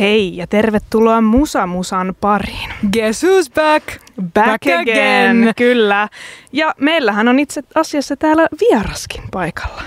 Hei 0.00 0.36
ja 0.36 0.46
tervetuloa 0.46 1.20
Musa 1.20 1.66
Musan 1.66 2.14
pariin. 2.20 2.70
Guess 2.92 3.24
who's 3.24 3.54
back? 3.54 3.86
Back, 4.22 4.32
back 4.34 4.66
again. 4.66 4.80
again. 4.80 5.52
Kyllä. 5.56 6.08
Ja 6.52 6.74
meillähän 6.80 7.28
on 7.28 7.38
itse 7.38 7.62
asiassa 7.74 8.16
täällä 8.16 8.46
vieraskin 8.60 9.22
paikalla. 9.30 9.82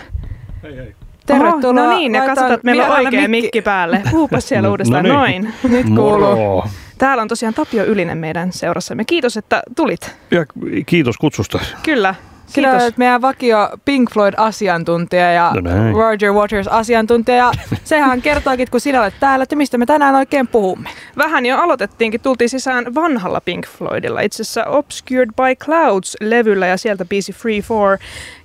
Hei 0.64 0.78
hei. 0.78 0.96
Tervetuloa. 1.26 1.84
Oho, 1.84 1.92
no 1.92 1.98
niin, 1.98 2.16
ja 2.16 2.22
katsotaan, 2.22 2.54
että 2.54 2.66
meillä 2.66 2.86
on 2.86 2.92
oikea 2.92 3.12
mikki, 3.12 3.28
mikki 3.28 3.62
päälle. 3.62 4.02
Puhupas 4.12 4.48
siellä 4.50 4.68
no, 4.68 4.72
uudestaan. 4.72 5.06
No 5.06 5.26
niin. 5.26 5.44
Noin. 5.44 5.74
Nyt 5.74 5.96
kuuluu. 5.96 6.64
Täällä 6.98 7.22
on 7.22 7.28
tosiaan 7.28 7.54
Tapio 7.54 7.84
Ylinen 7.84 8.18
meidän 8.18 8.52
seurassamme. 8.52 9.06
Kiitos, 9.06 9.38
että 9.38 9.64
tulit. 9.76 10.16
Ja 10.32 10.46
kiitos 10.86 11.18
kutsusta. 11.18 11.60
Kyllä. 11.84 12.16
Sinä 12.50 12.74
olet 12.74 12.98
meidän 12.98 13.22
vakio 13.22 13.70
Pink 13.86 14.12
Floyd-asiantuntija 14.14 15.32
ja 15.32 15.54
no 15.62 15.98
Roger 15.98 16.32
Waters-asiantuntija. 16.32 17.52
Sehän 17.84 18.22
kertookin, 18.22 18.68
kun 18.72 18.82
sinä 18.82 19.02
olet 19.02 19.14
täällä, 19.20 19.44
että 19.44 19.56
mistä 19.56 19.78
me 19.78 19.86
tänään 19.86 20.16
oikein 20.16 20.48
puhumme. 20.48 20.90
Vähän 21.18 21.46
jo 21.46 21.58
aloitettiinkin, 21.58 22.22
tultiin 22.22 22.50
sisään 22.50 22.96
vanhalla 22.96 23.42
Pink 23.42 23.68
Floydilla, 23.68 24.22
itse 24.22 24.42
asiassa 24.42 24.66
Obscured 24.66 25.30
by 25.30 25.66
Clouds-levyllä 25.66 26.68
ja 26.68 26.78
sieltä 26.78 27.06
biisi 27.06 27.34
Free 27.34 27.62
For 27.62 27.98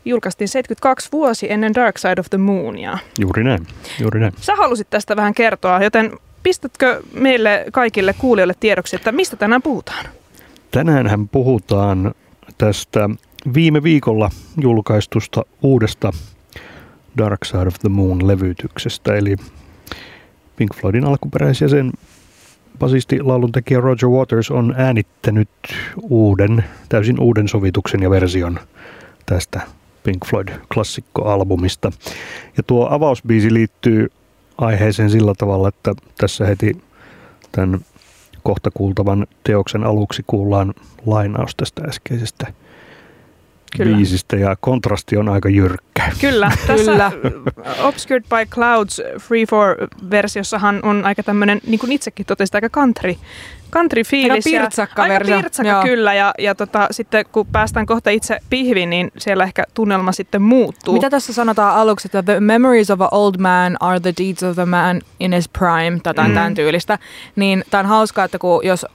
julkaistiin 0.05 0.49
72 0.49 1.09
vuosi 1.13 1.53
ennen 1.53 1.75
Dark 1.75 1.99
Side 1.99 2.21
of 2.21 2.27
the 2.31 2.39
Moonia. 2.39 2.99
Juuri 3.19 3.45
näin, 3.45 3.67
juuri 4.01 4.21
näin. 4.21 4.33
Sä 4.41 4.57
halusit 4.57 4.91
tästä 4.91 5.17
vähän 5.17 5.35
kertoa, 5.35 5.83
joten 5.83 6.11
pistätkö 6.43 7.03
meille 7.13 7.65
kaikille 7.73 8.15
kuulijoille 8.19 8.55
tiedoksi, 8.61 8.97
että 8.97 9.13
mistä 9.13 9.37
tänään 9.37 9.63
puhutaan? 9.63 10.07
Tänäänhän 10.71 11.29
puhutaan 11.29 12.15
tästä 12.59 13.11
viime 13.55 13.83
viikolla 13.83 14.31
julkaistusta 14.61 15.43
uudesta 15.63 16.13
Dark 17.19 17.45
Side 17.45 17.67
of 17.67 17.75
the 17.81 17.89
Moon-levytyksestä, 17.89 19.15
eli 19.15 19.37
Pink 20.57 20.75
Floydin 20.75 21.05
alkuperäisen 21.05 21.71
sen 21.71 21.93
basisti 22.79 23.23
lauluntekijä 23.23 23.81
Roger 23.81 24.09
Waters 24.09 24.51
on 24.51 24.75
äänittänyt 24.77 25.49
uuden, 26.03 26.65
täysin 26.89 27.21
uuden 27.21 27.49
sovituksen 27.49 28.03
ja 28.03 28.11
version 28.11 28.59
tästä 29.27 29.61
Pink 30.03 30.25
Floyd-klassikkoalbumista. 30.27 31.93
Ja 32.57 32.63
tuo 32.63 32.89
avausbiisi 32.91 33.55
liittyy 33.55 34.11
aiheeseen 34.59 35.11
sillä 35.11 35.35
tavalla, 35.39 35.69
että 35.69 35.95
tässä 36.19 36.47
heti 36.47 36.83
tämän 37.53 37.81
kohta 38.43 38.71
kuultavan 38.71 39.27
teoksen 39.45 39.85
aluksi 39.85 40.23
kuullaan 40.27 40.75
lainaus 41.07 41.55
tästä 41.55 41.83
äskeisestä 41.83 42.64
Kyllä. 43.77 43.97
biisistä 43.97 44.37
ja 44.37 44.57
kontrasti 44.61 45.17
on 45.17 45.29
aika 45.29 45.49
jyrkkä. 45.49 46.13
Kyllä, 46.21 46.53
tässä 46.67 46.91
Kyllä. 46.91 47.13
Obscured 47.83 48.23
by 48.23 48.51
Clouds 48.51 49.03
Free 49.21 49.47
for-versiossahan 49.47 50.81
on 50.83 51.05
aika 51.05 51.23
tämmöinen, 51.23 51.61
niin 51.67 51.79
kuin 51.79 51.93
itsekin 51.93 52.27
totesit, 52.27 52.55
aika 52.55 52.69
country, 52.69 53.17
country 53.73 54.03
fiilis. 54.05 54.47
Aika 54.47 54.61
pirtsakka 54.61 55.03
Aika 55.03 55.25
pirtsakka 55.25 55.83
kyllä 55.83 56.15
ja, 56.15 56.35
ja 56.39 56.55
tota, 56.55 56.89
sitten 56.91 57.25
kun 57.33 57.47
päästään 57.47 57.87
kohta 57.87 58.11
itse 58.11 58.39
pihviin, 58.51 58.91
niin 58.91 59.11
siellä 59.19 59.45
ehkä 59.45 59.65
tunnelma 59.75 60.13
sitten 60.13 60.43
muuttuu. 60.43 60.95
Mitä 60.95 61.11
tässä 61.11 61.33
sanotaan 61.33 61.77
aluksi, 61.77 62.09
että 62.09 62.23
the 62.23 62.41
memories 62.41 62.91
of 62.91 63.01
an 63.01 63.09
old 63.11 63.35
man 63.39 63.77
are 63.81 64.01
the 64.01 64.13
deeds 64.19 64.43
of 64.43 64.55
the 64.55 64.65
man 64.65 65.01
in 65.21 65.33
his 65.33 65.49
prime, 65.49 66.01
tai 66.03 66.29
mm. 66.29 66.35
tämän 66.35 66.55
tyylistä. 66.55 66.99
Niin 67.37 67.65
tämä 67.71 67.81
on 67.81 67.87
hauskaa, 67.87 68.25
että 68.25 68.39
kun 68.39 68.67
jos 68.67 68.87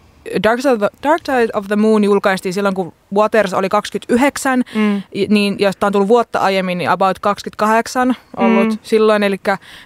Dark 0.44 0.62
Side, 0.62 0.74
of 0.74 0.80
the, 0.80 0.90
Dark 1.04 1.22
Side 1.26 1.50
of 1.54 1.68
the 1.68 1.76
Moon 1.76 2.04
julkaistiin 2.04 2.54
silloin, 2.54 2.76
kun 2.76 2.94
Waters 3.16 3.54
oli 3.54 3.70
29, 3.70 4.64
mm. 4.76 5.02
niin 5.30 5.56
jos 5.60 5.78
tämä 5.78 5.88
on 5.88 5.94
tullut 5.94 6.08
vuotta 6.08 6.40
aiemmin, 6.40 6.78
niin 6.78 6.90
about 6.90 7.20
28 7.20 8.16
ollut 8.38 8.70
mm. 8.70 8.78
silloin, 8.82 9.24
eli 9.24 9.38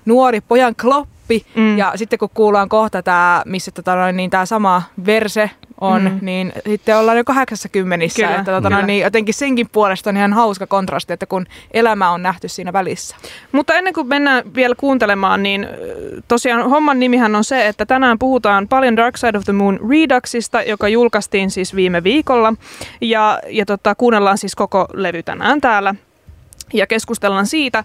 nuori 0.05 0.41
pojan 0.41 0.75
kloppi. 0.81 1.45
Mm. 1.55 1.77
Ja 1.77 1.91
sitten 1.95 2.19
kun 2.19 2.29
kuullaan 2.33 2.69
kohta 2.69 3.03
tämä, 3.03 3.43
missä 3.45 3.71
tota, 3.71 4.11
niin 4.11 4.29
tämä 4.29 4.45
sama 4.45 4.83
verse 5.05 5.49
on, 5.83 6.01
mm. 6.01 6.19
niin 6.21 6.53
sitten 6.67 6.97
ollaan 6.97 7.17
jo 7.17 7.23
80 7.23 8.05
Kyllä. 8.15 8.35
Että, 8.35 8.51
tota, 8.51 8.81
niin 8.81 9.03
jotenkin 9.03 9.33
senkin 9.33 9.69
puolesta 9.71 10.09
on 10.09 10.17
ihan 10.17 10.33
hauska 10.33 10.67
kontrasti, 10.67 11.13
että 11.13 11.25
kun 11.25 11.45
elämä 11.71 12.11
on 12.11 12.23
nähty 12.23 12.47
siinä 12.47 12.73
välissä. 12.73 13.15
Mutta 13.51 13.73
ennen 13.73 13.93
kuin 13.93 14.07
mennään 14.07 14.53
vielä 14.55 14.75
kuuntelemaan, 14.75 15.43
niin 15.43 15.67
tosiaan 16.27 16.69
homman 16.69 16.99
nimihän 16.99 17.35
on 17.35 17.43
se, 17.43 17.67
että 17.67 17.85
tänään 17.85 18.19
puhutaan 18.19 18.67
paljon 18.67 18.95
Dark 18.95 19.17
Side 19.17 19.37
of 19.37 19.43
the 19.43 19.53
Moon 19.53 19.79
Reduxista, 19.89 20.61
joka 20.61 20.87
julkaistiin 20.87 21.51
siis 21.51 21.75
viime 21.75 22.03
viikolla. 22.03 22.53
Ja, 23.01 23.39
ja 23.49 23.65
tota, 23.65 23.95
kuunnellaan 23.95 24.37
siis 24.37 24.55
koko 24.55 24.85
levy 24.93 25.23
tänään 25.23 25.61
täällä 25.61 25.95
ja 26.73 26.87
keskustellaan 26.87 27.47
siitä. 27.47 27.83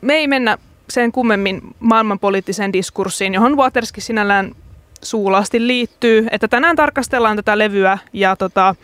me 0.00 0.14
ei 0.14 0.26
mennä 0.26 0.58
sen 0.90 1.12
kummemmin 1.12 1.60
maailmanpoliittiseen 1.80 2.72
diskurssiin, 2.72 3.34
johon 3.34 3.56
Waterskin 3.56 4.02
sinällään 4.02 4.54
suulasti 5.02 5.66
liittyy. 5.66 6.26
Että 6.30 6.48
tänään 6.48 6.76
tarkastellaan 6.76 7.36
tätä 7.36 7.58
levyä 7.58 7.98
ja 8.12 8.36
tota, 8.36 8.74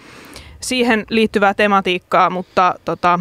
siihen 0.60 1.04
liittyvää 1.08 1.54
tematiikkaa, 1.54 2.30
mutta 2.30 2.74
tota, 2.84 3.20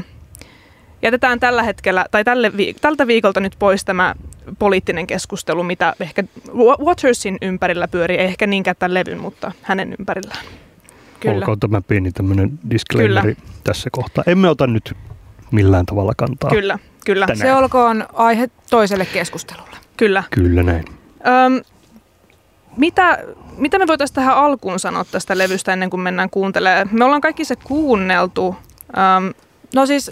jätetään 1.02 1.40
tällä 1.40 1.64
hetkellä, 1.64 2.06
tai 2.12 2.24
tälle, 2.24 2.52
tältä 2.82 3.08
viikolta 3.08 3.40
nyt 3.40 3.56
pois 3.60 3.86
tämä 3.86 4.16
poliittinen 4.60 5.08
keskustelu, 5.08 5.64
mitä 5.64 5.94
ehkä 6.00 6.24
Watersin 6.86 7.38
ympärillä 7.42 7.88
pyörii, 7.88 8.18
ei 8.18 8.26
ehkä 8.26 8.48
niinkään 8.48 8.76
tämän 8.80 8.94
levyn, 8.94 9.20
mutta 9.20 9.52
hänen 9.62 9.96
ympärillään. 10.00 10.46
Kyllä. 11.20 11.36
Olkoon 11.36 11.60
tämä 11.60 11.82
pieni 11.82 12.12
tämmöinen 12.12 12.60
disclaimeri 12.70 13.36
kyllä. 13.36 13.50
tässä 13.64 13.90
kohtaa. 13.92 14.24
Emme 14.28 14.50
ota 14.50 14.68
nyt 14.68 14.94
millään 15.52 15.86
tavalla 15.86 16.14
kantaa. 16.18 16.50
Kyllä, 16.50 16.80
kyllä. 17.06 17.26
Tänään. 17.26 17.48
Se 17.48 17.54
olkoon 17.54 18.06
aihe 18.14 18.50
toiselle 18.70 19.06
keskustelulle. 19.06 19.78
Kyllä. 19.98 20.24
Kyllä 20.32 20.64
näin. 20.64 20.86
Öm, 21.28 21.62
mitä, 22.78 23.20
mitä 23.58 23.80
me 23.80 23.88
voitaisiin 23.88 24.16
tähän 24.16 24.36
alkuun 24.36 24.80
sanoa 24.80 25.06
tästä 25.06 25.38
levystä 25.38 25.74
ennen 25.74 25.90
kuin 25.90 26.02
mennään 26.02 26.30
kuuntelemaan? 26.30 26.90
Me 26.92 27.06
ollaan 27.06 27.22
kaikki 27.22 27.46
se 27.46 27.56
kuunneltu. 27.56 28.48
Um, 28.48 29.34
no 29.76 29.86
siis 29.86 30.12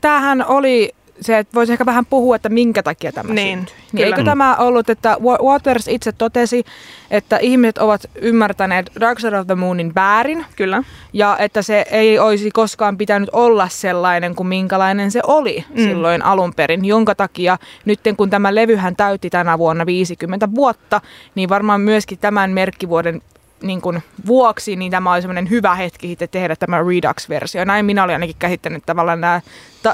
tämähän 0.00 0.46
oli 0.46 0.94
se, 1.24 1.38
että 1.38 1.54
voisi 1.54 1.72
ehkä 1.72 1.86
vähän 1.86 2.06
puhua, 2.06 2.36
että 2.36 2.48
minkä 2.48 2.82
takia 2.82 3.12
tämä 3.12 3.34
niin, 3.34 3.58
syntyi. 3.58 3.74
Niin 3.92 4.06
eikö 4.06 4.24
tämä 4.24 4.56
ollut, 4.56 4.90
että 4.90 5.16
Waters 5.42 5.88
itse 5.88 6.12
totesi, 6.12 6.64
että 7.10 7.38
ihmiset 7.38 7.78
ovat 7.78 8.10
ymmärtäneet 8.14 8.90
Dark 9.00 9.20
Side 9.20 9.38
of 9.38 9.46
the 9.46 9.54
Moonin 9.54 9.94
väärin. 9.94 10.46
Kyllä. 10.56 10.82
Ja 11.12 11.36
että 11.38 11.62
se 11.62 11.86
ei 11.90 12.18
olisi 12.18 12.50
koskaan 12.50 12.98
pitänyt 12.98 13.30
olla 13.32 13.68
sellainen 13.68 14.34
kuin 14.34 14.46
minkälainen 14.46 15.10
se 15.10 15.20
oli 15.26 15.64
mm. 15.68 15.82
silloin 15.82 16.24
alun 16.24 16.54
perin. 16.54 16.84
Jonka 16.84 17.14
takia 17.14 17.58
nyt 17.84 18.00
kun 18.16 18.30
tämä 18.30 18.54
levyhän 18.54 18.96
täytti 18.96 19.30
tänä 19.30 19.58
vuonna 19.58 19.86
50 19.86 20.48
vuotta, 20.54 21.00
niin 21.34 21.48
varmaan 21.48 21.80
myöskin 21.80 22.18
tämän 22.18 22.50
merkkivuoden 22.50 23.22
niin 23.62 23.80
kuin, 23.80 24.02
vuoksi, 24.26 24.76
niin 24.76 24.90
tämä 24.90 25.12
oli 25.12 25.22
semmoinen 25.22 25.50
hyvä 25.50 25.74
hetki 25.74 26.16
tehdä 26.30 26.56
tämä 26.56 26.78
Redux-versio. 26.78 27.64
Näin 27.64 27.86
minä 27.86 28.04
olin 28.04 28.14
ainakin 28.14 28.36
käsittänyt 28.38 28.82
tavallaan 28.86 29.20
nämä, 29.20 29.40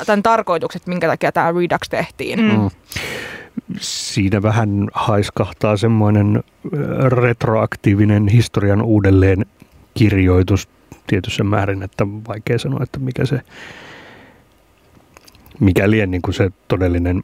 tämän 0.07 0.23
tarkoitukset, 0.23 0.87
minkä 0.87 1.07
takia 1.07 1.33
tämä 1.33 1.53
Redux 1.53 1.89
tehtiin. 1.91 2.41
Mm. 2.41 2.61
Mm. 2.61 2.71
Siinä 3.81 4.43
vähän 4.43 4.89
haiskahtaa 4.93 5.77
semmoinen 5.77 6.45
retroaktiivinen 7.09 8.29
historian 8.29 8.83
uudelleen 8.83 9.47
kirjoitus 9.95 10.69
tietyssä 11.07 11.45
määrin, 11.45 11.83
että 11.83 12.07
vaikea 12.29 12.59
sanoa, 12.59 12.83
että 12.83 12.99
mikä 12.99 13.27
se 13.27 13.41
mikä 15.61 15.91
lien 15.91 16.11
niin 16.11 16.23
kuin 16.23 16.35
se 16.35 16.51
todellinen 16.69 17.23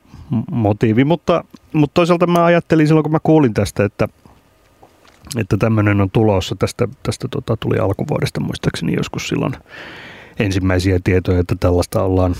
motiivi, 0.51 1.05
mutta, 1.05 1.45
mutta 1.73 1.95
toisaalta 1.95 2.27
mä 2.27 2.45
ajattelin 2.45 2.87
silloin, 2.87 3.03
kun 3.03 3.13
mä 3.13 3.19
kuulin 3.23 3.55
tästä, 3.55 3.85
että– 3.85 4.09
että 5.37 5.57
tämmöinen 5.57 6.01
on 6.01 6.11
tulossa. 6.11 6.57
Tästä, 6.59 6.89
tästä 7.03 7.29
tota, 7.31 7.57
tuli 7.57 7.79
alkuvuodesta 7.79 8.41
muistaakseni 8.41 8.95
joskus 8.97 9.29
silloin 9.29 9.53
ensimmäisiä 10.39 10.99
tietoja, 11.05 11.41
että 11.41 11.57
tällaista 11.61 12.03
ollaan 12.03 12.35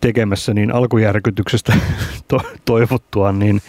tekemässä, 0.00 0.54
niin 0.54 0.74
alkujärkytyksestä 0.74 1.72
to, 2.28 2.40
toivottua, 2.64 3.32
niin 3.32 3.62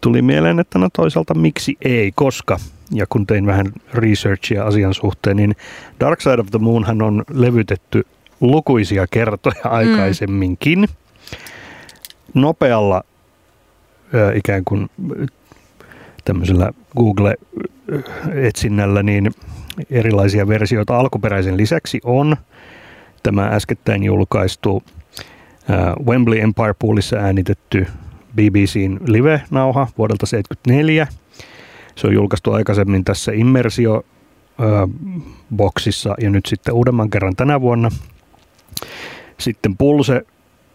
tuli 0.00 0.22
mieleen, 0.22 0.60
että 0.60 0.78
no 0.78 0.88
toisaalta 0.92 1.34
miksi 1.34 1.76
ei, 1.82 2.12
koska, 2.14 2.58
ja 2.90 3.06
kun 3.08 3.26
tein 3.26 3.46
vähän 3.46 3.66
researchia 3.94 4.64
asian 4.64 4.94
suhteen, 4.94 5.36
niin 5.36 5.56
Dark 6.00 6.20
Side 6.20 6.40
of 6.40 6.50
the 6.50 6.58
Moonhan 6.58 7.02
on 7.02 7.24
levytetty 7.30 8.06
lukuisia 8.40 9.06
kertoja 9.06 9.64
mm. 9.64 9.70
aikaisemminkin. 9.70 10.88
Nopealla 12.34 13.02
ikään 14.34 14.64
kuin 14.64 14.90
tämmöisellä 16.30 16.72
Google-etsinnällä 16.96 19.02
niin 19.02 19.30
erilaisia 19.90 20.48
versioita 20.48 20.98
alkuperäisen 20.98 21.56
lisäksi 21.56 22.00
on 22.04 22.36
tämä 23.22 23.46
äskettäin 23.46 24.02
julkaistu 24.02 24.82
Wembley 26.06 26.40
Empire 26.40 26.74
Poolissa 26.78 27.16
äänitetty 27.16 27.86
BBCn 28.34 28.98
live-nauha 29.06 29.88
vuodelta 29.98 30.26
1974. 30.26 31.06
Se 31.96 32.06
on 32.06 32.14
julkaistu 32.14 32.52
aikaisemmin 32.52 33.04
tässä 33.04 33.32
Immersio 33.32 34.04
boksissa 35.56 36.14
ja 36.20 36.30
nyt 36.30 36.46
sitten 36.46 36.74
uudemman 36.74 37.10
kerran 37.10 37.36
tänä 37.36 37.60
vuonna. 37.60 37.90
Sitten 39.38 39.76
Pulse 39.76 40.26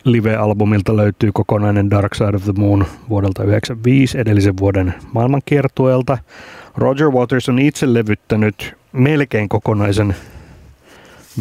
live-albumilta 0.06 0.98
löytyy 0.98 1.32
kokonainen 1.34 1.90
Dark 1.90 2.16
Side 2.16 2.36
of 2.36 2.44
the 2.44 2.54
Moon 2.58 2.86
vuodelta 3.10 3.44
1995 3.44 4.18
edellisen 4.18 4.58
vuoden 4.58 4.94
maailmankiertueelta. 5.14 6.18
Roger 6.78 7.10
Waters 7.10 7.50
on 7.50 7.60
itse 7.60 7.94
levyttänyt 7.94 8.76
melkein 8.92 9.50
kokonaisen 9.50 10.16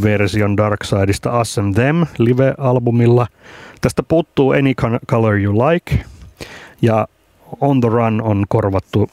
version 0.02 0.56
Dark 0.56 0.84
Sideista 0.84 1.40
Us 1.40 1.58
and 1.58 1.74
Them 1.74 2.06
live-albumilla. 2.18 3.26
Tästä 3.80 4.02
puuttuu 4.02 4.50
Any 4.50 4.74
Color 5.06 5.34
You 5.38 5.54
Like 5.54 5.98
ja 6.82 7.08
On 7.60 7.80
the 7.80 7.88
Run 7.88 8.22
on 8.22 8.44
korvattu 8.48 9.10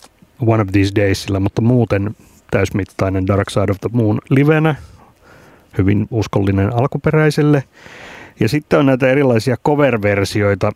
One 0.48 0.62
of 0.62 0.68
These 0.72 0.92
Daysilla, 0.96 1.40
mutta 1.40 1.62
muuten 1.62 2.16
täysmittainen 2.52 3.28
Dark 3.28 3.50
Side 3.50 3.72
of 3.72 3.80
the 3.80 3.90
Moon 3.94 4.20
livenä, 4.30 4.76
hyvin 5.78 6.08
uskollinen 6.12 6.74
alkuperäiselle. 6.74 7.64
Ja 8.42 8.50
sitten 8.50 8.80
on 8.80 8.86
näitä 8.86 9.08
erilaisia 9.08 9.58
cover-versioita. 9.66 10.72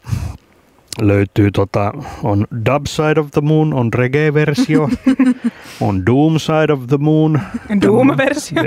Löytyy 1.01 1.51
tota, 1.51 1.94
on 2.23 2.47
Dub 2.65 2.85
Side 2.88 3.19
of 3.19 3.31
the 3.31 3.41
Moon, 3.41 3.73
on 3.73 3.94
reggae-versio, 3.94 4.89
on 5.88 6.06
Doom 6.06 6.39
Side 6.39 6.73
of 6.73 6.88
the 6.88 6.97
Moon. 6.97 7.39
Doom-versio. 7.81 8.63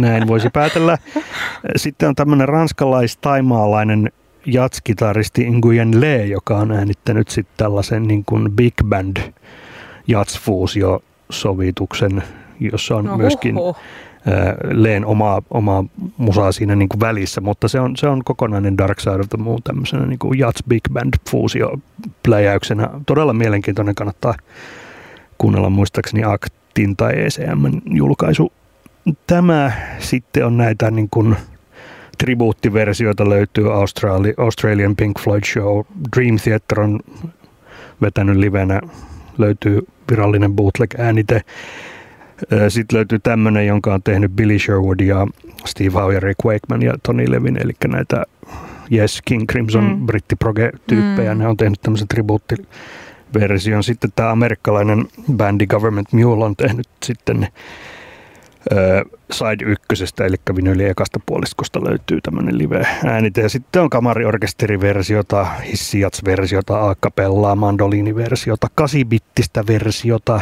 Näin 0.00 0.26
voisi 0.26 0.50
päätellä. 0.50 0.98
Sitten 1.76 2.08
on 2.08 2.14
tämmöinen 2.14 2.48
ranskalais-taimaalainen 2.48 4.12
jatskitaristi 4.46 5.50
Nguyen 5.50 6.00
Le, 6.00 6.26
joka 6.26 6.58
on 6.58 6.72
äänittänyt 6.72 7.28
sitten 7.28 7.54
tällaisen 7.56 8.02
niin 8.02 8.24
kuin 8.24 8.52
big 8.52 8.74
band 8.88 9.16
jatsfuusio-sovituksen, 10.06 12.22
jossa 12.60 12.96
on 12.96 13.04
no, 13.04 13.16
myöskin. 13.16 13.56
Leen 14.70 15.06
omaa, 15.06 15.42
omaa 15.50 15.84
musaa 16.16 16.52
siinä 16.52 16.74
niin 16.74 16.88
kuin 16.88 17.00
välissä, 17.00 17.40
mutta 17.40 17.68
se 17.68 17.80
on, 17.80 17.96
se 17.96 18.08
on 18.08 18.24
kokonainen 18.24 18.78
Dark 18.78 19.00
Side 19.00 19.20
of 19.20 19.28
the 19.28 19.38
Moon 19.38 19.62
tämmöisenä 19.64 20.06
niin 20.06 20.18
kuin 20.18 20.38
Jats 20.38 20.62
Big 20.68 20.82
Band 20.92 21.14
fuusio 21.30 21.78
pläjäyksenä. 22.22 22.90
Todella 23.06 23.32
mielenkiintoinen, 23.32 23.94
kannattaa 23.94 24.34
kuunnella 25.38 25.70
muistaakseni 25.70 26.24
Aktin 26.24 26.96
tai 26.96 27.12
ECM 27.12 27.80
julkaisu. 27.84 28.52
Tämä 29.26 29.72
sitten 29.98 30.46
on 30.46 30.56
näitä 30.56 30.90
niin 30.90 31.08
kuin 31.10 31.36
tribuuttiversioita 32.18 33.28
löytyy 33.28 33.72
Australi, 33.72 34.34
Australian 34.36 34.96
Pink 34.96 35.20
Floyd 35.20 35.44
Show, 35.52 35.80
Dream 36.16 36.36
Theater 36.44 36.80
on 36.80 37.00
vetänyt 38.02 38.36
livenä, 38.36 38.80
löytyy 39.38 39.86
virallinen 40.10 40.52
bootleg-äänite. 40.52 41.40
Sitten 42.68 42.96
löytyy 42.96 43.18
tämmöinen, 43.18 43.66
jonka 43.66 43.94
on 43.94 44.02
tehnyt 44.02 44.32
Billy 44.32 44.58
Sherwood 44.58 45.00
ja 45.00 45.26
Steve 45.66 45.90
Howe 45.90 46.14
ja 46.14 46.20
Rick 46.20 46.44
Wakeman 46.44 46.82
ja 46.82 46.94
Tony 47.02 47.30
Levin, 47.30 47.56
eli 47.56 47.72
näitä 47.88 48.24
Yes, 48.92 49.22
King 49.24 49.46
Crimson 49.46 49.84
mm. 49.84 50.06
brittiproge-tyyppejä. 50.06 51.34
Mm. 51.34 51.38
Ne 51.38 51.48
on 51.48 51.56
tehnyt 51.56 51.80
tämmöisen 51.80 52.08
tribuuttiversion. 52.08 53.84
Sitten 53.84 54.12
tämä 54.16 54.30
amerikkalainen 54.30 55.08
bändi 55.32 55.66
Government 55.66 56.12
Mule 56.12 56.44
on 56.44 56.56
tehnyt 56.56 56.88
sitten 57.02 57.48
Side 59.32 59.64
ykkösestä, 59.64 60.24
eli 60.24 60.36
vinyli 60.56 60.84
ekasta 60.84 61.20
puoliskosta 61.26 61.84
löytyy 61.84 62.20
tämmöinen 62.20 62.58
live-äänite. 62.58 63.40
Ja 63.40 63.48
sitten 63.48 63.82
on 63.82 63.90
kamariorkesteriversiota, 63.90 65.46
hissijats-versiota, 65.66 66.94
a 67.50 67.56
mandoliiniversiota, 67.56 68.68
kasibittistä 68.74 69.64
versiota, 69.66 70.40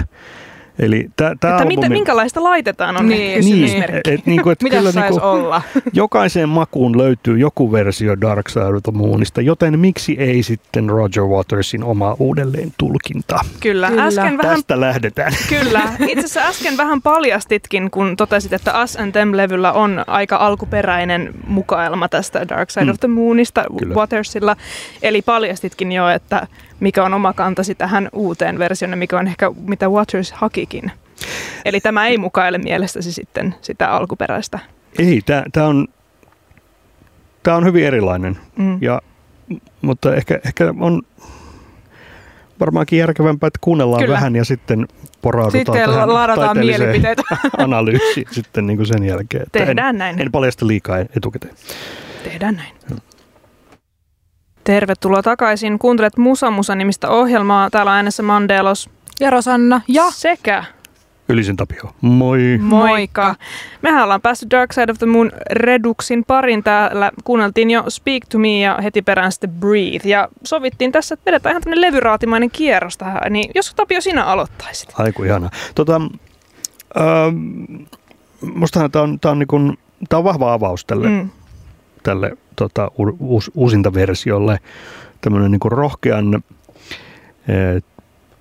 Eli 0.79 1.09
tää, 1.17 1.35
tää 1.41 1.51
että 1.51 1.63
albumi... 1.63 1.89
minkälaista 1.89 2.43
laitetaan 2.43 2.97
on 2.97 3.09
niin, 3.09 3.45
niin. 3.45 3.85
Et, 4.05 4.27
niinku, 4.27 4.51
et 4.51 4.63
Mitä 4.73 4.77
kyllä, 4.77 4.91
niinku, 4.93 5.21
olla? 5.23 5.63
Jokaiseen 5.93 6.49
makuun 6.49 6.99
löytyy 6.99 7.39
joku 7.39 7.73
versio 7.73 8.21
Dark 8.21 8.49
Side 8.49 8.65
of 8.65 8.83
the 8.83 8.93
Moonista, 8.93 9.41
joten 9.41 9.79
miksi 9.79 10.17
ei 10.19 10.43
sitten 10.43 10.89
Roger 10.89 11.23
Watersin 11.23 11.85
oma 11.85 12.17
uudelleen 12.19 12.73
tulkinta? 12.79 13.37
Kyllä. 13.61 13.89
kyllä. 13.89 14.05
Äsken 14.05 14.39
vähän, 14.39 14.57
Tästä 14.57 14.81
lähdetään. 14.81 15.33
Kyllä. 15.49 15.83
Itse 16.09 16.27
asiassa 16.27 16.41
äsken 16.41 16.77
vähän 16.77 17.03
paljastitkin, 17.03 17.91
kun 17.91 18.17
totesit, 18.17 18.53
että 18.53 18.83
Us 18.83 18.97
and 18.97 19.13
Them-levyllä 19.13 19.73
on 19.73 20.05
aika 20.07 20.37
alkuperäinen 20.37 21.35
mukaelma 21.47 22.09
tästä 22.09 22.49
Dark 22.49 22.71
Side 22.71 22.85
mm. 22.85 22.91
of 22.91 23.01
the 23.01 23.09
Moonista 23.09 23.65
kyllä. 23.79 23.95
Watersilla. 23.95 24.57
Eli 25.03 25.23
paljastitkin 25.23 25.93
jo, 25.93 26.09
että 26.09 26.47
mikä 26.83 27.05
on 27.05 27.15
oma 27.15 27.33
kantasi 27.33 27.75
tähän 27.75 28.09
uuteen 28.13 28.59
versioon, 28.59 28.99
mikä 28.99 29.19
on 29.19 29.27
ehkä 29.27 29.53
mitä 29.67 29.89
Waters 29.89 30.33
hakikin. 30.33 30.91
Eli 31.65 31.81
tämä 31.81 32.07
ei 32.07 32.19
mukaile 32.19 32.59
mielestäsi 32.59 33.13
sitten 33.13 33.55
sitä 33.61 33.91
alkuperäistä. 33.91 34.59
Ei, 34.99 35.23
tämä 35.53 35.67
on, 35.67 35.89
tää 37.43 37.57
on 37.57 37.65
hyvin 37.65 37.85
erilainen. 37.85 38.39
Mm. 38.59 38.79
Ja, 38.81 39.03
mutta 39.83 40.15
ehkä, 40.15 40.41
ehkä 40.47 40.75
on 40.81 41.03
varmaankin 42.61 42.99
järkevämpää, 42.99 43.47
että 43.47 43.59
kuunnellaan 43.61 44.03
Kyllä. 44.03 44.15
vähän 44.15 44.37
ja 44.37 44.45
sitten 44.45 44.87
poraudutaan 45.23 45.77
sitten 45.77 45.91
tähän 45.91 46.15
ladataan 46.15 46.59
mielipiteitä. 46.59 47.23
analyysiin 47.59 48.27
sitten 48.31 48.67
niin 48.67 48.77
kuin 48.77 48.87
sen 48.87 49.05
jälkeen. 49.05 49.47
Tehdään 49.53 49.95
en, 49.95 49.99
näin. 49.99 50.21
En 50.21 50.33
paljasta 50.33 50.67
liikaa 50.67 50.99
etukäteen. 50.99 51.55
Tehdään 52.25 52.57
näin. 52.57 53.03
Tervetuloa 54.65 55.23
takaisin. 55.23 55.79
Kuuntelet 55.79 56.17
Musa 56.17 56.51
Musa 56.51 56.75
nimistä 56.75 57.09
ohjelmaa. 57.09 57.71
Täällä 57.71 57.91
on 57.91 57.97
äänessä 57.97 58.23
Mandelos. 58.23 58.91
Ja 59.21 59.31
Rosanna. 59.31 59.81
Ja 59.89 60.05
sekä 60.11 60.65
Ylisen 61.29 61.57
Tapio. 61.57 61.95
Moi. 62.01 62.59
Moikka. 62.61 63.35
Mehän 63.83 64.05
ollaan 64.05 64.21
päässyt 64.21 64.51
Dark 64.51 64.73
Side 64.73 64.93
of 64.93 64.99
the 64.99 65.07
Moon 65.07 65.33
Reduxin 65.51 66.25
parin 66.25 66.63
täällä. 66.63 67.11
Kuunneltiin 67.25 67.71
jo 67.71 67.85
Speak 67.89 68.23
to 68.29 68.39
Me 68.39 68.61
ja 68.61 68.79
heti 68.83 69.03
perään 69.03 69.33
sitten 69.33 69.51
Breathe. 69.51 70.09
Ja 70.09 70.29
sovittiin 70.45 70.93
tässä, 70.93 71.15
että 71.15 71.25
vedetään 71.27 71.53
ihan 71.53 71.63
tämmöinen 71.63 71.81
levyraatimainen 71.81 72.51
kierros 72.51 72.97
tähän. 72.99 73.21
Niin 73.31 73.51
jos 73.55 73.75
Tapio 73.75 74.01
sinä 74.01 74.25
aloittaisit. 74.25 74.93
Aiku 74.99 75.23
ihana. 75.23 75.51
Tota, 75.75 76.01
ähm, 77.01 77.83
mustahan 78.55 78.91
tämä 78.91 79.03
on, 79.03 79.21
tää 79.21 79.31
on, 79.31 79.39
niinku, 79.39 79.59
tää 80.09 80.19
on 80.19 80.25
vahva 80.25 80.53
avaus 80.53 80.85
tälle, 80.85 81.09
mm. 81.09 81.31
tälle 82.03 82.37
tota, 82.57 82.91
uus, 83.21 83.51
uusinta 83.55 83.95
versiolle. 83.95 84.59
Tämmöinen 85.21 85.51
niin 85.51 85.61
rohkean 85.73 86.43
e, 87.49 87.81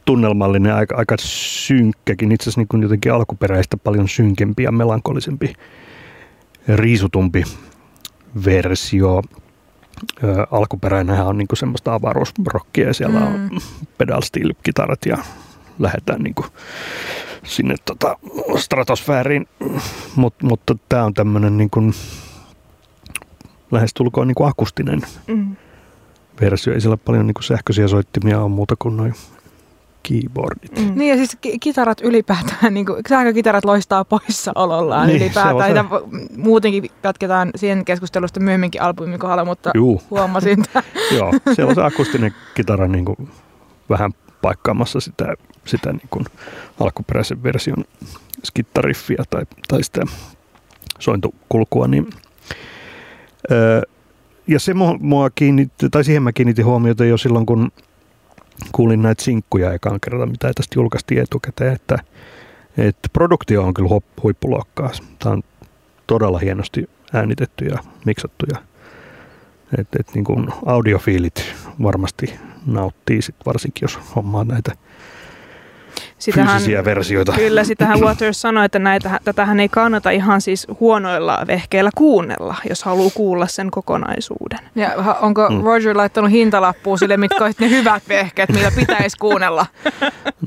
tunnelmallinen, 0.05 0.75
aika, 0.75 0.95
aika 0.95 1.15
synkkäkin, 1.19 2.31
itse 2.31 2.49
asiassa 2.49 2.61
niin 2.73 2.83
jotenkin 2.83 3.13
alkuperäistä 3.13 3.77
paljon 3.77 4.07
synkempi 4.07 4.63
ja 4.63 4.71
melankolisempi, 4.71 5.53
riisutumpi 6.67 7.43
versio. 8.45 9.21
Ö, 10.23 10.47
alkuperäinenhän 10.51 11.27
on 11.27 11.37
niin 11.37 11.47
semmoista 11.53 11.93
avaruusrokkia 11.93 12.87
ja 12.87 12.93
siellä 12.93 13.19
mm. 13.19 13.25
on 13.25 13.49
pedal 13.97 14.21
steel 14.21 14.53
kitarat 14.63 15.05
ja 15.05 15.17
lähdetään 15.79 16.21
niin 16.21 16.35
sinne 17.43 17.75
tota, 17.85 18.17
stratosfääriin, 18.57 19.47
Mut, 20.15 20.33
mutta 20.43 20.75
tämä 20.89 21.03
on 21.03 21.13
tämmöinen 21.13 21.57
niin 21.57 21.69
kuin, 21.69 21.93
lähestulkoon 23.71 24.27
niin 24.27 24.35
kuin 24.35 24.49
akustinen 24.49 25.01
mm. 25.27 25.55
versio. 26.41 26.73
Ei 26.73 26.81
siellä 26.81 26.97
paljon 26.97 27.27
niin 27.27 27.33
kuin 27.33 27.43
sähköisiä 27.43 27.87
soittimia 27.87 28.41
ole 28.41 28.49
muuta 28.49 28.75
kuin 28.79 28.97
noin 28.97 29.13
keyboardit. 30.03 30.79
Mm. 30.79 30.91
Niin 30.95 31.09
ja 31.09 31.15
siis 31.15 31.37
kitarat 31.59 32.01
ylipäätään, 32.01 32.73
niin 32.73 32.85
kuin, 32.85 33.01
sähkökitarat 33.09 33.65
loistaa 33.65 34.05
poissaolollaan 34.05 35.07
niin, 35.07 35.21
ylipäätään. 35.21 35.75
Ja 35.75 35.85
muutenkin 36.37 36.91
jatketaan 37.03 37.51
siihen 37.55 37.85
keskustelusta 37.85 38.39
myöhemminkin 38.39 38.81
albumin 38.81 39.19
kohdalla, 39.19 39.45
mutta 39.45 39.71
Juu. 39.75 40.01
huomasin 40.09 40.63
Joo, 41.17 41.33
siellä 41.53 41.69
on 41.69 41.75
se 41.75 41.83
akustinen 41.83 42.35
kitara 42.55 42.87
niin 42.87 43.05
kuin 43.05 43.29
vähän 43.89 44.11
paikkaamassa 44.41 44.99
sitä, 44.99 45.33
sitä 45.65 45.91
niin 45.91 46.07
kuin 46.09 46.25
alkuperäisen 46.79 47.43
version 47.43 47.85
skittariffiä 48.43 49.23
tai, 49.29 49.43
tai 49.67 49.83
sitä 49.83 50.01
sointukulkua, 50.99 51.87
niin 51.87 52.09
ja 54.47 54.59
se 54.59 54.73
mua 54.99 55.29
kiinnitti, 55.29 55.89
tai 55.89 56.03
siihen 56.03 56.23
mä 56.23 56.31
kiinnitin 56.31 56.65
huomiota 56.65 57.05
jo 57.05 57.17
silloin, 57.17 57.45
kun 57.45 57.71
kuulin 58.71 59.01
näitä 59.01 59.23
sinkkuja 59.23 59.73
ekaan 59.73 59.99
kerran, 59.99 60.29
mitä 60.29 60.51
tästä 60.55 60.75
julkaistiin 60.75 61.21
etukäteen, 61.21 61.73
että, 61.73 61.99
että 62.77 63.09
produktio 63.13 63.63
on 63.63 63.73
kyllä 63.73 63.89
huippuluokkaa. 64.23 64.91
Tämä 65.19 65.33
on 65.33 65.43
todella 66.07 66.39
hienosti 66.39 66.89
äänitetty 67.13 67.65
ja 67.65 67.77
miksattu 68.05 68.45
ja 68.51 68.57
että 69.77 69.97
et 69.99 70.07
niin 70.13 70.23
kuin 70.23 70.47
audiofiilit 70.65 71.53
varmasti 71.83 72.33
nauttii 72.65 73.21
sit 73.21 73.35
varsinkin, 73.45 73.81
jos 73.81 73.99
hommaa 74.15 74.43
näitä 74.43 74.71
sitähän, 76.21 76.47
fyysisiä 76.47 76.85
versioita. 76.85 77.31
Kyllä, 77.31 77.63
sitähän 77.63 77.99
Waters 78.05 78.41
sanoi, 78.41 78.65
että 78.65 78.79
näitä, 78.79 79.19
tätähän 79.23 79.59
ei 79.59 79.69
kannata 79.69 80.09
ihan 80.09 80.41
siis 80.41 80.67
huonoilla 80.79 81.39
vehkeillä 81.47 81.89
kuunnella, 81.95 82.55
jos 82.69 82.83
haluaa 82.83 83.11
kuulla 83.13 83.47
sen 83.47 83.71
kokonaisuuden. 83.71 84.59
Ja 84.75 84.89
onko 85.21 85.49
mm. 85.49 85.61
Roger 85.63 85.97
laittanut 85.97 86.31
hintalappuun 86.31 86.99
sille, 86.99 87.17
mitkä 87.17 87.43
ovat 87.43 87.59
ne 87.59 87.69
hyvät 87.69 88.03
vehkeet, 88.09 88.49
mitä 88.49 88.71
pitäisi 88.75 89.17
kuunnella? 89.17 89.65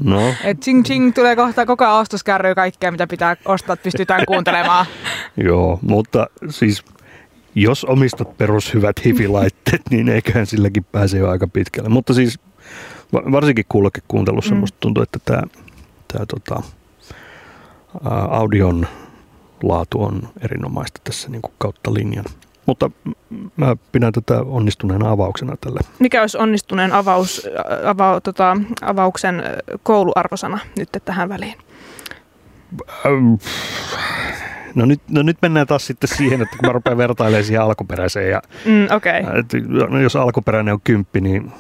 No. 0.05 0.35
Et 0.45 0.61
ching 0.61 0.85
ching 0.85 1.15
tulee 1.15 1.37
kohta 1.37 1.67
koko 1.67 1.85
ajan 1.85 1.97
ostoskärryä 1.97 2.55
kaikkea, 2.55 2.91
mitä 2.91 3.07
pitää 3.07 3.37
ostaa, 3.45 3.75
että 3.75 3.85
pystytään 3.85 4.23
kuuntelemaan. 4.27 4.87
Joo, 5.45 5.79
mutta 5.83 6.27
siis 6.49 6.85
jos 7.55 7.85
omistat 7.85 8.39
perushyvät 8.39 9.05
hifilaitteet, 9.05 9.83
niin 9.91 10.09
eiköhän 10.09 10.47
silläkin 10.47 10.85
pääse 10.85 11.19
jo 11.19 11.29
aika 11.29 11.49
pitkälle. 11.49 11.89
Mutta 11.89 12.15
siis 12.15 12.39
varsinkin 13.15 13.65
kuulokekuuntelussa 13.69 14.55
mm. 14.55 14.61
musta 14.61 14.79
tuntuu, 14.81 15.03
että 15.03 15.19
tämä, 15.25 15.43
tämä 16.13 16.27
tota, 16.27 16.63
audion 18.31 18.87
laatu 19.63 20.03
on 20.03 20.29
erinomaista 20.41 21.01
tässä 21.05 21.31
niin 21.31 21.43
kuin 21.43 21.55
kautta 21.59 21.95
linjan. 21.95 22.25
Mutta 22.67 22.91
mä 23.57 23.77
pidän 23.93 24.13
tätä 24.13 24.41
onnistuneena 24.41 25.11
avauksena 25.11 25.57
tälle. 25.61 25.81
Mikä 25.99 26.21
olisi 26.21 26.39
onnistuneen 26.39 26.93
avaus, 26.93 27.49
ava, 27.85 28.21
tota, 28.21 28.57
avauksen 28.83 29.43
kouluarvosana 29.83 30.59
nyt 30.79 30.89
tähän 31.05 31.29
väliin? 31.29 31.55
No 34.75 34.87
nyt, 34.87 35.01
no 35.11 35.23
nyt 35.23 35.39
mennään 35.43 35.67
taas 35.67 35.87
sitten 35.87 36.09
siihen, 36.09 36.43
että 36.43 36.57
kun 36.57 36.69
mä 36.69 36.73
rupean 36.73 36.97
vertailemaan 36.97 37.45
siihen 37.45 37.63
alkuperäiseen. 37.63 38.31
Ja, 38.31 38.43
mm, 38.65 38.97
okay. 38.97 39.39
että, 39.39 39.59
no 39.89 40.01
jos 40.01 40.17
alkuperäinen 40.17 40.75
on 40.75 40.81
kymppi, 40.85 41.21
niin 41.21 41.53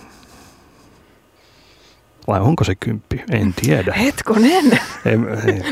vai 2.26 2.40
onko 2.40 2.64
se 2.64 2.74
kymppi? 2.74 3.24
En 3.30 3.54
tiedä. 3.54 3.92
Hetkonen. 3.92 4.80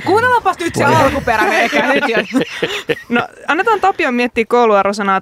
Kuunnellaanpas 0.06 0.58
nyt 0.58 0.74
se 0.74 0.84
alkuperäinen 0.84 1.60
eikä 1.60 1.86
nyt 1.92 2.04
No 3.08 3.28
annetaan 3.48 3.80
Tapion 3.80 4.14
miettiä 4.14 4.44
kouluarvosanaa. 4.48 5.20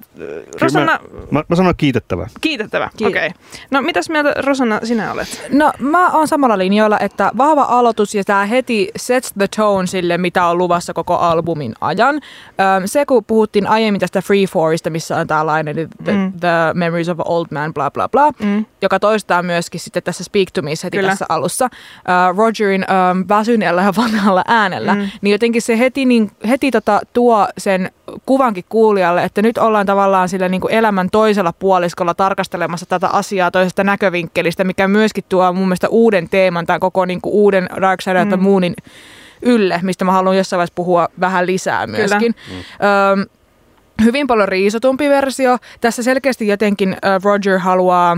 Rosanna... 0.61 0.99
Mä, 1.11 1.19
mä, 1.31 1.43
mä 1.47 1.55
sanon 1.55 1.73
kiitettävä. 1.77 2.27
Kiitettävä, 2.41 2.89
okei. 3.05 3.27
Okay. 3.27 3.29
No 3.71 3.81
mitäs 3.81 4.09
mieltä 4.09 4.33
Rosanna 4.37 4.79
sinä 4.83 5.11
olet? 5.11 5.45
No 5.51 5.73
mä 5.79 6.09
oon 6.11 6.27
samalla 6.27 6.57
linjoilla, 6.57 6.99
että 6.99 7.31
vahva 7.37 7.63
aloitus 7.63 8.15
ja 8.15 8.23
tämä 8.23 8.45
heti 8.45 8.91
sets 8.95 9.33
the 9.37 9.47
tone 9.47 9.87
sille, 9.87 10.17
mitä 10.17 10.45
on 10.45 10.57
luvassa 10.57 10.93
koko 10.93 11.15
albumin 11.15 11.73
ajan. 11.81 12.21
se 12.85 13.05
kun 13.05 13.25
puhuttiin 13.25 13.67
aiemmin 13.67 13.99
tästä 13.99 14.21
Free 14.21 14.45
Forista, 14.45 14.89
missä 14.89 15.17
on 15.17 15.27
tällainen 15.27 15.89
the, 16.03 16.13
mm. 16.13 16.33
the 16.39 16.49
Memories 16.73 17.09
of 17.09 17.19
an 17.19 17.25
Old 17.27 17.47
Man, 17.51 17.73
bla 17.73 17.91
bla 17.91 18.09
bla, 18.09 18.31
mm. 18.39 18.65
joka 18.81 18.99
toistaa 18.99 19.43
myöskin 19.43 19.79
sitten 19.79 20.03
tässä 20.03 20.23
Speak 20.23 20.51
to 20.51 20.61
Me 20.61 20.71
heti 20.83 20.97
Kyllä. 20.97 21.09
tässä 21.09 21.20
alussa 21.29 21.65
uh, 21.65 22.37
Rogerin 22.37 22.83
uh, 22.83 23.29
väsyneellä 23.29 23.81
ja 23.81 23.93
vanhalla 23.97 24.43
äänellä, 24.47 24.95
mm. 24.95 25.09
niin 25.21 25.31
jotenkin 25.31 25.61
se 25.61 25.79
heti, 25.79 26.05
niin, 26.05 26.31
heti 26.47 26.71
tota, 26.71 27.01
tuo 27.13 27.47
sen 27.57 27.91
kuvankin 28.25 28.65
kuulijalle, 28.69 29.23
että 29.23 29.41
nyt 29.41 29.57
ollaan 29.57 29.85
tavallaan 29.85 30.29
sillä 30.29 30.49
niin 30.49 30.61
kuin 30.61 30.73
elämän 30.73 31.09
toisella 31.09 31.53
puoliskolla 31.53 32.13
tarkastelemassa 32.13 32.85
tätä 32.85 33.07
asiaa 33.07 33.51
toisesta 33.51 33.83
näkövinkkelistä, 33.83 34.63
mikä 34.63 34.87
myöskin 34.87 35.23
tuo 35.29 35.53
mun 35.53 35.67
mielestä 35.67 35.89
uuden 35.89 36.29
teeman, 36.29 36.65
tämän 36.65 36.79
koko 36.79 37.05
niin 37.05 37.21
kuin 37.21 37.33
uuden 37.33 37.69
Dark 37.81 38.01
Side 38.01 38.21
of 38.21 38.27
the 38.27 38.37
mm. 38.37 38.43
Moonin 38.43 38.75
ylle, 39.41 39.79
mistä 39.83 40.05
mä 40.05 40.11
haluan 40.11 40.37
jossain 40.37 40.57
vaiheessa 40.57 40.75
puhua 40.75 41.07
vähän 41.19 41.45
lisää 41.45 41.87
myöskin. 41.87 42.35
Mm. 42.51 43.25
hyvin 44.03 44.27
paljon 44.27 44.47
riisotumpi 44.47 45.09
versio. 45.09 45.57
Tässä 45.81 46.03
selkeästi 46.03 46.47
jotenkin 46.47 46.97
Roger 47.23 47.59
haluaa 47.59 48.17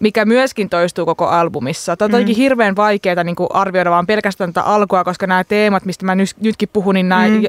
mikä 0.00 0.24
myöskin 0.24 0.68
toistuu 0.68 1.06
koko 1.06 1.26
albumissa. 1.26 1.96
Tämä 1.96 2.16
on 2.16 2.22
mm. 2.22 2.34
hirveän 2.36 2.76
vaikeaa 2.76 3.24
niin 3.24 3.36
kuin 3.36 3.48
arvioida 3.52 3.90
vaan 3.90 4.06
pelkästään 4.06 4.52
tätä 4.52 4.66
alkua, 4.66 5.04
koska 5.04 5.26
nämä 5.26 5.44
teemat, 5.44 5.84
mistä 5.84 6.06
mä 6.06 6.16
nytkin 6.40 6.68
puhun, 6.72 6.94
niin 6.94 7.08
nämä, 7.08 7.28
mm. 7.28 7.42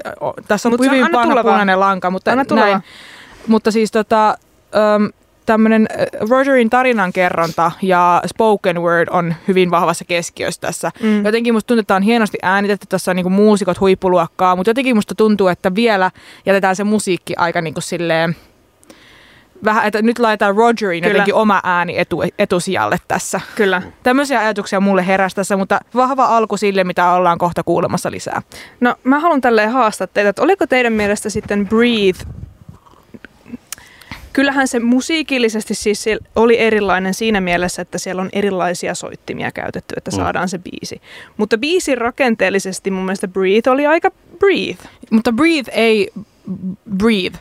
tässä 0.48 0.70
on 0.70 0.74
Mut 0.74 0.82
hyvin 0.82 1.08
panna 1.12 1.44
punainen 1.44 1.80
lanka. 1.80 2.10
Mutta, 2.10 2.36
näin, 2.56 2.80
mutta 3.48 3.72
siis 3.72 3.92
tota, 3.92 4.38
um, 4.96 5.10
tämmöinen 5.46 5.88
Rogerin 6.30 6.70
tarinankerronta 6.70 7.72
ja 7.82 8.22
spoken 8.26 8.82
word 8.82 9.08
on 9.12 9.36
hyvin 9.48 9.72
vahvassa 9.72 10.06
keskiössä 10.06 10.62
tässä. 10.62 10.92
Mm. 11.04 11.26
Jotenkin 11.26 11.54
musta 11.54 11.68
tuntuu, 11.68 11.82
että 11.82 11.96
on 11.96 12.02
hienosti 12.02 12.38
äänitetty, 12.42 12.88
tässä 12.90 13.12
on 13.12 13.16
niinku 13.16 13.30
muusikot 13.30 13.80
huippuluokkaa, 13.80 14.56
mutta 14.56 14.70
jotenkin 14.70 14.96
musta 14.96 15.16
tuntuu, 15.16 15.48
että 15.48 15.76
vielä 15.76 16.12
jätetään 16.46 16.76
se 16.76 16.84
musiikki 16.84 17.34
aika 17.38 17.62
niinku 17.62 17.82
silleen 17.82 18.36
vähän, 19.64 19.86
että 19.86 20.02
nyt 20.02 20.20
laitetaan 20.20 20.56
Rogerin 20.56 21.04
Kyllä. 21.04 21.14
jotenkin 21.14 21.34
oma 21.34 21.62
ääni 21.64 22.00
etu, 22.00 22.24
etusijalle 22.40 22.98
tässä. 23.08 23.42
Kyllä. 23.56 23.82
Tämmöisiä 24.04 24.40
ajatuksia 24.40 24.80
mulle 24.80 25.08
heräsi 25.08 25.36
tässä, 25.36 25.58
mutta 25.58 25.80
vahva 25.96 26.26
alku 26.26 26.58
sille, 26.58 26.84
mitä 26.84 27.12
ollaan 27.12 27.38
kohta 27.38 27.64
kuulemassa 27.64 28.12
lisää. 28.12 28.42
No 28.80 28.96
mä 29.04 29.20
haluan 29.20 29.42
tälleen 29.42 29.72
haastaa 29.72 30.08
teitä, 30.08 30.30
että 30.30 30.42
oliko 30.42 30.68
teidän 30.68 30.94
mielestä 30.94 31.30
sitten 31.30 31.68
Breathe 31.68 32.26
Kyllähän 34.34 34.68
se 34.68 34.80
musiikillisesti 34.80 35.76
siis 35.76 36.06
oli 36.36 36.60
erilainen 36.60 37.14
siinä 37.14 37.42
mielessä, 37.42 37.82
että 37.82 37.98
siellä 37.98 38.22
on 38.22 38.30
erilaisia 38.34 38.96
soittimia 38.96 39.52
käytetty, 39.52 39.94
että 39.98 40.12
mm. 40.12 40.16
saadaan 40.16 40.46
mm. 40.46 40.50
se 40.50 40.60
biisi. 40.60 41.02
Mutta 41.38 41.58
biisin 41.58 41.98
rakenteellisesti 41.98 42.92
mun 42.92 43.06
mielestä 43.06 43.28
Breathe 43.28 43.72
oli 43.72 43.86
aika 43.86 44.12
Breathe. 44.40 44.90
Mutta 45.12 45.32
Breathe 45.32 45.72
ei 45.72 46.12
breathe. 46.98 47.40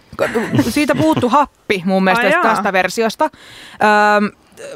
Siitä 0.70 0.94
puuttu 0.94 1.28
happi 1.28 1.82
mun 1.84 2.04
mielestä 2.04 2.26
Ai 2.26 2.42
tästä 2.42 2.72
versiosta. 2.72 3.24
Öm, 3.24 4.30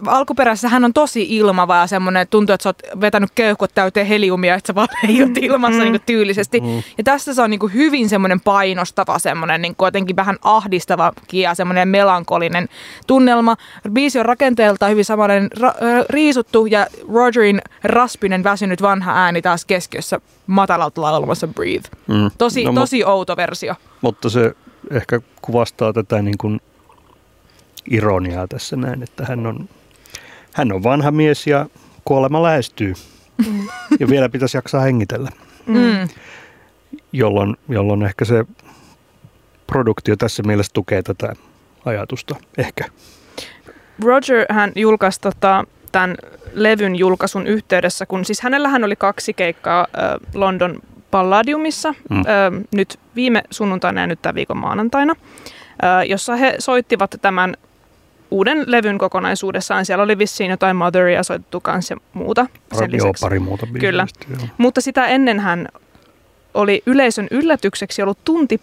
alkuperäisessä 0.07 0.69
hän 0.69 0.85
on 0.85 0.93
tosi 0.93 1.37
ilmava 1.37 1.77
ja 1.77 1.87
semmoinen, 1.87 2.29
tuntuu, 2.29 2.55
että 2.55 2.63
sä 2.63 2.69
oot 2.69 3.01
vetänyt 3.01 3.31
keuhkot 3.35 3.71
täyteen 3.75 4.07
heliumia, 4.07 4.55
että 4.55 4.67
sä 4.67 4.75
vaan 4.75 4.89
leijot 5.07 5.39
ilmassa 5.41 5.85
mm. 5.85 5.93
niin 5.93 6.03
tyylisesti. 6.07 6.61
Mm. 6.61 6.83
Ja 6.99 7.05
tässä 7.05 7.35
se 7.35 7.43
on 7.43 7.51
niin 7.51 7.73
hyvin 7.75 8.09
semmoinen 8.09 8.41
painostava, 8.41 9.19
semmoinen 9.19 9.63
niin 9.63 9.77
jotenkin 9.83 10.17
vähän 10.17 10.37
ahdistava 10.43 11.13
ja 11.33 11.55
semmoinen 11.55 11.89
melankolinen 11.89 12.69
tunnelma. 13.07 13.57
Biisi 13.93 14.19
on 14.19 14.27
rakenteelta 14.27 14.89
hyvin 14.89 15.05
samanlainen 15.05 15.51
ra- 15.59 16.07
riisuttu 16.11 16.67
ja 16.67 16.87
Rogerin 17.13 17.63
raspinen 17.85 18.45
väsynyt 18.45 18.83
vanha 18.83 19.13
ääni 19.13 19.43
taas 19.43 19.65
keskiössä 19.65 20.21
matalalta 20.47 21.03
laulamassa 21.03 21.49
Breathe. 21.49 21.89
Mm. 22.07 22.31
Tosi, 22.39 22.65
no, 22.65 22.73
tosi 22.73 23.05
outo 23.05 23.37
versio. 23.37 23.75
Mutta 24.01 24.31
se 24.31 24.55
ehkä 24.91 25.21
kuvastaa 25.43 25.93
tätä 25.93 26.23
niin 26.23 26.39
kuin 26.39 26.61
ironiaa 27.91 28.49
tässä 28.49 28.77
näin, 28.77 29.03
että 29.03 29.25
hän 29.25 29.47
on, 29.47 29.69
hän 30.53 30.73
on 30.73 30.83
vanha 30.83 31.11
mies 31.11 31.47
ja 31.47 31.67
kuolema 32.05 32.43
lähestyy. 32.43 32.95
Mm. 33.47 33.69
Ja 34.01 34.09
vielä 34.09 34.29
pitäisi 34.29 34.57
jaksaa 34.57 34.81
hengitellä. 34.81 35.31
Mm. 35.67 36.09
Jolloin, 37.13 37.57
jolloin 37.69 38.03
ehkä 38.03 38.25
se 38.25 38.45
produktio 39.67 40.17
tässä 40.17 40.43
mielessä 40.43 40.73
tukee 40.73 41.03
tätä 41.03 41.33
ajatusta. 41.85 42.37
Ehkä. 42.59 42.85
Roger 44.05 44.47
hän 44.51 44.73
julkaisi 44.77 45.21
tota, 45.21 45.65
tämän 45.93 46.17
levyn 46.53 46.97
julkaisun 46.97 47.47
yhteydessä, 47.47 48.07
kun 48.07 48.25
siis 48.25 48.41
hänellähän 48.41 48.85
oli 48.85 48.97
kaksi 48.97 49.35
keikkaa 49.35 49.81
äh, 49.81 50.11
London 50.35 50.81
Palladiumissa, 51.11 51.95
mm. 52.11 52.19
äh, 52.19 52.25
nyt 52.75 52.99
viime 53.17 53.43
sunnuntaina 53.51 54.01
ja 54.01 54.07
nyt 54.07 54.23
tämän 54.23 54.35
viikon 54.35 54.57
maanantaina, 54.57 55.15
äh, 55.85 56.09
jossa 56.09 56.37
he 56.37 56.55
soittivat 56.59 57.15
tämän 57.23 57.57
uuden 58.33 58.65
levyn 58.67 58.99
kokonaisuudessaan. 58.99 59.87
Siellä 59.87 60.05
oli 60.05 60.19
vissiin 60.19 60.51
jotain 60.51 60.77
Motheria 60.77 61.23
soitettu 61.23 61.61
kanssa 61.61 61.95
ja 61.95 62.01
muuta 62.13 62.47
sen 62.79 62.91
joo, 62.93 63.13
pari 63.21 63.39
muuta 63.39 63.67
biisistä, 63.67 63.87
Kyllä. 63.87 64.07
Joo. 64.31 64.49
Mutta 64.59 64.81
sitä 64.81 65.07
ennen 65.07 65.41
hän 65.41 65.69
oli 66.55 66.83
yleisön 66.87 67.29
yllätykseksi 67.31 68.03
ollut 68.03 68.19
tunti 68.25 68.61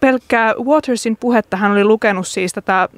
pelkkää 0.00 0.54
Watersin 0.64 1.16
puhetta. 1.16 1.56
Hän 1.56 1.72
oli 1.72 1.84
lukenut 1.84 2.28
siis 2.28 2.52
tätä 2.52 2.88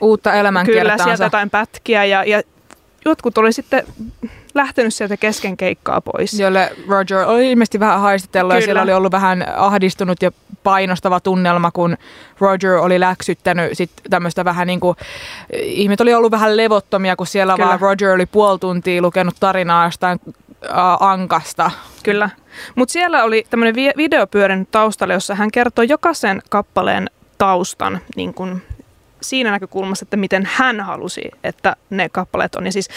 uutta 0.00 0.34
elämänkertaansa. 0.34 1.04
Kyllä, 1.04 1.04
sieltä 1.04 1.24
jotain 1.24 1.50
pätkiä 1.50 2.04
ja, 2.04 2.24
ja 2.24 2.42
jotkut 3.10 3.38
oli 3.38 3.52
sitten 3.52 3.84
lähtenyt 4.54 4.94
sieltä 4.94 5.16
kesken 5.16 5.56
keikkaa 5.56 6.00
pois. 6.00 6.40
Jolle 6.40 6.72
Roger 6.88 7.18
oli 7.18 7.50
ilmeisesti 7.50 7.80
vähän 7.80 8.00
haistatellut 8.00 8.52
Kyllä. 8.52 8.60
ja 8.60 8.64
siellä 8.64 8.82
oli 8.82 8.92
ollut 8.92 9.12
vähän 9.12 9.44
ahdistunut 9.56 10.22
ja 10.22 10.30
painostava 10.62 11.20
tunnelma, 11.20 11.70
kun 11.70 11.96
Roger 12.40 12.72
oli 12.72 13.00
läksyttänyt 13.00 13.70
sit 13.72 13.90
tämmöistä 14.10 14.44
vähän 14.44 14.66
niin 14.66 14.80
kuin, 14.80 14.96
ihmiset 15.52 16.00
oli 16.00 16.14
ollut 16.14 16.30
vähän 16.30 16.56
levottomia, 16.56 17.16
kun 17.16 17.26
siellä 17.26 17.54
Kyllä. 17.54 17.68
vaan 17.68 17.80
Roger 17.80 18.10
oli 18.10 18.26
puoli 18.26 18.58
tuntia 18.58 19.02
lukenut 19.02 19.34
tarinaa 19.40 19.84
jostain 19.84 20.20
ankasta. 21.00 21.70
Kyllä. 22.02 22.30
Mutta 22.74 22.92
siellä 22.92 23.24
oli 23.24 23.46
tämmöinen 23.50 23.74
video 23.96 24.26
pyörinyt 24.26 24.70
taustalla, 24.70 25.14
jossa 25.14 25.34
hän 25.34 25.50
kertoi 25.50 25.88
jokaisen 25.88 26.42
kappaleen 26.50 27.10
taustan 27.38 28.00
niin 28.16 28.34
kun 28.34 28.62
siinä 29.22 29.50
näkökulmassa, 29.50 30.04
että 30.04 30.16
miten 30.16 30.48
hän 30.52 30.80
halusi, 30.80 31.30
että 31.44 31.76
ne 31.90 32.08
kappaleet 32.08 32.54
on. 32.54 32.66
Ja 32.66 32.72
siis 32.72 32.88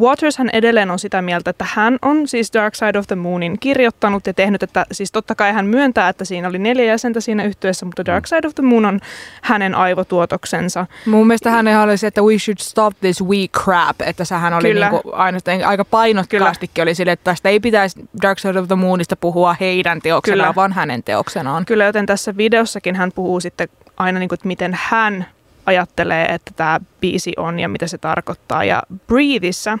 Waters 0.00 0.38
hän 0.38 0.50
edelleen 0.52 0.90
on 0.90 0.98
sitä 0.98 1.22
mieltä, 1.22 1.50
että 1.50 1.66
hän 1.68 1.98
on 2.02 2.28
siis 2.28 2.52
Dark 2.54 2.74
Side 2.74 2.98
of 2.98 3.06
the 3.06 3.16
Moonin 3.16 3.58
kirjoittanut 3.58 4.26
ja 4.26 4.34
tehnyt, 4.34 4.62
että 4.62 4.86
siis 4.92 5.12
totta 5.12 5.34
kai 5.34 5.52
hän 5.52 5.66
myöntää, 5.66 6.08
että 6.08 6.24
siinä 6.24 6.48
oli 6.48 6.58
neljä 6.58 6.84
jäsentä 6.84 7.20
siinä 7.20 7.44
yhteydessä, 7.44 7.86
mutta 7.86 8.06
Dark 8.06 8.26
Side 8.26 8.46
of 8.46 8.54
the 8.54 8.62
Moon 8.62 8.84
on 8.84 9.00
hänen 9.42 9.74
aivotuotoksensa. 9.74 10.86
Mun 11.06 11.26
mielestä 11.26 11.50
hän 11.50 11.66
oli 11.66 11.98
se, 11.98 12.06
että 12.06 12.22
we 12.22 12.38
should 12.38 12.58
stop 12.60 12.94
this 13.00 13.24
weak 13.24 13.50
crap, 13.50 14.00
että 14.00 14.24
sehän 14.24 14.54
oli 14.54 14.68
Kyllä. 14.68 14.90
Niinku 14.90 15.10
aina, 15.12 15.38
aika 15.66 15.84
painokkaastikin 15.84 16.82
oli 16.82 16.94
sille, 16.94 17.12
että 17.12 17.24
tästä 17.24 17.48
ei 17.48 17.60
pitäisi 17.60 18.00
Dark 18.22 18.38
Side 18.38 18.58
of 18.58 18.68
the 18.68 18.76
Moonista 18.76 19.16
puhua 19.16 19.56
heidän 19.60 20.00
teoksenaan, 20.02 20.46
Kyllä. 20.46 20.54
vaan 20.54 20.72
hänen 20.72 21.02
teoksenaan. 21.02 21.64
Kyllä, 21.64 21.84
joten 21.84 22.06
tässä 22.06 22.36
videossakin 22.36 22.96
hän 22.96 23.12
puhuu 23.14 23.40
sitten 23.40 23.68
aina, 23.96 24.18
niin 24.18 24.28
kuin, 24.28 24.36
että 24.36 24.48
miten 24.48 24.78
hän 24.82 25.26
ajattelee, 25.66 26.24
että 26.24 26.50
tämä 26.56 26.80
biisi 27.00 27.32
on 27.36 27.60
ja 27.60 27.68
mitä 27.68 27.86
se 27.86 27.98
tarkoittaa. 27.98 28.64
Ja 28.64 28.82
Breatheissä 29.06 29.78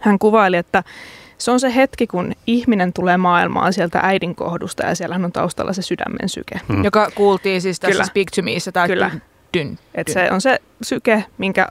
hän 0.00 0.18
kuvaili, 0.18 0.56
että 0.56 0.82
se 1.38 1.50
on 1.50 1.60
se 1.60 1.74
hetki, 1.74 2.06
kun 2.06 2.32
ihminen 2.46 2.92
tulee 2.92 3.16
maailmaan 3.16 3.72
sieltä 3.72 4.00
äidin 4.02 4.34
kohdusta 4.34 4.86
ja 4.86 4.94
siellä 4.94 5.14
on 5.14 5.32
taustalla 5.32 5.72
se 5.72 5.82
sydämen 5.82 6.28
syke. 6.28 6.60
Mm. 6.68 6.84
Joka 6.84 7.10
kuultiin 7.14 7.62
siis 7.62 7.80
tässä 7.80 7.92
Kyllä. 7.92 8.04
Speak 8.04 8.28
to 8.36 8.42
Meissa. 8.42 8.72
Tämä 8.72 8.86
Kyllä. 8.86 9.10
Dyn, 9.10 9.22
dyn, 9.54 9.78
Et 9.94 10.08
se 10.08 10.28
on 10.30 10.40
se 10.40 10.58
syke, 10.82 11.24
minkä 11.38 11.68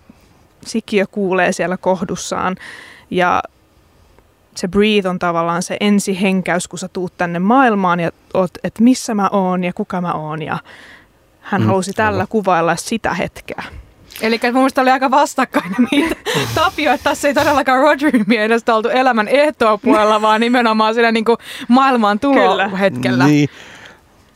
sikiö 0.65 1.05
kuulee 1.11 1.51
siellä 1.51 1.77
kohdussaan. 1.77 2.55
Ja 3.11 3.43
se 4.55 4.67
breathe 4.67 5.09
on 5.09 5.19
tavallaan 5.19 5.63
se 5.63 5.77
ensihenkäys, 5.79 6.67
kun 6.67 6.79
sä 6.79 6.87
tuut 6.87 7.17
tänne 7.17 7.39
maailmaan 7.39 7.99
ja 7.99 8.11
oot, 8.33 8.51
että 8.63 8.83
missä 8.83 9.13
mä 9.13 9.29
oon 9.31 9.63
ja 9.63 9.73
kuka 9.73 10.01
mä 10.01 10.13
oon. 10.13 10.41
Ja 10.41 10.57
hän 11.47 11.61
Mm, 11.61 11.65
mm, 11.65 11.67
halusi 11.67 11.93
tällä 11.93 12.17
aivan. 12.17 12.27
kuvailla 12.27 12.75
sitä 12.75 13.13
hetkeä. 13.13 13.63
Eli 14.21 14.39
mun 14.43 14.53
mielestä 14.53 14.81
oli 14.81 14.89
aika 14.89 15.11
vastakkainen 15.11 15.87
niitä 15.91 16.15
Tapio, 16.55 16.93
että 16.93 17.03
tässä 17.09 17.27
ei 17.27 17.33
todellakaan 17.33 17.79
Rogerin 17.81 18.23
mielestä 18.27 18.75
oltu 18.75 18.89
elämän 18.89 19.27
ehtoopuolella, 19.27 20.21
vaan 20.21 20.41
nimenomaan 20.41 20.93
siinä 20.93 21.11
niin 21.11 21.25
kuin 21.25 21.37
maailmaan 21.67 22.19
Kyllä. 22.19 22.67
hetkellä. 22.67 23.27
Niin, 23.27 23.49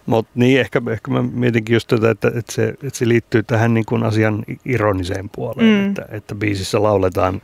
mutta 0.05 0.31
niin, 0.35 0.59
ehkä, 0.59 0.81
ehkä 0.91 1.11
mä 1.11 1.21
mietinkin 1.23 1.73
just 1.73 1.87
tätä, 1.87 2.09
että, 2.09 2.27
että, 2.27 2.51
se, 2.53 2.67
että 2.69 2.89
se 2.99 3.07
liittyy 3.07 3.43
tähän 3.43 3.73
niin 3.73 3.85
kuin 3.85 4.03
asian 4.03 4.43
ironiseen 4.65 5.29
puoleen, 5.29 5.67
Mm. 5.83 5.89
että, 5.89 6.05
että 6.09 6.35
biisissä 6.35 6.83
lauletaan 6.83 7.41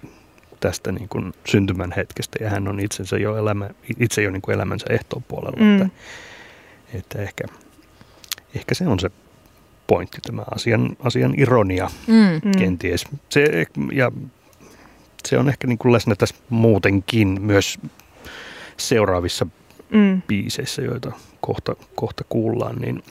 tästä 0.60 0.92
niin 0.92 1.10
kuin 1.10 1.34
syntymän 1.48 1.94
hetkestä 1.98 2.44
ja 2.44 2.50
hän 2.50 2.68
on 2.68 2.80
itsensä 2.80 3.18
jo 3.18 3.38
elämä, 3.38 3.70
itse 4.00 4.22
jo 4.22 4.32
niin 4.32 4.42
kuin 4.42 4.56
elämänsä 4.56 4.86
ehtoon 4.90 5.24
puolella, 5.28 5.58
Mm. 5.60 5.76
että, 5.82 5.90
että 6.94 7.22
ehkä, 7.22 7.44
ehkä 8.56 8.76
se 8.76 8.88
on 8.88 9.00
se 9.00 9.10
pointti, 9.88 10.18
tämä 10.22 10.44
asian, 10.56 10.90
asian 11.04 11.34
ironia 11.38 11.90
Mm. 12.08 12.16
Mm. 12.46 12.52
kenties. 12.58 13.06
Se, 13.30 13.66
ja 13.94 14.12
se 15.28 15.38
on 15.38 15.50
ehkä 15.50 15.68
niin 15.68 15.78
kuin 15.78 15.94
läsnä 15.94 16.16
tässä 16.16 16.36
muutenkin 16.50 17.42
myös 17.42 17.80
seuraavissa 18.78 19.48
Mm. 19.90 20.22
biiseissä, 20.22 20.82
joita 20.82 21.12
kohta, 21.42 21.76
kohta 21.96 22.24
kuullaan, 22.30 22.76
niin 22.76 23.04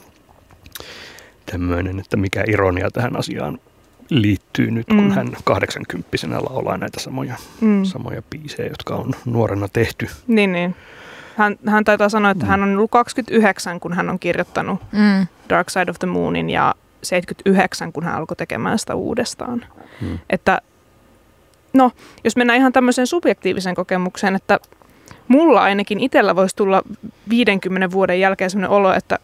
tämmöinen, 1.51 2.01
että 2.01 2.17
mikä 2.17 2.45
ironia 2.49 2.91
tähän 2.91 3.17
asiaan 3.17 3.59
liittyy 4.11 4.71
nyt, 4.71 4.87
kun 4.87 5.05
Mm. 5.05 5.11
hän 5.11 5.37
80 5.45 6.09
laulaa 6.51 6.79
näitä 6.79 7.01
samoja, 7.01 7.35
Mm. 7.61 7.85
samoja 7.85 8.23
biisejä, 8.31 8.69
jotka 8.69 8.95
on 8.95 9.11
nuorena 9.25 9.69
tehty. 9.69 10.07
Niin, 10.27 10.53
niin. 10.53 10.75
Hän, 11.37 11.57
hän 11.67 11.85
taitaa 11.85 12.09
sanoa, 12.09 12.31
että 12.31 12.45
Mm. 12.45 12.49
hän 12.49 12.63
on 12.63 12.77
ollut 12.77 12.91
29, 12.91 13.81
kun 13.81 13.93
hän 13.93 14.11
on 14.11 14.19
kirjoittanut 14.19 14.81
Mm. 14.93 15.27
Dark 15.49 15.71
Side 15.71 15.91
of 15.91 15.99
the 15.99 16.07
Moonin 16.07 16.51
ja 16.51 16.75
79, 17.03 17.93
kun 17.93 18.05
hän 18.05 18.15
alkoi 18.15 18.37
tekemään 18.37 18.79
sitä 18.79 18.95
uudestaan. 18.95 19.65
Hmm. 20.01 20.19
Että 20.31 20.61
no, 21.73 21.91
jos 22.25 22.37
mennään 22.37 22.59
ihan 22.59 22.73
tämmöiseen 22.73 23.07
subjektiiviseen 23.07 23.75
kokemukseen, 23.75 24.35
että 24.37 24.59
mulla 25.29 25.63
ainakin 25.63 26.01
itsellä 26.01 26.37
voisi 26.37 26.57
tulla 26.57 26.83
50 27.29 27.91
vuoden 27.91 28.21
jälkeen 28.21 28.51
sellainen 28.51 28.71
olo, 28.71 28.93
että 28.93 29.19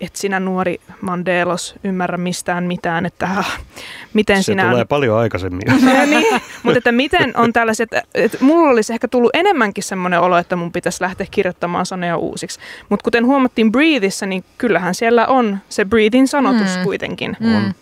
et 0.00 0.16
sinä 0.16 0.40
nuori 0.40 0.80
Mandelos 1.00 1.74
ymmärrä 1.84 2.16
mistään 2.16 2.64
mitään, 2.64 3.06
että 3.06 3.26
ah, 3.26 3.58
miten 4.14 4.36
Se 4.36 4.42
sinä... 4.42 4.70
tulee 4.70 4.84
paljon 4.84 5.18
aikaisemmin. 5.18 5.62
Ja 5.66 6.06
niin, 6.06 6.40
mutta 6.62 6.78
että 6.78 6.92
miten 6.92 7.36
on 7.36 7.52
tällaiset, 7.52 7.88
että 8.14 8.38
mulla 8.40 8.70
olisi 8.70 8.92
ehkä 8.92 9.08
tullut 9.08 9.30
enemmänkin 9.34 9.84
semmoinen 9.84 10.20
olo, 10.20 10.38
että 10.38 10.56
mun 10.56 10.72
pitäisi 10.72 11.02
lähteä 11.02 11.26
kirjoittamaan 11.30 11.86
sanoja 11.86 12.16
uusiksi. 12.16 12.60
Mutta 12.88 13.04
kuten 13.04 13.26
huomattiin 13.26 13.72
Breathissä, 13.72 14.26
niin 14.26 14.44
kyllähän 14.58 14.94
siellä 14.94 15.26
on 15.26 15.58
se 15.68 15.84
Breathin 15.84 16.28
sanotus 16.28 16.76
Mm. 16.76 16.84
kuitenkin. 16.84 17.36
Mm. 17.40 17.56
On. 17.56 17.74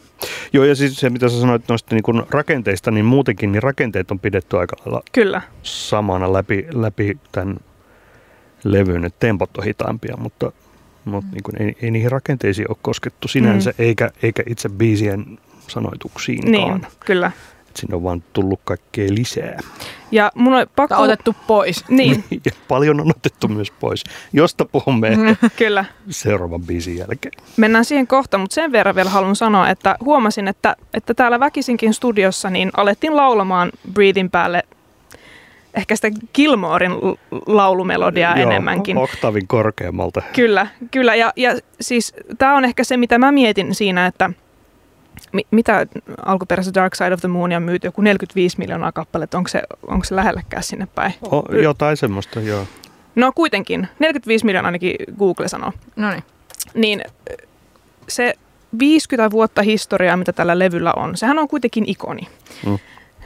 Joo, 0.53 0.65
ja 0.65 0.75
siis 0.75 0.97
se, 1.01 1.11
mitä 1.11 1.29
sä 1.29 1.41
sanoit 1.41 1.69
noista 1.69 1.95
niin 1.95 2.03
kun 2.03 2.27
rakenteista, 2.31 2.91
niin 2.91 3.05
muutenkin 3.05 3.53
niin 3.53 3.63
rakenteet 3.63 4.11
on 4.11 4.21
pidetty 4.21 4.59
aika 4.59 4.77
lailla 4.85 5.03
Kyllä, 5.13 5.43
samana 5.63 6.33
läpi, 6.33 6.67
läpi 6.73 7.19
tämän 7.33 7.57
levyn, 8.65 9.05
että 9.05 9.21
tempot 9.21 9.57
on 9.59 9.65
hitaampia, 9.65 10.17
mutta, 10.17 10.53
mutta 11.05 11.31
niin 11.33 11.43
kuin 11.43 11.63
ei, 11.63 11.77
ei 11.83 11.91
niihin 11.91 12.13
rakenteisiin 12.13 12.71
ole 12.71 12.77
koskettu 12.83 13.29
sinänsä, 13.29 13.71
mm. 13.71 13.85
eikä, 13.85 14.11
eikä 14.23 14.43
itse 14.47 14.69
biisien 14.69 15.39
sanoituksiinkaan. 15.69 16.81
niin, 16.81 16.87
kyllä. 17.07 17.33
Et 17.69 17.77
Sinne 17.77 17.97
on 17.97 18.03
vaan 18.03 18.23
tullut 18.33 18.61
kaikkea 18.65 19.09
lisää. 19.11 19.59
Ja 20.11 20.33
mun 20.35 20.55
on 20.55 20.67
pakko... 20.77 20.95
On 20.95 21.05
otettu 21.05 21.37
pois. 21.47 21.85
Niin, 21.89 22.25
Ja 22.31 22.53
paljon 22.69 23.01
on 23.01 23.11
otettu 23.11 23.49
myös 23.49 23.71
pois, 23.71 24.05
josta 24.33 24.65
puhumme 24.65 25.17
kyllä. 25.57 25.85
seuraavan 26.11 26.63
biisin 26.63 26.97
jälkeen. 26.97 27.33
Mennään 27.57 27.85
siihen 27.85 28.07
kohta, 28.07 28.39
mutta 28.39 28.55
sen 28.55 28.73
verran 28.73 28.95
vielä 28.95 29.11
haluan 29.11 29.37
sanoa, 29.37 29.69
että 29.69 29.97
huomasin, 30.05 30.49
että, 30.49 30.77
että 30.95 31.15
täällä 31.15 31.41
Väkisinkin 31.41 31.95
studiossa 31.95 32.51
niin 32.51 32.71
alettiin 32.77 33.17
laulamaan 33.17 33.73
Breathin 33.93 34.31
päälle 34.31 34.63
ehkä 35.75 35.97
sitä 35.97 36.09
Gilmorein 36.35 36.93
l- 36.93 37.15
laulumelodiaa 37.47 38.39
Joo, 38.39 38.51
enemmänkin. 38.51 38.99
Oktavin 38.99 39.47
korkeammalta. 39.47 40.23
Kyllä, 40.33 40.67
kyllä. 40.91 41.15
Ja, 41.15 41.33
ja 41.37 41.59
siis 41.81 42.15
tämä 42.39 42.57
on 42.57 42.65
ehkä 42.65 42.85
se, 42.85 42.97
mitä 42.97 43.19
mä 43.19 43.33
mietin 43.33 43.75
siinä, 43.75 44.07
että 44.07 44.31
mi, 45.33 45.43
mitä 45.51 45.87
alkuperäisessä 46.25 46.81
Dark 46.81 46.95
Side 46.95 47.15
of 47.15 47.21
the 47.21 47.29
Moonia 47.29 47.57
on 47.57 47.63
myyty, 47.63 47.87
joku 47.87 48.03
45 48.03 48.59
miljoonaa 48.59 48.93
kappaletta, 48.93 49.39
onko 49.39 49.49
se, 49.49 49.63
onko 49.87 50.05
se 50.05 50.17
lähelläkään 50.17 50.63
sinne 50.63 50.89
päin? 50.95 51.13
O, 51.33 51.43
jotain 51.63 51.97
semmoista, 51.97 52.41
joo. 52.41 52.67
No 53.15 53.33
kuitenkin, 53.35 53.89
45 53.99 54.45
miljoonaa 54.45 54.69
ainakin 54.69 54.97
Google 55.19 55.49
sanoo. 55.49 55.73
No 55.97 56.11
niin. 56.11 56.23
Niin 56.75 57.03
se 58.09 58.35
50 58.79 59.31
vuotta 59.31 59.63
historiaa, 59.63 60.17
mitä 60.17 60.33
tällä 60.33 60.59
levyllä 60.59 60.93
on, 60.97 61.17
sehän 61.17 61.39
on 61.39 61.49
kuitenkin 61.49 61.85
ikoni. 61.87 62.29
Mm. 62.67 62.79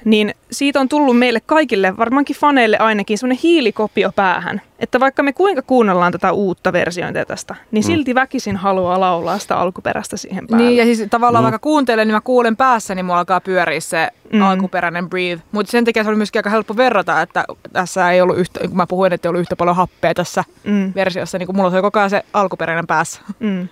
Niin 0.04 0.34
siitä 0.50 0.80
on 0.80 0.88
tullut 0.88 1.18
meille 1.18 1.40
kaikille, 1.46 1.96
varmaankin 1.96 2.36
faneille 2.36 2.78
ainakin, 2.78 3.18
semmoinen 3.18 3.40
hiilikopio 3.42 4.12
päähän. 4.16 4.60
Että 4.78 5.00
vaikka 5.00 5.22
me 5.22 5.32
kuinka 5.32 5.62
kuunnellaan 5.62 6.12
tätä 6.12 6.32
uutta 6.32 6.72
versiointia 6.72 7.24
tästä, 7.26 7.54
niin 7.70 7.84
Mm. 7.84 7.86
silti 7.86 8.14
väkisin 8.14 8.56
haluaa 8.56 9.00
laulaa 9.00 9.38
sitä 9.38 9.56
alkuperäistä 9.56 10.16
siihen 10.16 10.46
päälle. 10.46 10.66
Niin, 10.66 10.76
ja 10.76 10.84
siis 10.84 11.08
tavallaan 11.10 11.42
Mm. 11.42 11.44
vaikka 11.44 11.58
kuuntelen, 11.58 12.08
niin 12.08 12.14
mä 12.14 12.20
kuulen 12.20 12.56
päässä, 12.56 12.94
niin 12.94 13.04
mulla 13.06 13.18
alkaa 13.18 13.40
pyöriä 13.40 13.80
se 13.80 14.08
Mm. 14.32 14.36
mm. 14.38 14.42
alkuperäinen 14.42 15.08
breathe. 15.10 15.44
Mutta 15.52 15.70
sen 15.70 15.84
takia 15.84 16.02
se 16.02 16.08
oli 16.08 16.16
myöskin 16.16 16.38
aika 16.38 16.50
helppo 16.50 16.76
verrata, 16.76 17.22
että 17.22 17.44
tässä 17.72 18.10
ei 18.10 18.20
ollut 18.20 18.38
yhtä, 18.38 18.60
kun 18.68 18.76
mä 18.76 18.86
puhuin, 18.86 19.12
että 19.12 19.28
ei 19.28 19.30
ollut 19.30 19.40
yhtä 19.40 19.56
paljon 19.56 19.76
happea 19.76 20.14
tässä 20.14 20.44
Mm, 20.64 20.92
versiossa, 20.94 21.38
niin 21.38 21.46
kun 21.46 21.56
mulla 21.56 21.70
oli 21.70 21.82
koko 21.82 21.98
ajan 21.98 22.10
se 22.10 22.22
alkuperäinen 22.32 22.86
päässä. 22.86 23.20
mm, 23.40 23.68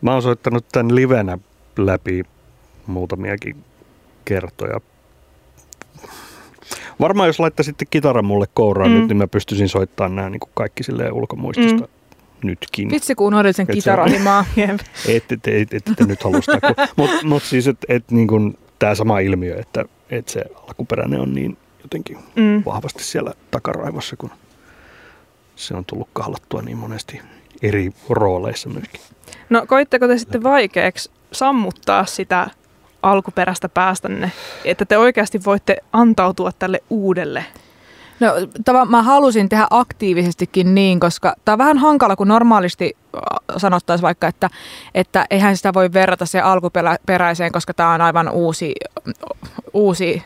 Mä 0.00 0.12
oon 0.12 0.22
soittanut 0.22 0.64
tämän 0.72 0.94
livenä 0.94 1.38
läpi 1.78 2.22
muutamiakin 2.86 3.64
kertoja. 4.24 4.80
Varmaan 7.00 7.28
jos 7.28 7.40
laittaisitte 7.40 7.84
kitaran 7.84 8.24
mulle 8.24 8.46
kouraan 8.54 8.90
Mm. 8.90 8.96
nyt, 8.98 9.08
niin 9.08 9.16
mä 9.16 9.26
pystyisin 9.26 9.68
soittamaan 9.68 10.16
nämä 10.16 10.30
niin 10.30 10.40
kuin 10.40 10.50
kaikki 10.54 10.82
silleen 10.82 11.12
ulkomuistista 11.12 11.80
Mm. 11.84 11.88
nytkin. 12.42 12.90
Vitsi, 12.90 13.14
kun 13.14 13.26
unohdin 13.26 13.54
sen 13.54 13.62
Et 13.64 13.68
se- 13.68 13.72
kitarahimaa. 13.74 14.44
jep. 14.56 14.80
Ette 15.08 15.36
te, 15.42 15.60
et, 15.60 15.74
et, 15.74 15.84
te 15.96 16.04
nyt 16.06 16.24
halua 16.24 16.40
sitä. 16.40 16.60
Mutta 16.96 17.26
mut 17.26 17.42
siis, 17.42 17.68
että 17.68 17.86
et, 17.88 18.10
niin 18.10 18.58
tämä 18.78 18.94
sama 18.94 19.18
ilmiö, 19.18 19.56
että 19.60 19.84
et 20.10 20.28
se 20.28 20.44
alkuperäinen 20.68 21.20
on 21.20 21.34
niin 21.34 21.56
jotenkin 21.82 22.18
Mm. 22.36 22.62
vahvasti 22.66 23.04
siellä 23.04 23.32
takaraivossa, 23.50 24.16
kun 24.16 24.30
se 25.56 25.74
on 25.74 25.84
tullut 25.84 26.08
kahlattua 26.12 26.62
niin 26.62 26.78
monesti 26.78 27.20
eri 27.62 27.90
rooleissa 28.08 28.68
myöskin. 28.68 29.00
No 29.50 29.64
koitteko 29.66 30.08
te 30.08 30.18
sitten 30.18 30.42
vaikeaksi 30.42 31.10
sammuttaa 31.32 32.04
sitä 32.04 32.50
alkuperäistä 33.02 33.68
päästänne, 33.68 34.32
että 34.64 34.84
te 34.84 34.98
oikeasti 34.98 35.40
voitte 35.44 35.76
antautua 35.92 36.52
tälle 36.52 36.82
uudelle? 36.90 37.44
No 38.20 38.28
tava, 38.64 38.84
mä 38.84 39.02
halusin 39.02 39.48
tehdä 39.48 39.66
aktiivisestikin 39.70 40.74
niin, 40.74 41.00
koska 41.00 41.34
tämä 41.44 41.54
on 41.54 41.58
vähän 41.58 41.78
hankala, 41.78 42.16
kun 42.16 42.28
normaalisti 42.28 42.96
äh, 43.14 43.20
sanottaisiin 43.56 44.02
vaikka, 44.02 44.26
että, 44.26 44.50
että 44.94 45.26
eihän 45.30 45.56
sitä 45.56 45.74
voi 45.74 45.92
verrata 45.92 46.26
se 46.26 46.40
alkuperäiseen, 46.40 47.52
koska 47.52 47.74
tämä 47.74 47.94
on 47.94 48.00
aivan 48.00 48.28
uusi, 48.28 48.74
uusi 49.72 50.22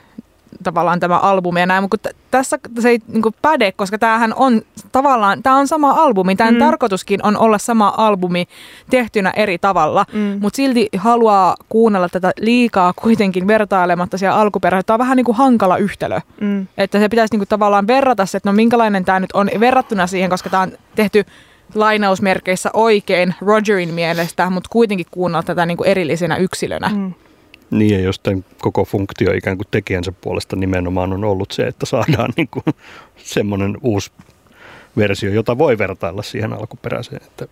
tavallaan 0.62 1.00
tämä 1.00 1.18
albumi 1.18 1.60
ja 1.60 1.66
näin, 1.66 1.82
mutta 1.82 1.96
t- 1.98 2.16
tässä 2.30 2.58
se 2.80 2.88
ei 2.88 2.98
niin 3.08 3.22
kuin 3.22 3.34
päde, 3.42 3.72
koska 3.72 3.98
tämähän 3.98 4.34
on 4.34 4.62
tavallaan, 4.92 5.42
tämä 5.42 5.56
on 5.56 5.68
sama 5.68 5.90
albumi, 5.90 6.36
tämän 6.36 6.54
Mm. 6.54 6.60
tarkoituskin 6.60 7.26
on 7.26 7.36
olla 7.36 7.58
sama 7.58 7.94
albumi 7.96 8.46
tehtynä 8.90 9.30
eri 9.36 9.58
tavalla, 9.58 10.06
Mm. 10.12 10.38
mutta 10.40 10.56
silti 10.56 10.88
haluaa 10.96 11.56
kuunnella 11.68 12.08
tätä 12.08 12.32
liikaa 12.40 12.92
kuitenkin 12.92 13.46
vertailematta 13.46 14.18
siellä 14.18 14.36
alkuperäiseen. 14.38 14.84
Tämä 14.86 14.94
on 14.94 14.98
vähän 14.98 15.16
niin 15.16 15.24
kuin 15.24 15.36
hankala 15.36 15.76
yhtälö. 15.76 16.20
Mm. 16.40 16.66
Että 16.78 16.98
se 16.98 17.08
pitäisi 17.08 17.34
niinku 17.34 17.46
tavallaan 17.46 17.86
verrata 17.86 18.26
se, 18.26 18.36
että 18.36 18.48
no 18.48 18.52
minkälainen 18.56 19.04
tämä 19.04 19.20
nyt 19.20 19.32
on 19.32 19.50
verrattuna 19.60 20.06
siihen, 20.06 20.30
koska 20.30 20.50
tämä 20.50 20.62
on 20.62 20.72
tehty 20.94 21.24
lainausmerkeissä 21.74 22.70
oikein 22.72 23.34
Rogerin 23.40 23.94
mielestä, 23.94 24.50
mutta 24.50 24.68
kuitenkin 24.72 25.06
kuunnella 25.10 25.42
tätä 25.42 25.66
niinku 25.66 25.84
erillisenä 25.84 26.36
yksilönä. 26.36 26.88
Mm. 26.94 27.12
Niin 27.70 27.90
ja 27.92 28.00
jos 28.00 28.18
tämän 28.18 28.44
koko 28.60 28.84
funktio 28.84 29.32
ikään 29.32 29.56
kuin 29.56 29.66
tekijänsä 29.70 30.12
puolesta 30.20 30.56
nimenomaan 30.56 31.12
on 31.12 31.24
ollut 31.24 31.50
se, 31.52 31.66
että 31.66 31.86
saadaan 31.86 32.32
niin 32.36 32.48
kuin 32.48 32.64
semmoinen 33.16 33.76
uusi 33.82 34.10
versio, 34.96 35.30
jota 35.30 35.58
voi 35.58 35.78
vertailla 35.78 36.22
siihen 36.22 36.52
alkuperäiseen. 36.52 37.22
Että, 37.22 37.46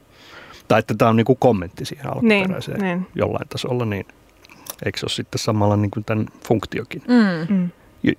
tai 0.68 0.78
että 0.78 0.94
tämä 0.98 1.08
on 1.08 1.16
niin 1.16 1.24
kuin 1.24 1.38
kommentti 1.40 1.84
siihen 1.84 2.06
alkuperäiseen 2.06 2.80
niin. 2.80 3.06
jollain 3.14 3.48
tasolla, 3.48 3.84
niin 3.84 4.06
eikö 4.84 4.98
se 4.98 5.04
ole 5.04 5.10
sitten 5.10 5.38
samalla 5.38 5.76
niin 5.76 5.90
kuin 5.90 6.04
tämän 6.04 6.26
funktiokin? 6.48 7.02
Mm. 7.08 7.54
Mm. 7.56 7.70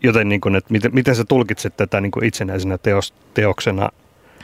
Joten 0.04 0.30
niin 0.30 0.42
kuin, 0.42 0.56
että 0.56 0.72
miten, 0.72 0.94
miten 0.94 1.16
sä 1.16 1.26
tulkitset 1.26 1.78
tätä 1.78 2.02
niin 2.02 2.12
kuin 2.12 2.26
itsenäisenä 2.26 2.78
teos, 2.78 3.14
teoksena? 3.34 3.90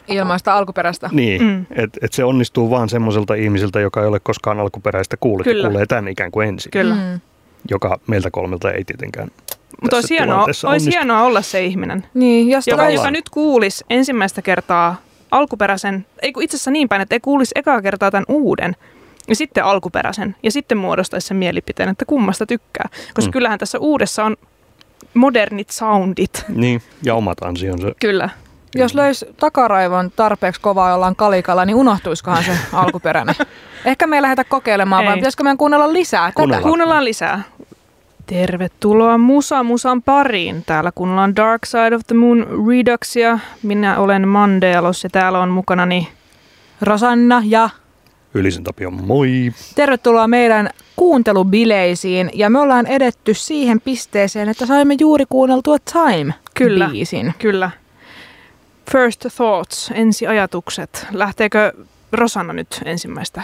Ilmaista 0.07 0.57
alkuperäistä. 0.57 1.09
Niin, 1.11 1.41
Mm. 1.41 1.47
mm. 1.47 1.65
että 1.71 1.99
et 2.01 2.13
se 2.13 2.23
onnistuu 2.23 2.69
vaan 2.69 2.89
semmoiselta 2.89 3.33
ihmiseltä, 3.33 3.79
joka 3.79 4.01
ei 4.01 4.07
ole 4.07 4.19
koskaan 4.19 4.59
alkuperäistä 4.59 5.17
kuullut 5.19 5.43
Kyllä. 5.43 5.63
ja 5.63 5.69
kuulee 5.69 5.85
tämän 5.85 6.07
ikään 6.07 6.31
kuin 6.31 6.47
ensin. 6.47 6.71
Kyllä. 6.71 6.95
Mm. 6.95 7.19
Joka 7.69 7.99
meiltä 8.07 8.31
kolmelta 8.31 8.71
ei 8.71 8.83
tietenkään 8.83 9.27
Mutta 9.81 9.95
olisi 9.97 10.09
hienoa, 10.09 10.45
olisi 10.67 10.91
hienoa 10.91 11.23
olla 11.23 11.41
se 11.41 11.65
ihminen, 11.65 12.05
Niin, 12.13 12.49
jos 12.49 12.67
joka, 12.67 12.89
joka 12.89 13.11
nyt 13.11 13.29
kuulisi 13.29 13.85
ensimmäistä 13.89 14.41
kertaa 14.41 14.95
alkuperäisen, 15.31 16.05
ei 16.21 16.33
kun 16.33 16.43
itse 16.43 16.57
asiassa 16.57 16.71
niin 16.71 16.89
päin, 16.89 17.01
että 17.01 17.15
ei 17.15 17.19
kuulisi 17.19 17.51
ekaa 17.55 17.81
kertaa 17.81 18.11
tämän 18.11 18.25
uuden, 18.27 18.75
ja 19.27 19.35
sitten 19.35 19.63
alkuperäisen, 19.63 20.35
ja 20.43 20.51
sitten 20.51 20.77
muodostaisi 20.77 21.27
sen 21.27 21.37
mielipiteen, 21.37 21.89
että 21.89 22.05
kummasta 22.05 22.45
tykkää. 22.45 22.89
Koska 23.13 23.29
Mm. 23.29 23.31
kyllähän 23.31 23.59
tässä 23.59 23.79
uudessa 23.79 24.23
on 24.23 24.37
modernit 25.13 25.69
soundit. 25.69 26.45
Niin, 26.49 26.81
ja 27.03 27.15
omat 27.15 27.37
ansionsa. 27.43 27.87
Kyllä. 27.99 28.29
Jos 28.75 28.95
löisi 28.95 29.25
takaraivon 29.39 30.11
tarpeeksi 30.15 30.61
kovaa 30.61 30.89
jollain 30.89 31.15
kalikalla, 31.15 31.65
niin 31.65 31.75
unohtuisikohan 31.75 32.43
se 32.43 32.51
alkuperäinen? 32.73 33.35
Ehkä 33.85 34.07
me 34.07 34.15
ei 34.15 34.21
lähdetä 34.21 34.43
kokeilemaan, 34.43 35.05
vai 35.05 35.13
Ei. 35.13 35.17
pitäisikö 35.17 35.43
meidän 35.43 35.57
kuunnella 35.57 35.93
lisää 35.93 36.21
tätä? 36.21 36.35
Kuunnellaan. 36.35 36.63
Kuunnellaan 36.63 37.05
lisää. 37.05 37.41
Tervetuloa 38.25 39.17
Musa 39.17 39.63
Musan 39.63 40.01
pariin. 40.03 40.63
Täällä 40.65 40.91
kuunnellaan 40.95 41.35
Dark 41.35 41.65
Side 41.65 41.95
of 41.95 42.01
the 42.07 42.15
Moon 42.15 42.47
Reduxia. 42.67 43.39
Minä 43.63 43.97
olen 43.99 44.27
Mandelos 44.27 45.03
ja 45.03 45.09
täällä 45.09 45.39
on 45.39 45.49
mukanani 45.49 46.07
Rosanna 46.81 47.41
ja 47.45 47.69
Ylisen 48.33 48.63
Tapio, 48.63 48.91
moi! 48.91 49.51
tervetuloa 49.75 50.27
meidän 50.27 50.69
kuuntelubileisiin. 50.95 52.31
Ja 52.33 52.49
me 52.49 52.59
ollaan 52.59 52.87
edetty 52.87 53.33
siihen 53.33 53.81
pisteeseen, 53.81 54.49
että 54.49 54.65
saimme 54.65 54.95
juuri 54.99 55.25
kuunneltua 55.29 55.77
Kyllä. 56.53 56.85
Time-biisin. 56.85 57.33
Kyllä. 57.39 57.71
First 58.91 59.25
thoughts, 59.35 59.91
ensiajatukset. 59.95 61.07
Lähteekö 61.11 61.73
Rosanna 62.11 62.53
nyt 62.53 62.81
ensimmäistä? 62.85 63.41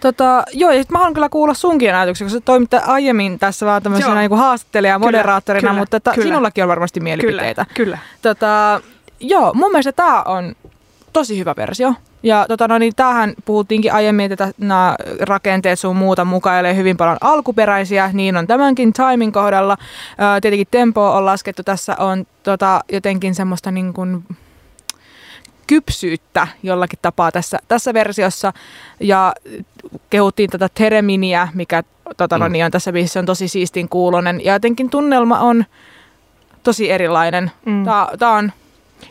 Tota, 0.00 0.44
joo, 0.52 0.70
ja 0.70 0.82
sit 0.82 0.90
mä 0.90 0.98
haluan 0.98 1.14
kyllä 1.14 1.28
kuulla 1.28 1.54
sunkin 1.54 1.94
ajatuksia, 1.94 2.24
koska 2.24 2.38
sä 2.38 2.44
toimit 2.44 2.74
aiemmin 2.74 3.38
tässä 3.38 3.66
vaan 3.66 3.82
tämmöisenä 3.82 4.20
niin 4.20 4.36
haastattelija 4.38 4.92
ja 4.92 4.98
moderaattorina, 4.98 5.68
kyllä, 5.68 5.80
mutta 5.80 6.00
ta, 6.00 6.12
kyllä. 6.12 6.24
sinullakin 6.24 6.64
on 6.64 6.68
varmasti 6.68 7.00
mielipiteitä. 7.00 7.66
Kyllä, 7.74 7.74
kyllä. 7.74 7.98
Tota, 8.22 8.80
joo, 9.20 9.54
mun 9.54 9.70
mielestä 9.70 9.92
tämä 9.92 10.22
on 10.22 10.54
tosi 11.12 11.38
hyvä 11.38 11.54
versio. 11.56 11.94
Ja 12.22 12.46
tota, 12.48 12.68
no 12.68 12.78
niin, 12.78 12.92
tämähän 12.96 13.34
puhuttiinkin 13.44 13.92
aiemmin, 13.92 14.32
että 14.32 14.52
nämä 14.58 14.96
rakenteet 15.20 15.78
sun 15.78 15.96
muuta 15.96 16.24
mukailee 16.24 16.76
hyvin 16.76 16.96
paljon 16.96 17.16
alkuperäisiä, 17.20 18.10
niin 18.12 18.36
on 18.36 18.46
tämänkin 18.46 18.92
timin 18.92 19.32
kohdalla. 19.32 19.76
Ää, 20.18 20.40
tietenkin 20.40 20.66
tempo 20.70 21.10
on 21.10 21.26
laskettu, 21.26 21.62
tässä 21.62 21.96
on 21.98 22.26
tota, 22.42 22.80
jotenkin 22.92 23.34
semmoista 23.34 23.70
niin 23.70 23.92
kuin 23.92 24.24
kypsyyttä 25.66 26.48
jollakin 26.62 26.98
tapaa 27.02 27.32
tässä, 27.32 27.58
tässä 27.68 27.94
versiossa. 27.94 28.52
Ja 29.00 29.34
kehuttiin 30.10 30.50
tätä 30.50 30.68
Tereminia, 30.74 31.48
mikä 31.54 31.82
tota, 32.16 32.38
no 32.38 32.46
Mm. 32.48 32.52
niin, 32.52 32.64
on 32.64 32.70
tässä 32.70 32.92
biisissä 32.92 33.20
on 33.20 33.26
tosi 33.26 33.48
siistin 33.48 33.88
kuulonen. 33.88 34.44
Ja 34.44 34.52
jotenkin 34.52 34.90
tunnelma 34.90 35.38
on 35.38 35.64
tosi 36.62 36.90
erilainen. 36.90 37.50
Mm. 37.66 37.84
Tää 38.18 38.30
on 38.30 38.52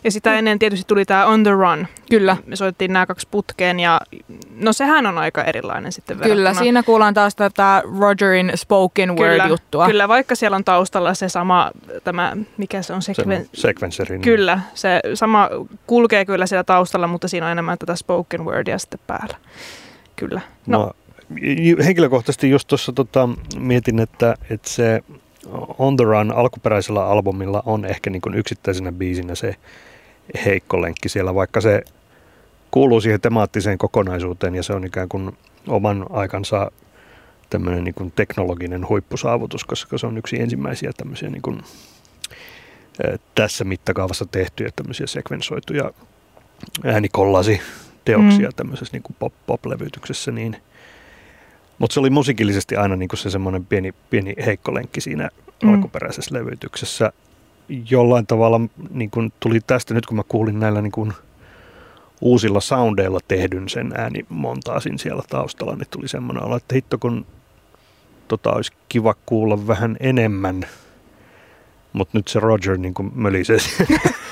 Ja 0.04 0.12
sitä 0.12 0.34
ennen 0.34 0.60
tietysti 0.60 0.86
tuli 0.88 1.06
tämä 1.06 1.26
On 1.26 1.44
the 1.44 1.52
Run. 1.52 1.88
Kyllä, 2.10 2.38
Me 2.46 2.56
soittiin 2.56 2.94
nämä 2.94 3.06
kaksi 3.06 3.28
putkeen 3.32 3.80
ja 3.80 4.02
no 4.56 4.74
sehän 4.74 5.06
on 5.06 5.18
aika 5.18 5.44
erilainen 5.44 5.92
sitten 5.92 6.18
kyllä. 6.18 6.30
verrattuna. 6.36 6.60
Siinä 6.64 6.84
kuullaan 6.84 7.14
taas 7.14 7.36
tätä 7.36 7.84
Rogerin 8.00 8.52
spoken 8.56 9.16
kyllä, 9.16 9.38
word-juttua. 9.44 9.86
Kyllä, 9.86 10.08
vaikka 10.08 10.36
siellä 10.36 10.56
on 10.56 10.64
taustalla 10.64 11.14
se 11.14 11.30
sama, 11.30 11.72
tämä, 12.04 12.38
mikä 12.58 12.82
se 12.82 12.94
on, 12.94 13.02
Se 13.02 13.14
sekven... 13.14 13.50
sekvenseri. 13.54 14.10
niin- 14.16 14.22
Kyllä, 14.22 14.60
se 14.74 15.00
sama 15.14 15.50
kulkee 15.88 16.26
kyllä 16.26 16.46
siellä 16.46 16.64
taustalla, 16.64 17.08
mutta 17.08 17.28
siinä 17.28 17.46
on 17.46 17.52
enemmän 17.52 17.78
tätä 17.78 17.96
spoken 17.96 18.46
wordia 18.46 18.78
sitten 18.80 19.00
päällä. 19.08 19.38
Kyllä. 20.16 20.42
No, 20.68 20.78
No. 20.80 20.92
Mä 21.78 21.84
henkilökohtaisesti 21.84 22.50
just 22.50 22.68
tuossa 22.68 22.94
tota, 22.94 23.30
mietin, 23.60 24.00
että, 24.00 24.36
että 24.50 24.70
se 24.70 25.02
On 25.78 25.98
the 25.98 26.06
Run 26.06 26.32
alkuperäisellä 26.32 27.06
albumilla 27.06 27.64
on 27.66 27.86
ehkä 27.86 28.10
niin 28.10 28.22
kuin 28.22 28.36
yksittäisenä 28.36 28.92
biisinä 28.92 29.36
se 29.36 29.56
heikko 30.46 30.82
lenkki 30.82 31.10
siellä, 31.10 31.36
vaikka 31.36 31.62
se 31.62 31.84
kuuluu 32.72 33.02
siihen 33.02 33.22
temaattiseen 33.22 33.78
kokonaisuuteen 33.78 34.56
ja 34.56 34.64
se 34.64 34.74
on 34.74 34.86
ikään 34.86 35.10
kuin 35.10 35.38
oman 35.68 36.06
aikansa 36.10 36.72
tämmöinen 37.50 37.84
niin 37.84 37.94
kuin 37.94 38.12
teknologinen 38.16 38.90
huippusaavutus, 38.90 39.64
koska 39.64 39.98
se 39.98 40.08
on 40.08 40.18
yksi 40.18 40.42
ensimmäisiä 40.42 40.92
tämmöisiä 40.98 41.30
niin 41.30 41.42
kuin, 41.42 41.62
eh, 43.04 43.20
tässä 43.36 43.64
mittakaavassa 43.64 44.26
tehtyjä 44.26 44.70
tämmöisiä 44.76 45.08
sekvensoituja 45.08 45.92
äänikollasi 46.84 47.62
teoksia 48.06 48.48
mm. 48.48 48.56
tämmöisessä 48.56 48.98
niin 48.98 49.32
pop-levytyksessä, 49.48 50.32
niin 50.32 50.58
mutta 51.82 51.94
se 51.94 52.00
oli 52.00 52.10
musiikillisesti 52.10 52.76
aina 52.76 52.96
niin 52.96 53.10
kuin 53.10 53.20
se 53.20 53.30
semmoinen 53.30 53.66
pieni, 53.66 53.94
pieni 54.10 54.34
heikko 54.46 54.74
lenkki 54.74 55.02
siinä 55.02 55.30
Mm. 55.64 55.74
alkuperäisessä 55.74 56.36
levytyksessä. 56.36 57.12
Jollain 57.90 58.28
tavalla 58.28 58.62
niin 58.90 59.10
kuin 59.12 59.34
tuli 59.40 59.60
tästä, 59.68 59.94
nyt 59.94 60.06
kun 60.06 60.18
mä 60.18 60.24
kuulin 60.28 60.60
näillä 60.60 60.82
niin 60.82 60.92
kuin 60.92 61.14
uusilla 62.22 62.60
soundeilla 62.60 63.20
tehdyn 63.28 63.70
sen 63.70 63.94
äänimontaasin 63.98 65.00
siellä 65.00 65.24
taustalla, 65.30 65.76
niin 65.76 65.88
tuli 65.92 66.08
semmoinen 66.08 66.44
olo, 66.44 66.56
että 66.56 66.76
hitto 66.76 66.98
kun 66.98 67.26
tota 68.28 68.52
olisi 68.52 68.72
kiva 68.90 69.16
kuulla 69.26 69.68
vähän 69.68 69.98
enemmän, 70.00 70.66
mutta 71.94 72.18
nyt 72.18 72.28
se 72.28 72.40
Roger 72.40 72.78
niin 72.78 72.94
kuin 72.94 73.12
mölisee 73.16 73.58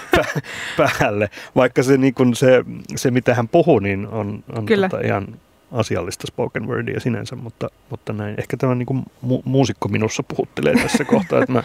päälle. 0.77 1.29
Vaikka 1.55 1.83
se, 1.83 1.97
niin 1.97 2.13
kuin 2.13 2.35
se, 2.35 2.65
se, 2.95 3.11
mitä 3.11 3.35
hän 3.35 3.47
puhuu, 3.47 3.79
niin 3.79 4.07
on, 4.07 4.43
on 4.55 4.65
Kyllä. 4.65 4.89
tota 4.89 5.05
ihan 5.07 5.27
asiallista 5.71 6.27
spoken 6.27 6.67
wordia 6.67 6.99
sinänsä, 6.99 7.35
mutta, 7.35 7.69
mutta 7.89 8.13
näin. 8.13 8.35
Ehkä 8.37 8.57
tämä 8.57 8.75
niin 8.75 8.85
kuin 8.85 9.03
mu- 9.25 9.41
muusikko 9.45 9.87
minussa 9.87 10.23
puhuttelee 10.23 10.73
tässä 10.73 11.05
kohtaa, 11.13 11.39
että 11.39 11.51
mä 11.51 11.63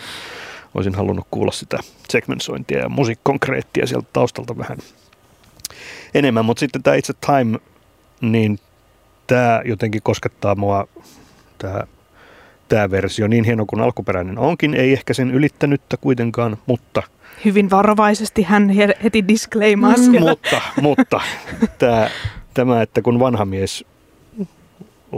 olisin 0.75 0.95
halunnut 0.95 1.27
kuulla 1.31 1.53
sitä 1.53 1.79
segmentointia 2.09 2.79
ja 2.79 2.89
musiikkonkreettia 2.89 3.87
sieltä 3.87 4.09
taustalta 4.13 4.59
vähän 4.59 4.79
enemmän, 6.15 6.45
mutta 6.45 6.61
sitten 6.61 6.83
tämä 6.83 6.97
itse 6.97 7.13
Time, 7.27 7.59
niin 8.21 8.59
tämä 9.27 9.63
jotenkin 9.65 10.03
koskettaa 10.03 10.55
mua, 10.55 10.89
tämä, 11.59 11.81
tämä 12.69 12.91
versio, 12.91 13.27
niin 13.27 13.45
hieno 13.45 13.67
kuin 13.67 13.83
alkuperäinen 13.83 14.39
onkin, 14.39 14.75
ei 14.75 14.93
ehkä 14.93 15.15
sen 15.15 15.31
ylittänyttä 15.31 15.97
kuitenkaan, 15.97 16.57
mutta, 16.67 17.03
hyvin 17.45 17.71
varovaisesti 17.71 18.43
hän 18.43 18.69
he- 18.69 18.97
heti 19.05 19.29
disclaimaa 19.29 19.97
Mm. 19.97 20.03
siellä. 20.03 20.31
mutta, 20.31 20.61
mutta 20.81 21.21
tämä, 21.79 22.11
tämä, 22.55 22.83
että 22.83 23.03
kun 23.03 23.21
vanha 23.21 23.45
mies 23.45 23.85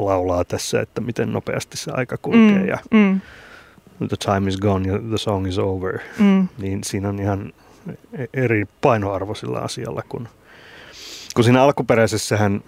laulaa 0.04 0.44
tässä, 0.44 0.80
että 0.80 1.00
miten 1.00 1.32
nopeasti 1.32 1.76
se 1.76 1.90
aika 1.94 2.16
kulkee 2.16 2.58
mm. 2.58 2.68
ja 2.68 2.78
mm, 2.90 3.20
the 3.98 4.16
time 4.24 4.48
is 4.50 4.56
gone 4.58 4.88
ja 4.92 4.98
the 4.98 5.18
song 5.18 5.48
is 5.48 5.58
over, 5.58 5.98
mm, 6.18 6.48
niin 6.58 6.84
siinä 6.84 7.08
on 7.08 7.18
ihan 7.20 7.52
eri 8.34 8.64
painoarvo 8.80 9.34
sillä 9.34 9.58
asialla, 9.58 10.02
kun, 10.08 10.28
kun 11.34 11.44
siinä 11.44 11.62
alkuperäisessähän 11.62 12.60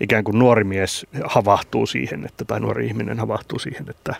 ikään 0.00 0.24
kuin 0.24 0.38
nuori 0.38 0.64
mies 0.64 1.06
havahtuu 1.24 1.86
siihen, 1.86 2.24
että, 2.26 2.44
tai 2.44 2.60
nuori 2.60 2.86
ihminen 2.86 3.18
havahtuu 3.18 3.58
siihen, 3.58 3.86
että 3.90 4.14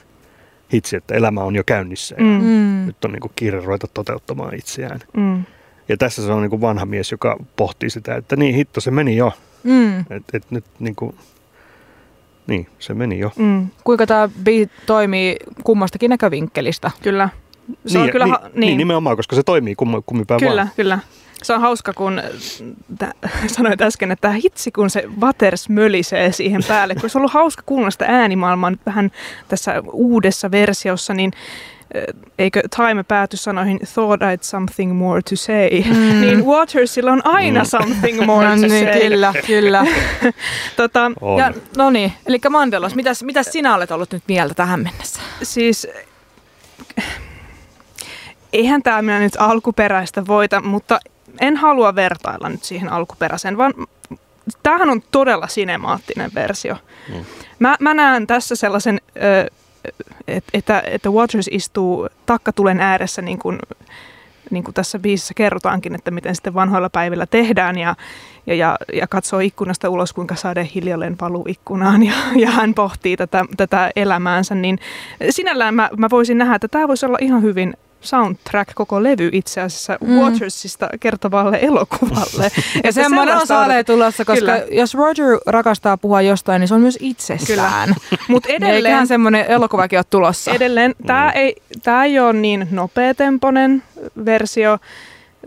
hitsi, 0.73 0.97
että 0.97 1.15
elämä 1.15 1.41
on 1.41 1.57
jo 1.57 1.63
käynnissä 1.67 2.15
ja 2.19 2.25
Mm. 2.25 2.45
Mm. 2.45 2.87
nyt 2.87 3.05
on 3.05 3.13
niin 3.13 3.21
kuin 3.21 3.33
kiire 3.37 3.61
ruveta 3.61 3.87
toteuttamaan 3.95 4.55
itseään. 4.55 5.01
mm. 5.17 5.45
Ja 5.89 5.97
tässä 5.97 6.23
se 6.27 6.33
on 6.33 6.43
niin 6.43 6.51
kuin 6.51 6.61
vanha 6.61 6.87
mies, 6.87 7.11
joka 7.13 7.37
pohtii 7.57 7.91
sitä, 7.91 8.15
että 8.15 8.37
niin 8.37 8.55
hitto, 8.55 8.81
se 8.81 8.91
meni 8.91 9.17
jo. 9.17 9.33
Mm. 9.65 9.99
Et, 10.01 10.23
et 10.33 10.51
nyt 10.51 10.65
niin 10.79 10.97
kuin, 10.97 11.15
niin, 12.47 12.67
se 12.79 12.95
meni 12.95 13.19
jo. 13.19 13.33
Mm, 13.37 13.69
Kuinka 13.85 14.07
tämä 14.07 14.29
biisi 14.45 14.71
toimii 14.87 15.37
kummastakin 15.65 16.11
näkövinkkelistä? 16.11 16.91
kyllä. 17.03 17.29
Se 17.87 17.99
on 17.99 18.05
niin, 18.05 18.13
kyllä, 18.13 18.25
niin, 18.25 18.33
ha- 18.35 18.49
niin. 18.49 18.61
niin, 18.61 18.79
nimenomaan, 18.79 19.17
koska 19.17 19.37
se 19.37 19.43
toimii 19.43 19.75
kummi, 19.75 20.03
kummipäin 20.07 20.41
Kyllä, 20.41 20.57
vaan. 20.57 20.71
kyllä. 20.77 20.99
Se 21.43 21.55
on 21.55 21.61
hauska, 21.61 21.93
kun 21.93 22.23
tä, 22.99 23.15
sanoit 23.57 23.83
äsken, 23.83 24.11
että 24.11 24.31
hitsi 24.31 24.73
kun 24.73 24.91
se 24.91 25.05
Waters 25.21 25.69
mölisee 25.69 26.33
siihen 26.33 26.63
päälle. 26.69 26.95
Kun 26.95 27.11
se 27.11 27.19
on 27.19 27.21
ollut 27.21 27.33
hauska 27.33 27.63
kuunnella 27.67 27.91
sitä 27.91 28.05
äänimaailmaa 28.09 28.71
nyt 28.71 28.81
vähän 28.87 29.11
tässä 29.49 29.83
uudessa 29.93 30.51
versiossa, 30.51 31.15
niin 31.15 31.33
eikö 32.39 32.63
Time 32.77 33.03
pääty 33.03 33.37
sanoihin 33.37 33.81
thought 33.95 34.23
I'd 34.23 34.43
something 34.43 34.93
more 34.99 35.23
to 35.23 35.37
say, 35.37 35.69
Mm. 35.87 36.21
niin 36.21 36.45
Watersilla 36.45 37.13
on 37.13 37.27
aina 37.27 37.61
Mm. 37.61 37.67
something 37.67 38.27
more 38.27 38.49
no 38.49 38.55
to 38.55 38.61
niin, 38.67 38.87
say. 38.87 39.01
kyllä, 39.01 39.35
kyllä. 39.47 39.85
Tota, 40.77 41.11
On. 41.21 41.39
Ja, 41.39 41.53
no 41.77 41.91
niin, 41.91 42.13
eli 42.27 42.39
Mandelos, 42.51 42.95
mitäs, 42.95 43.23
mitäs 43.23 43.47
sinä 43.47 43.75
olet 43.75 43.91
ollut 43.91 44.13
nyt 44.13 44.23
mieltä 44.29 44.55
tähän 44.55 44.81
mennessä? 44.81 45.21
siis 45.43 45.87
eihän 48.53 48.83
tämä 48.83 49.03
minä 49.03 49.19
nyt 49.19 49.37
alkuperäistä 49.39 50.27
voita, 50.27 50.61
mutta 50.61 51.01
en 51.41 51.57
halua 51.57 51.95
vertailla 51.95 52.49
nyt 52.49 52.65
siihen 52.65 52.89
alkuperäiseen, 52.93 53.59
vaan 53.59 53.75
tämähän 54.63 54.91
on 54.91 55.03
todella 55.11 55.49
sinemaattinen 55.49 56.31
versio. 56.35 56.77
Mm. 57.09 57.25
Mä, 57.59 57.77
mä 57.81 57.95
näen 57.95 58.27
tässä 58.27 58.57
sellaisen 58.57 59.01
ö, 59.17 59.51
että, 60.55 60.83
että 60.87 61.11
Waters 61.11 61.49
istuu 61.51 62.09
takkatulen 62.27 62.81
ääressä 62.81 63.23
niin 63.23 63.39
kuin, 63.39 63.59
niin 64.51 64.65
kuin 64.65 64.75
tässä 64.75 64.99
biisissä 64.99 65.35
kerrotaankin, 65.35 65.95
että 65.95 66.11
miten 66.11 66.35
sitten 66.35 66.55
vanhoilla 66.55 66.91
päivillä 66.91 67.27
tehdään 67.27 67.79
ja, 67.79 67.97
ja, 68.47 68.55
ja, 68.55 68.77
ja 68.93 69.07
katsoo 69.07 69.41
ikkunasta 69.41 69.89
ulos, 69.89 70.13
kuinka 70.13 70.35
sade 70.35 70.69
hiljalleen 70.75 71.17
valuu 71.21 71.45
ikkunaan 71.49 72.03
ja, 72.03 72.15
ja 72.37 72.51
hän 72.51 72.75
pohtii 72.75 73.17
tätä, 73.17 73.45
tätä 73.57 73.91
elämäänsä, 73.97 74.55
niin 74.55 74.79
sinällään 75.31 75.75
mä, 75.75 75.91
mä 75.97 76.09
voisin 76.11 76.39
nähdä, 76.39 76.55
että 76.55 76.69
tämä 76.69 76.89
voisi 76.89 77.07
olla 77.07 77.19
ihan 77.21 77.43
hyvin 77.43 77.75
soundtrack, 78.01 78.75
koko 78.75 79.03
levy 79.03 79.31
itse 79.33 79.61
asiassa 79.61 79.99
mm. 80.01 80.19
Watersista 80.19 80.89
kertovalle 81.01 81.59
elokuvalle. 81.63 82.51
ja 82.85 82.93
semmoinen 82.93 83.37
on 83.37 83.47
saalee 83.47 83.85
tulossa, 83.85 84.25
koska 84.25 84.41
Kyllä. 84.41 84.65
jos 84.71 84.95
Roger 84.95 85.39
rakastaa 85.47 85.97
puhua 85.97 86.23
jostain, 86.23 86.61
niin 86.61 86.69
se 86.69 86.75
on 86.75 86.81
myös 86.81 86.99
itsestään. 87.01 87.95
Mutta 88.29 88.49
edelleen... 88.53 88.75
Eiköhän 88.75 89.07
semmoinen 89.07 89.47
elokuvakin 89.47 89.99
ole 89.99 90.05
tulossa. 90.11 90.51
Edelleen, 90.51 90.95
tämä 91.07 91.25
mm. 91.27 91.41
ei, 91.41 91.57
tää 91.83 92.05
ei 92.05 92.19
ole 92.19 92.33
niin 92.33 92.69
nopeatempoinen 92.71 93.83
versio. 94.25 94.79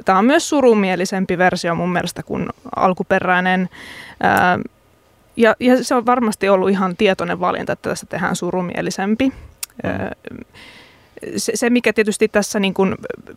Tämä 0.06 0.20
on 0.20 0.26
myös 0.26 0.50
surumielisempi 0.50 1.38
versio 1.38 1.76
mun 1.76 1.94
mielestä 1.94 2.24
kuin 2.24 2.50
alkuperäinen. 2.76 3.70
ja, 5.36 5.56
ja 5.60 5.84
se 5.84 5.96
on 5.96 6.06
varmasti 6.06 6.50
ollut 6.50 6.70
ihan 6.70 6.98
tietoinen 6.98 7.40
valinta, 7.40 7.74
että 7.74 7.90
tässä 7.90 8.06
tehdään 8.06 8.36
surumielisempi. 8.36 9.32
Mm 9.84 10.46
se, 11.38 11.52
se, 11.56 11.70
mikä 11.70 11.94
tietysti 11.94 12.28
tässä 12.28 12.60
niin 12.60 12.74
kuin 12.74 12.96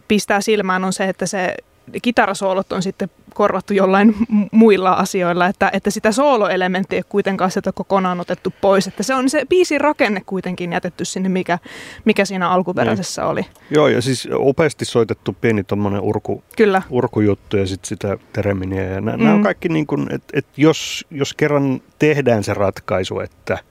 pistää 0.08 0.40
silmään, 0.40 0.84
on 0.84 0.92
se, 0.92 1.04
että 1.04 1.26
se 1.26 1.54
kitarasoolot 2.02 2.72
on 2.72 2.82
sitten 2.82 3.10
korvattu 3.34 3.74
jollain 3.74 4.14
muilla 4.50 4.92
asioilla, 4.92 5.46
että, 5.46 5.70
että 5.72 5.90
sitä 5.90 6.12
sooloelementtiä 6.12 6.96
ei 6.96 7.02
kuitenkaan 7.08 7.50
sieltä 7.50 7.72
kokonaan 7.72 8.20
otettu 8.20 8.52
pois. 8.60 8.86
Että 8.86 9.02
se 9.02 9.14
on 9.14 9.30
se 9.30 9.42
biisin 9.48 9.80
rakenne 9.80 10.22
kuitenkin 10.26 10.72
jätetty 10.72 11.04
sinne, 11.04 11.28
mikä, 11.28 11.58
mikä 12.04 12.24
siinä 12.24 12.50
alkuperäisessä 12.50 13.22
niin. 13.22 13.30
oli. 13.30 13.46
Joo, 13.70 13.88
ja 13.88 14.02
siis 14.02 14.28
opeasti 14.32 14.84
soitettu 14.84 15.36
pieni 15.40 15.64
tuommoinen 15.64 16.00
urku, 16.00 16.44
Kyllä. 16.56 16.82
urkujuttu 16.90 17.56
ja 17.56 17.66
sitten 17.66 17.88
sitä 17.88 18.18
tereminiä. 18.32 18.82
Ja 18.82 19.00
nämä, 19.00 19.16
mm. 19.16 19.22
nämä 19.22 19.34
on 19.34 19.42
kaikki 19.42 19.68
niin 19.68 19.86
kuin, 19.86 20.14
että, 20.14 20.38
että 20.38 20.52
jos, 20.56 21.06
jos 21.10 21.34
kerran 21.34 21.80
tehdään 21.98 22.44
se 22.44 22.54
ratkaisu, 22.54 23.20
että– 23.20 23.58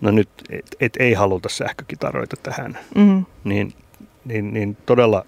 no 0.00 0.10
nyt 0.10 0.28
et, 0.50 0.76
et 0.80 0.96
ei 0.98 1.12
haluta 1.12 1.48
sähkökitaroita 1.48 2.36
tähän, 2.42 2.78
mm. 2.94 3.24
niin, 3.44 3.74
niin, 4.24 4.54
niin 4.54 4.76
todella 4.86 5.26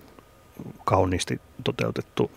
kauniisti 0.85 1.41
toteutettu 1.65 2.31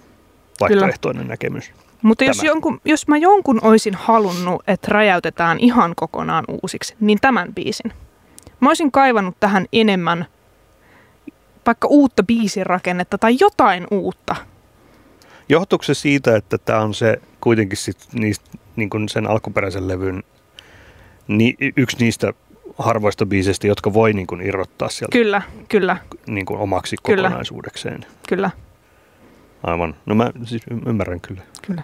vaihtoehtoinen 0.59 1.23
Kyllä. 1.23 1.33
näkemys. 1.33 1.71
Mutta 2.01 2.23
jos, 2.23 2.43
jonkun, 2.43 2.81
jos 2.85 3.07
mä 3.07 3.17
jonkun 3.17 3.59
olisin 3.63 3.95
halunnut, 3.95 4.63
että 4.67 4.87
räjäytetään 4.91 5.59
ihan 5.59 5.93
kokonaan 5.95 6.45
uusiksi, 6.47 6.95
niin 6.99 7.17
tämän 7.21 7.53
biisin. 7.53 7.93
Mä 8.59 8.69
olisin 8.69 8.91
kaivannut 8.91 9.35
tähän 9.39 9.65
enemmän 9.73 10.25
vaikka 11.65 11.87
uutta 11.87 12.23
biisin 12.23 12.65
rakennetta 12.65 13.17
tai 13.17 13.37
jotain 13.39 13.87
uutta. 13.91 14.35
Johtuuko 15.49 15.83
se 15.83 15.93
siitä, 15.93 16.35
että 16.35 16.57
tämä 16.57 16.79
on 16.79 16.93
se 16.93 17.21
kuitenkin 17.41 17.77
sit 17.77 17.97
niistä, 18.13 18.49
niin 18.75 18.89
kuin 18.89 19.09
sen 19.09 19.27
alkuperäisen 19.27 19.87
levyn 19.87 20.23
ni, 21.27 21.55
yksi 21.77 21.97
niistä 21.99 22.33
harvoista 22.77 23.25
biiseistä, 23.25 23.67
jotka 23.67 23.93
voi 23.93 24.13
niin 24.13 24.27
kuin 24.27 24.41
irrottaa 24.41 24.89
sieltä 24.89 25.11
kyllä, 25.11 25.41
kyllä. 25.69 25.97
Niin 26.27 26.45
kuin 26.45 26.59
omaksi 26.59 26.95
kyllä. 27.03 27.23
kokonaisuudekseen. 27.23 28.05
Kyllä. 28.29 28.49
Aivan. 29.63 29.95
No 30.05 30.15
mä 30.15 30.31
siis 30.43 30.61
ymmärrän 30.85 31.21
kyllä. 31.21 31.41
Kyllä. 31.67 31.83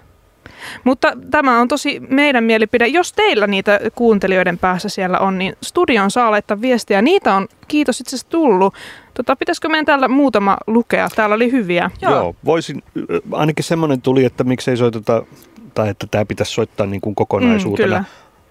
Mutta 0.83 1.13
tämä 1.31 1.61
on 1.61 1.67
tosi 1.67 1.99
meidän 1.99 2.43
mielipide. 2.43 2.87
Jos 2.87 3.13
teillä 3.13 3.47
niitä 3.47 3.79
kuuntelijoiden 3.95 4.57
päässä 4.57 4.89
siellä 4.89 5.19
on, 5.19 5.37
niin 5.37 5.55
studion 5.63 6.11
saa 6.11 6.31
laittaa 6.31 6.61
viestiä. 6.61 7.01
Niitä 7.01 7.35
on, 7.35 7.47
kiitos 7.67 8.01
itse 8.01 8.15
asiassa 8.15 8.29
tullut. 8.29 8.73
Tota, 9.13 9.35
pitäisikö 9.35 9.69
meidän 9.69 9.85
täällä 9.85 10.07
muutama 10.07 10.57
lukea? 10.67 11.09
Täällä 11.15 11.35
oli 11.35 11.51
hyviä. 11.51 11.91
Joo, 12.01 12.11
Joo 12.13 12.35
voisin, 12.45 12.83
ainakin 13.31 13.65
semmoinen 13.65 14.01
tuli, 14.01 14.25
että 14.25 14.43
miksei 14.43 14.77
soiteta, 14.77 15.25
tai 15.73 15.89
että 15.89 16.07
tämä 16.11 16.25
pitäisi 16.25 16.51
soittaa 16.51 16.85
niin 16.85 17.01
kuin 17.01 17.15
kokonaisuutena. 17.15 17.97
Mm, 17.97 18.03
kyllä. 18.03 18.03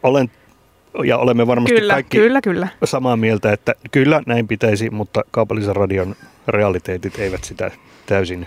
Olen 0.02 0.30
ja 1.04 1.18
olemme 1.18 1.46
varmasti 1.46 1.74
kyllä, 1.74 1.92
kaikki 1.92 2.16
kyllä, 2.18 2.40
kyllä. 2.40 2.68
samaa 2.84 3.16
mieltä, 3.16 3.52
että 3.52 3.74
kyllä 3.90 4.22
näin 4.26 4.48
pitäisi, 4.48 4.90
mutta 4.90 5.24
kaupallisen 5.30 5.76
radion 5.76 6.16
realiteetit 6.48 7.18
eivät 7.18 7.44
sitä 7.44 7.70
täysin 8.06 8.46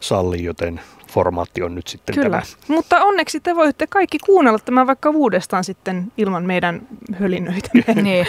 salli, 0.00 0.44
joten 0.44 0.80
formaatti 1.10 1.62
on 1.62 1.74
nyt 1.74 1.86
sitten 1.86 2.14
Kyllä, 2.14 2.30
tämä. 2.30 2.42
mutta 2.68 3.04
onneksi 3.04 3.40
te 3.40 3.56
voitte 3.56 3.86
kaikki 3.86 4.18
kuunnella 4.18 4.58
tämän 4.58 4.86
vaikka 4.86 5.10
uudestaan 5.10 5.64
sitten 5.64 6.12
ilman 6.18 6.44
meidän 6.44 6.88
hölinöitä. 7.12 7.68
niin. 8.02 8.26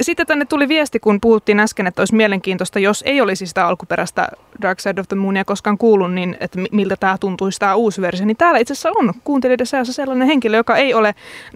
Sitten 0.00 0.26
tänne 0.26 0.44
tuli 0.44 0.68
viesti, 0.68 1.00
kun 1.00 1.20
puhuttiin 1.20 1.60
äsken, 1.60 1.86
että 1.86 2.02
olisi 2.02 2.14
mielenkiintoista, 2.14 2.78
jos 2.78 3.02
ei 3.06 3.20
olisi 3.20 3.46
sitä 3.46 3.66
alkuperäistä 3.66 4.28
Dark 4.62 4.80
Side 4.80 5.00
of 5.00 5.08
the 5.08 5.16
Moonia 5.16 5.44
koskaan 5.44 5.78
kuullut, 5.78 6.12
niin 6.12 6.36
että 6.40 6.58
miltä 6.72 6.96
tämä 6.96 7.18
tuntuisi 7.18 7.58
tämä 7.58 7.74
uusi 7.74 8.00
versio. 8.00 8.26
Niin 8.26 8.36
täällä 8.36 8.58
itse 8.58 8.72
asiassa 8.72 8.90
on 8.96 9.14
kuuntelijoiden 9.24 9.66
seassa 9.66 9.92
sellainen 9.92 10.28
henkilö, 10.28 10.56
joka 10.56 10.76
ei 10.76 10.94
ole 10.94 11.14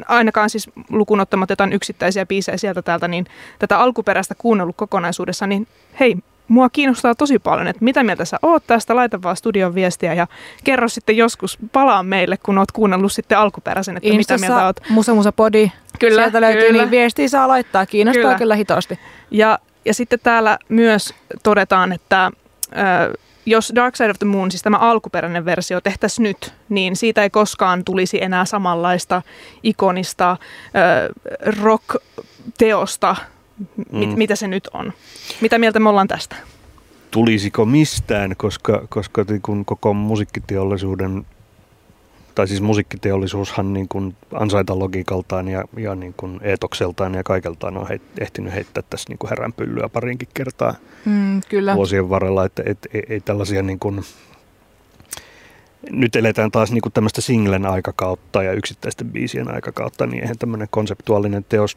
ainakaan 0.09 0.51
siis 0.51 0.71
lukunottamatta 0.91 1.53
jotain 1.53 1.73
yksittäisiä 1.73 2.27
biisejä 2.27 2.57
sieltä 2.57 2.83
täältä, 2.83 3.09
niin 3.09 3.27
tätä 3.59 3.79
alkuperäistä 3.79 4.35
kuunnellut 4.35 4.77
kokonaisuudessa, 4.77 5.47
niin 5.47 5.67
hei, 6.01 6.17
mua 6.49 6.69
kiinnostaa 6.71 7.15
tosi 7.15 7.39
paljon, 7.39 7.67
että 7.67 7.85
mitä 7.85 8.03
mieltä 8.03 8.25
sä 8.25 8.37
oot 8.43 8.67
tästä, 8.67 8.97
laita 8.97 9.23
vaan 9.23 9.37
studion 9.37 9.75
viestiä 9.75 10.15
ja 10.15 10.27
kerro 10.65 10.89
sitten 10.89 11.17
joskus, 11.17 11.59
palaa 11.73 12.03
meille, 12.03 12.37
kun 12.43 12.59
oot 12.59 12.73
kuunnellut 12.73 13.13
sitten 13.13 13.39
alkuperäisen, 13.39 13.97
että 13.97 14.09
Instassa, 14.09 14.47
mitä 14.47 14.53
mieltä 14.53 14.67
oot. 14.67 14.81
Musa 14.89 15.15
Musa 15.15 15.33
Podi, 15.33 15.71
kyllä, 15.99 16.23
sieltä 16.23 16.41
löytyy, 16.41 16.67
kyllä. 16.67 16.83
niin 16.83 16.91
viestiä 16.91 17.29
saa 17.29 17.49
laittaa, 17.49 17.87
kiinnostaa 17.87 18.23
kyllä, 18.23 18.39
kyllä 18.39 18.57
hitosti. 18.57 18.99
Ja, 19.31 19.59
ja 19.85 19.95
sitten 19.95 20.19
täällä 20.23 20.59
myös 20.69 21.15
todetaan, 21.43 21.93
että 21.93 22.25
äh, 22.25 22.33
jos 23.47 23.73
Dark 23.75 23.97
Side 23.97 24.11
of 24.11 24.19
the 24.19 24.27
Moon, 24.27 24.51
siis 24.51 24.63
tämä 24.63 24.77
alkuperäinen 24.77 25.45
versio, 25.45 25.81
tehtäisiin 25.81 26.23
nyt, 26.23 26.55
niin 26.69 26.97
siitä 26.97 27.23
ei 27.23 27.31
koskaan 27.31 27.85
tulisi 27.85 28.23
enää 28.23 28.45
samanlaista 28.45 29.23
ikonista 29.63 30.31
äh, 30.31 30.39
rock-teosta, 31.63 33.17
mit, 33.93 34.09
mm. 34.09 34.19
mitä 34.19 34.37
se 34.37 34.49
nyt 34.49 34.69
on. 34.73 34.93
Mitä 35.41 35.59
mieltä 35.59 35.81
me 35.81 35.89
ollaan 35.89 36.09
tästä? 36.09 36.37
Tulisiko 37.11 37.65
mistään, 37.65 38.35
koska, 38.37 38.87
koska 38.89 39.25
niin 39.29 39.43
kun 39.43 39.65
koko 39.65 39.95
musiikkiteollisuuden 39.95 41.27
tai 42.37 42.49
siis 42.49 42.61
musiikkiteollisuushan 42.61 43.73
niin 43.73 43.89
kuin 43.89 44.17
ansaintalogiikaltaan 44.33 45.49
ja, 45.49 45.65
ja 45.77 45.95
niin 45.95 46.15
kuin 46.17 46.41
eetokseltaan 46.43 47.15
ja 47.15 47.23
kaikeltaan 47.25 47.77
on 47.77 47.89
heit, 47.89 48.03
ehtinyt 48.21 48.55
heittää 48.55 48.83
tässä 48.91 49.09
niin 49.09 49.19
kuin 49.19 49.31
häränpyllyä 49.31 49.89
parinkin 49.89 50.29
kertaa 50.35 50.75
mm, 51.05 51.41
kyllä. 51.49 51.75
vuosien 51.75 52.11
varrella, 52.11 52.45
että 52.45 52.63
et, 52.67 52.79
ei, 52.95 53.03
ei 53.09 53.21
tällaisia 53.21 53.63
niin 53.63 53.79
kuin, 53.79 54.05
nyt 55.91 56.17
eletään 56.17 56.51
taas 56.51 56.73
niin 56.73 56.83
kuin 56.83 56.93
tämmöistä 56.93 57.21
singlen 57.21 57.67
aikakautta 57.67 58.43
ja 58.43 58.53
yksittäisten 58.53 59.11
biisien 59.11 59.55
aikakautta, 59.55 60.07
niin 60.07 60.23
eihän 60.23 60.39
tämmöinen 60.39 60.69
konseptuaalinen 60.71 61.45
teos 61.49 61.77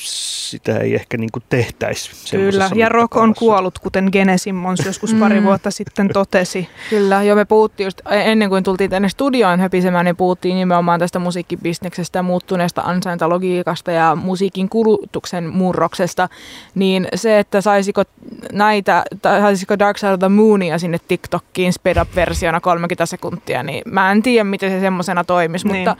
sitä 0.00 0.78
ei 0.78 0.94
ehkä 0.94 1.16
niin 1.16 1.30
kuin 1.32 1.42
tehtäisi. 1.48 2.10
Kyllä, 2.30 2.70
ja 2.74 2.88
rock 2.88 3.16
on 3.16 3.34
kuollut, 3.34 3.78
kuten 3.78 4.08
Gene 4.12 4.38
Simmons 4.38 4.86
joskus 4.86 5.14
pari 5.14 5.40
mm. 5.40 5.46
vuotta 5.46 5.70
sitten 5.70 6.08
totesi. 6.08 6.68
Kyllä, 6.90 7.22
jo 7.22 7.34
me 7.34 7.44
puhuttiin 7.44 7.84
just 7.84 8.00
ennen 8.10 8.48
kuin 8.48 8.64
tultiin 8.64 8.90
tänne 8.90 9.08
studioon 9.08 9.60
höpisemään, 9.60 10.04
niin 10.04 10.16
puhuttiin 10.16 10.56
nimenomaan 10.56 11.00
tästä 11.00 11.18
musiikkibisneksestä 11.18 12.18
ja 12.18 12.22
muuttuneesta 12.22 12.82
ansaintalogiikasta 12.82 13.90
ja 13.90 14.16
musiikin 14.16 14.68
kulutuksen 14.68 15.48
murroksesta. 15.48 16.28
Niin 16.74 17.08
se, 17.14 17.38
että 17.38 17.60
saisiko 17.60 18.04
näitä, 18.52 19.04
tai 19.22 19.40
saisiko 19.40 19.78
Dark 19.78 19.98
Side 19.98 20.12
of 20.12 20.18
the 20.18 20.28
Moonia 20.28 20.78
sinne 20.78 20.98
TikTokkiin 21.08 21.72
sped 21.72 21.96
up-versiona 21.96 22.60
30 22.60 23.06
sekuntia, 23.06 23.62
niin 23.62 23.82
mä 23.86 24.12
en 24.12 24.22
tiedä, 24.22 24.44
miten 24.44 24.70
se 24.70 24.80
semmoisena 24.80 25.24
toimisi, 25.24 25.68
niin. 25.68 25.76
mutta 25.76 25.96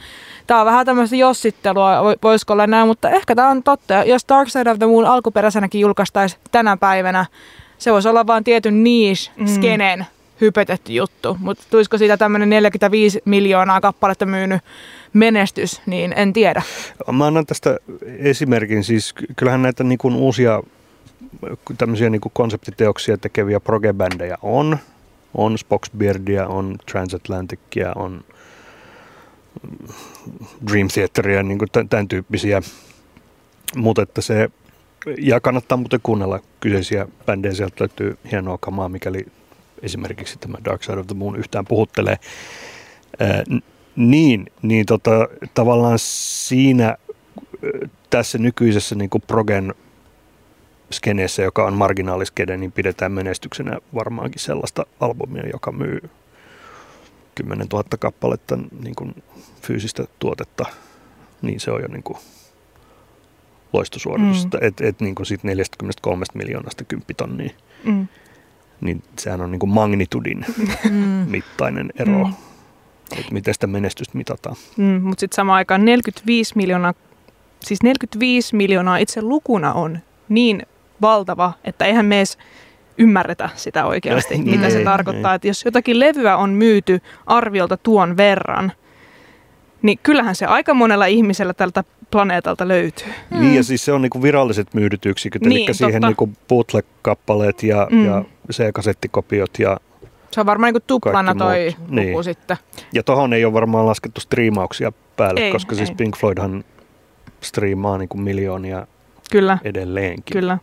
tämä 0.47 0.61
on 0.61 0.67
vähän 0.67 0.87
tämmöistä 0.87 1.17
jossittelua, 1.17 1.91
voisiko 2.23 2.53
olla 2.53 2.67
näin, 2.67 2.87
mutta 2.87 3.11
ehkä 3.11 3.35
tämä 3.35 3.49
on 3.49 3.63
totta. 3.63 3.90
Jos 4.05 4.25
Dark 4.29 4.49
Side 4.49 4.71
of 4.71 4.79
the 4.79 4.87
Moon 4.87 5.05
alkuperäisenäkin 5.05 5.81
julkaistaisi 5.81 6.37
tänä 6.51 6.77
päivänä, 6.77 7.27
se 7.79 7.93
voisi 7.93 8.09
olla 8.09 8.27
vain 8.27 8.45
tietyn 8.45 8.85
niche-skenen 8.85 9.99
mm. 9.99 10.05
hypetetty 10.41 10.93
juttu, 10.93 11.37
mutta 11.41 11.65
tulisiko 11.71 11.99
siitä 11.99 12.17
tämmöinen 12.17 12.51
45 12.51 13.23
miljoonaa 13.25 13.81
kappaletta 13.81 14.27
myynyt 14.27 14.61
menestys, 15.13 15.83
niin 15.87 16.13
en 16.17 16.33
tiedä. 16.33 16.63
Mä 17.13 17.27
annan 17.27 17.47
tästä 17.47 17.79
esimerkin, 18.19 18.85
siis 18.85 19.15
kyllähän 19.37 19.63
näitä 19.63 19.85
niin 19.85 19.99
kuin 19.99 20.15
uusia 20.15 20.63
tämmöisiä 21.79 22.11
niin 22.11 22.21
kuin 22.21 22.33
konseptiteoksia 22.35 23.19
tekeviä 23.19 23.61
progebändejä 23.61 24.39
on. 24.43 24.79
On 25.35 25.59
Spoxbeardia, 25.59 26.47
on 26.47 26.77
Transatlanticia, 26.91 27.93
on 27.97 28.25
Dream 30.71 30.89
Theateria, 30.89 31.43
niin 31.43 31.59
kuin 31.59 31.69
tämän 31.91 32.09
tyyppisiä. 32.09 32.63
Mutta 33.77 34.03
että 34.03 34.21
se, 34.21 34.51
ja 35.19 35.41
kannattaa 35.41 35.79
muuten 35.79 36.01
kuunnella 36.03 36.41
kyseisiä 36.61 37.09
bändejä, 37.27 37.55
sieltä 37.55 37.77
löytyy 37.81 38.19
hienoa 38.31 38.59
kamaa, 38.59 38.89
mikäli 38.89 39.27
esimerkiksi 39.83 40.39
tämä 40.39 40.59
Dark 40.65 40.83
Side 40.83 40.99
of 40.99 41.07
the 41.07 41.17
Moon 41.17 41.37
yhtään 41.37 41.65
puhuttelee. 41.65 42.17
Ää, 43.21 43.45
niin, 43.97 44.47
niin 44.63 44.87
tota, 44.87 45.29
tavallaan 45.55 45.99
siinä 45.99 46.97
tässä 48.11 48.39
nykyisessä 48.39 48.95
niin 48.95 49.11
kuin 49.11 49.23
progen 49.27 49.75
skeneessä, 50.93 51.43
joka 51.43 51.65
on 51.65 51.75
marginaaliskene, 51.75 52.57
niin 52.57 52.73
pidetään 52.73 53.13
menestyksenä 53.13 53.79
varmaankin 53.95 54.41
sellaista 54.41 54.87
albumia, 55.01 55.49
joka 55.53 55.73
myy 55.73 56.11
10 57.35 57.67
000 57.73 57.85
kappaletta 57.99 58.59
niin 58.83 58.95
kuin 58.95 59.23
fyysistä 59.63 60.05
tuotetta, 60.19 60.65
niin 61.43 61.61
se 61.61 61.71
on 61.71 61.83
jo 61.83 61.89
niin 61.89 62.03
kuin 62.03 62.19
loistosuoritus. 63.73 64.45
Mm. 64.45 64.51
Että 64.61 64.89
et, 64.89 65.01
niin 65.01 65.15
siitä 65.23 65.47
43 65.49 66.25
miljoonasta 66.35 66.85
10 66.85 67.07
tonnia, 67.17 67.51
mm. 67.85 68.09
niin 68.81 69.03
sehän 69.19 69.41
on 69.41 69.51
niin 69.51 69.61
kuin 69.61 69.71
magnitudin 69.71 70.45
mm. 70.91 71.27
mittainen 71.31 71.91
ero. 71.99 72.25
Mm. 72.25 72.35
Että 73.19 73.33
miten 73.33 73.55
sitä 73.55 73.67
menestystä 73.67 74.19
mitataan. 74.19 74.57
Mm, 74.77 75.03
mutta 75.03 75.21
sitten 75.21 75.37
samaan 75.37 75.57
aikaan 75.57 75.85
45 75.85 76.57
miljoonaa, 76.57 76.95
siis 77.61 77.83
45 77.83 78.57
miljoonaa 78.57 78.97
itse 78.97 79.23
lukuna 79.23 79.73
on 79.73 79.99
niin 80.29 80.63
valtava, 81.03 81.53
että 81.65 81.85
eihän 81.85 82.07
me 82.07 82.17
edes 82.17 82.39
ymmärretä 82.99 83.49
sitä 83.55 83.85
oikeasti, 83.85 84.35
ja, 84.35 84.41
mitä 84.41 84.65
ei, 84.65 84.71
se 84.71 84.85
tarkoittaa. 84.85 85.33
Ei. 85.33 85.37
Että 85.37 85.49
jos 85.49 85.65
jotakin 85.65 86.01
levyä 86.01 86.37
on 86.37 86.51
myyty 86.51 87.01
arviolta 87.27 87.77
tuon 87.77 88.17
verran, 88.17 88.73
niin 89.83 89.99
kyllähän 90.03 90.37
se 90.37 90.47
aika 90.47 90.75
monella 90.75 91.07
ihmisellä 91.07 91.55
tältä 91.55 91.85
planeetalta 92.11 92.69
löytyy. 92.69 93.13
Mm. 93.31 93.41
Niin 93.41 93.57
ja 93.57 93.65
siis 93.65 93.85
se 93.85 93.93
on 93.93 94.03
niinku 94.03 94.23
viralliset 94.23 94.75
myydyt 94.75 95.07
yksiköt, 95.07 95.43
niin, 95.43 95.69
eli 95.69 95.75
siihen 95.75 96.03
niinku 96.03 96.31
bootleg-kappaleet 96.49 97.63
ja, 97.63 97.89
mm. 97.91 98.07
ja 98.07 98.25
C-kasettikopiot 98.53 99.59
ja 99.59 99.77
se 100.31 100.41
on 100.41 100.47
varmaan 100.47 100.73
niin 100.73 100.83
tuplana 100.87 101.35
toi 101.35 101.75
muut. 101.79 101.89
luku 101.89 101.95
niin. 101.95 102.25
sitten. 102.25 102.57
Ja 102.93 103.03
tohon 103.03 103.33
ei 103.33 103.45
ole 103.45 103.53
varmaan 103.53 103.87
laskettu 103.87 104.21
striimauksia 104.21 104.93
päälle, 105.17 105.41
ei, 105.41 105.53
koska 105.53 105.75
siis 105.75 105.81
ei. 105.81 105.87
siis 105.87 105.97
Pink 105.97 106.17
Floydhan 106.17 106.65
striimaa 107.41 107.99
niin 107.99 108.09
kuin 108.09 108.23
miljoonia 108.23 108.87
Kyllä. 109.31 109.59
edelleenkin. 109.65 110.33
Kyllä. 110.33 110.59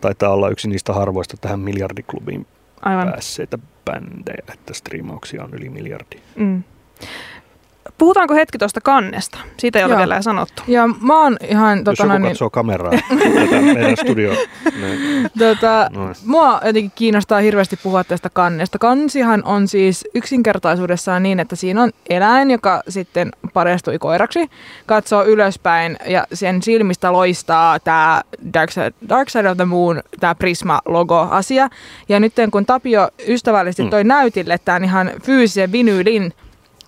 Taitaa 0.00 0.30
olla 0.32 0.48
yksi 0.48 0.68
niistä 0.68 0.92
harvoista 0.92 1.36
tähän 1.40 1.60
miljardiklubiin 1.60 2.46
Aivan. 2.82 3.08
päässeitä 3.08 3.58
bändejä, 3.84 4.44
että 4.54 4.74
striimauksia 4.74 5.44
on 5.44 5.54
yli 5.54 5.68
miljardi. 5.68 6.16
Mm. 6.36 6.62
Puhutaanko 7.98 8.34
hetki 8.34 8.58
tuosta 8.58 8.80
kannesta? 8.80 9.38
Siitä 9.56 9.78
ei 9.78 9.84
ole 9.84 9.92
Joo. 9.92 9.98
vielä 9.98 10.22
sanottu. 10.22 10.62
Ja 10.66 10.88
mä 11.00 11.22
oon 11.22 11.36
ihan... 11.48 11.78
Tota, 11.78 11.90
Jos 11.90 11.98
joku 11.98 12.12
niin... 12.12 12.22
katsoo 12.22 12.50
kameraa, 12.50 12.92
meidän 13.74 13.96
studio. 13.96 14.30
Niin. 14.80 15.30
Tota, 15.38 15.90
mua 16.24 16.60
jotenkin 16.64 16.92
kiinnostaa 16.94 17.40
hirveästi 17.40 17.76
puhua 17.82 18.04
tästä 18.04 18.30
kannesta. 18.30 18.78
Kansihan 18.78 19.44
on 19.44 19.68
siis 19.68 20.04
yksinkertaisuudessaan 20.14 21.22
niin, 21.22 21.40
että 21.40 21.56
siinä 21.56 21.82
on 21.82 21.90
eläin, 22.10 22.50
joka 22.50 22.82
sitten 22.88 23.30
parestui 23.52 23.98
koiraksi, 23.98 24.50
katsoo 24.86 25.24
ylöspäin 25.24 25.96
ja 26.06 26.26
sen 26.32 26.62
silmistä 26.62 27.12
loistaa 27.12 27.80
tämä 27.80 28.22
Dark 28.54 28.70
Side, 28.70 28.92
Dark 29.08 29.30
Side 29.30 29.50
of 29.50 29.56
the 29.56 29.64
Moon, 29.64 30.02
tämä 30.20 30.34
Prisma-logo-asia. 30.34 31.68
Ja 32.08 32.20
nyt 32.20 32.32
kun 32.50 32.66
Tapio 32.66 33.08
ystävällisesti 33.28 33.82
mm. 33.82 33.90
toi 33.90 34.04
mm. 34.04 34.08
näytille 34.08 34.58
tämän 34.64 34.84
ihan 34.84 35.10
fyysisen 35.22 35.72
vinyylin, 35.72 36.32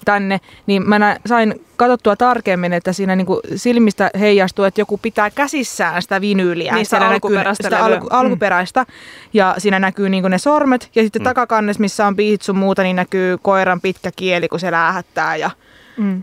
tänne, 0.08 0.40
niin 0.66 0.88
mä 0.88 1.16
sain 1.26 1.64
katsottua 1.76 2.16
tarkemmin, 2.16 2.72
että 2.72 2.92
siinä 2.92 3.16
niinku 3.16 3.40
silmistä 3.56 4.10
heijastuu, 4.20 4.64
että 4.64 4.80
joku 4.80 4.98
pitää 4.98 5.30
käsissään 5.30 6.02
sitä 6.02 6.20
vinyyliä. 6.20 6.74
Niin 6.74 6.86
sitä 6.86 7.08
alkuperäistä. 7.08 7.62
Sitä 7.62 7.84
alku, 7.84 8.06
mm. 8.06 8.16
alkuperäistä. 8.16 8.86
Ja 9.32 9.54
siinä 9.58 9.78
näkyy 9.78 10.08
niinku 10.08 10.28
ne 10.28 10.38
sormet. 10.38 10.90
Ja 10.94 11.02
sitten 11.02 11.22
mm. 11.22 11.24
takakannes, 11.24 11.78
missä 11.78 12.06
on 12.06 12.16
piitsu 12.16 12.54
muuta, 12.54 12.82
niin 12.82 12.96
näkyy 12.96 13.38
koiran 13.42 13.80
pitkä 13.80 14.10
kieli, 14.16 14.48
kun 14.48 14.60
se 14.60 14.70
lähettää. 14.70 15.36
Ja 15.36 15.50
mm. 15.96 16.22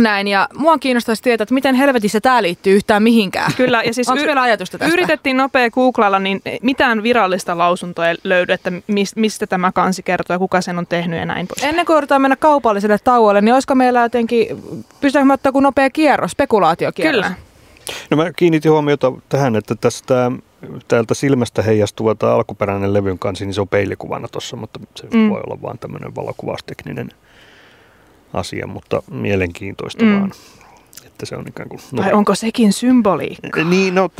Näin, 0.00 0.28
ja 0.28 0.48
mua 0.56 0.78
kiinnostaisi 0.78 1.22
tietää, 1.22 1.42
että 1.42 1.54
miten 1.54 1.74
helvetissä 1.74 2.20
tämä 2.20 2.42
liittyy 2.42 2.76
yhtään 2.76 3.02
mihinkään. 3.02 3.52
Kyllä, 3.56 3.82
ja 3.82 3.94
siis 3.94 4.08
y- 4.08 4.26
vielä 4.26 4.42
ajatusta 4.42 4.78
tästä? 4.78 4.92
yritettiin 4.92 5.36
nopea 5.36 5.70
googlailla, 5.70 6.18
niin 6.18 6.42
mitään 6.62 7.02
virallista 7.02 7.58
lausuntoa 7.58 8.08
ei 8.08 8.16
löydy, 8.24 8.52
että 8.52 8.72
mistä 9.16 9.46
tämä 9.46 9.72
kansi 9.72 10.02
kertoo 10.02 10.34
ja 10.34 10.38
kuka 10.38 10.60
sen 10.60 10.78
on 10.78 10.86
tehnyt 10.86 11.18
ja 11.18 11.26
näin 11.26 11.46
pois. 11.46 11.64
Ennen 11.64 11.86
kuin 11.86 11.96
yritetään 11.96 12.22
mennä 12.22 12.36
kaupalliselle 12.36 12.98
tauolle, 13.04 13.40
niin 13.40 13.54
olisiko 13.54 13.74
meillä 13.74 14.02
jotenkin, 14.02 14.46
pystytäänkö 15.00 15.26
me 15.26 15.34
ottaa 15.34 15.52
kuin 15.52 15.62
nopea 15.62 15.90
kierros, 15.90 16.30
spekulaatiokierros? 16.30 17.26
Kyllä. 17.26 17.34
No 18.10 18.16
mä 18.16 18.32
kiinnitin 18.32 18.70
huomiota 18.70 19.12
tähän, 19.28 19.56
että 19.56 19.74
tästä 19.74 20.32
täältä 20.88 21.14
silmästä 21.14 21.62
heijastuva 21.62 22.14
tämä 22.14 22.34
alkuperäinen 22.34 22.94
levyn 22.94 23.18
kansi, 23.18 23.46
niin 23.46 23.54
se 23.54 23.60
on 23.60 23.68
peilikuvana 23.68 24.28
tuossa, 24.28 24.56
mutta 24.56 24.80
se 24.94 25.06
mm. 25.14 25.30
voi 25.30 25.40
olla 25.46 25.62
vaan 25.62 25.78
tämmöinen 25.78 26.14
valokuvaustekninen 26.14 27.08
asia, 28.34 28.66
mutta 28.66 29.02
mielenkiintoista 29.10 30.04
mm. 30.04 30.18
vaan. 30.18 30.32
Että 31.06 31.26
se 31.26 31.36
on 31.36 31.48
ikään 31.48 31.68
kuin... 31.68 31.80
No, 31.92 32.02
Vai 32.02 32.12
onko 32.12 32.34
sekin 32.34 32.72
symboliikka? 32.72 33.64
Niin, 33.64 33.94
no, 33.94 34.10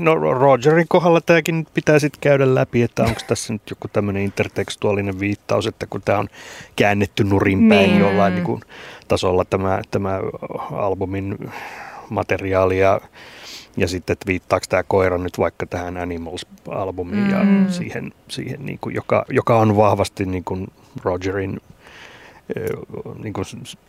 no 0.00 0.14
Rogerin 0.14 0.88
kohdalla 0.88 1.20
tämäkin 1.20 1.66
pitää 1.74 1.98
sitten 1.98 2.20
käydä 2.20 2.54
läpi, 2.54 2.82
että 2.82 3.02
onko 3.02 3.20
tässä 3.26 3.52
nyt 3.52 3.62
joku 3.70 3.88
tämmöinen 3.88 4.22
intertekstuaalinen 4.22 5.20
viittaus, 5.20 5.66
että 5.66 5.86
kun 5.86 6.02
tämä 6.02 6.18
on 6.18 6.28
käännetty 6.76 7.24
nurinpäin 7.24 7.90
niin. 7.90 8.00
jollain 8.00 8.34
niin 8.34 8.44
kuin, 8.44 8.60
tasolla 9.08 9.44
tämä, 9.44 9.80
tämä 9.90 10.20
albumin 10.72 11.50
materiaali 12.10 12.78
ja 12.78 13.00
ja 13.76 13.88
sitten, 13.88 14.12
että 14.12 14.26
viittaako 14.26 14.66
tämä 14.68 14.82
koira 14.82 15.18
nyt 15.18 15.38
vaikka 15.38 15.66
tähän 15.66 15.96
Animals-albumiin 15.96 17.24
mm. 17.24 17.30
ja 17.30 17.70
siihen, 17.72 18.12
siihen 18.28 18.66
niin 18.66 18.78
kuin, 18.80 18.94
joka, 18.94 19.24
joka 19.30 19.58
on 19.58 19.76
vahvasti 19.76 20.26
niin 20.26 20.44
kuin 20.44 20.66
Rogerin 21.04 21.60
niin 23.22 23.32
kuin 23.32 23.46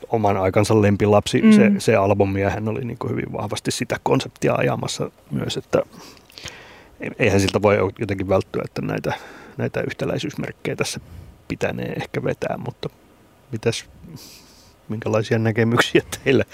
oman 0.09 0.37
aikansa 0.37 0.81
lempilapsi 0.81 1.41
mm. 1.41 1.51
se, 1.51 1.71
se 1.77 1.95
albumi 1.95 2.41
ja 2.41 2.49
hän 2.49 2.67
oli 2.67 2.85
niin 2.85 2.97
kuin 2.97 3.11
hyvin 3.11 3.33
vahvasti 3.33 3.71
sitä 3.71 3.97
konseptia 4.03 4.55
ajamassa 4.55 5.11
myös, 5.31 5.57
että 5.57 5.81
eihän 7.19 7.39
siltä 7.39 7.61
voi 7.61 7.77
jotenkin 7.99 8.29
välttyä, 8.29 8.61
että 8.65 8.81
näitä, 8.81 9.13
näitä 9.57 9.81
yhtäläisyysmerkkejä 9.81 10.75
tässä 10.75 10.99
pitänee 11.47 11.93
ehkä 11.93 12.23
vetää, 12.23 12.57
mutta 12.65 12.89
mitäs, 13.51 13.85
minkälaisia 14.89 15.39
näkemyksiä 15.39 16.01
teille? 16.23 16.45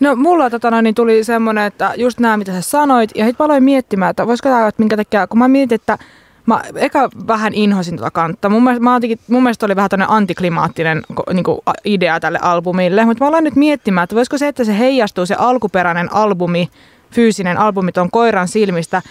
No 0.00 0.16
mulla 0.16 0.50
tota, 0.50 0.82
niin 0.82 0.94
tuli 0.94 1.24
semmoinen, 1.24 1.64
että 1.64 1.92
just 1.96 2.20
nämä 2.20 2.36
mitä 2.36 2.52
sä 2.52 2.60
sanoit, 2.70 3.10
ja 3.14 3.24
sitten 3.24 3.44
mä 3.44 3.44
aloin 3.44 3.64
miettimään, 3.64 4.10
että 4.10 4.26
voisiko 4.26 4.48
tämä, 4.48 4.68
että 4.68 4.82
minkä 4.82 4.96
takia, 4.96 5.26
kun 5.26 5.38
mä 5.38 5.48
mietin, 5.48 5.74
että 5.74 5.98
Mä 6.46 6.60
eka 6.74 7.08
vähän 7.26 7.54
inhosin 7.54 7.96
tuota 7.96 8.10
kantta. 8.10 8.48
Mun 8.48 8.64
mielestä, 8.64 8.84
mä 8.84 8.94
otinkin, 8.94 9.18
mun 9.28 9.42
mielestä 9.42 9.66
oli 9.66 9.76
vähän 9.76 9.90
tämmöinen 9.90 10.14
antiklimaattinen 10.14 11.02
niin 11.32 11.44
kuin 11.44 11.58
idea 11.84 12.20
tälle 12.20 12.38
albumille, 12.42 13.04
mutta 13.04 13.24
mä 13.24 13.28
aloin 13.28 13.44
nyt 13.44 13.56
miettimään, 13.56 14.04
että 14.04 14.16
voisiko 14.16 14.38
se, 14.38 14.48
että 14.48 14.64
se 14.64 14.78
heijastuu 14.78 15.26
se 15.26 15.34
alkuperäinen 15.34 16.12
albumi, 16.12 16.68
fyysinen 17.10 17.58
albumi 17.58 17.92
tuon 17.92 18.10
koiran 18.10 18.48
silmistä, 18.48 19.02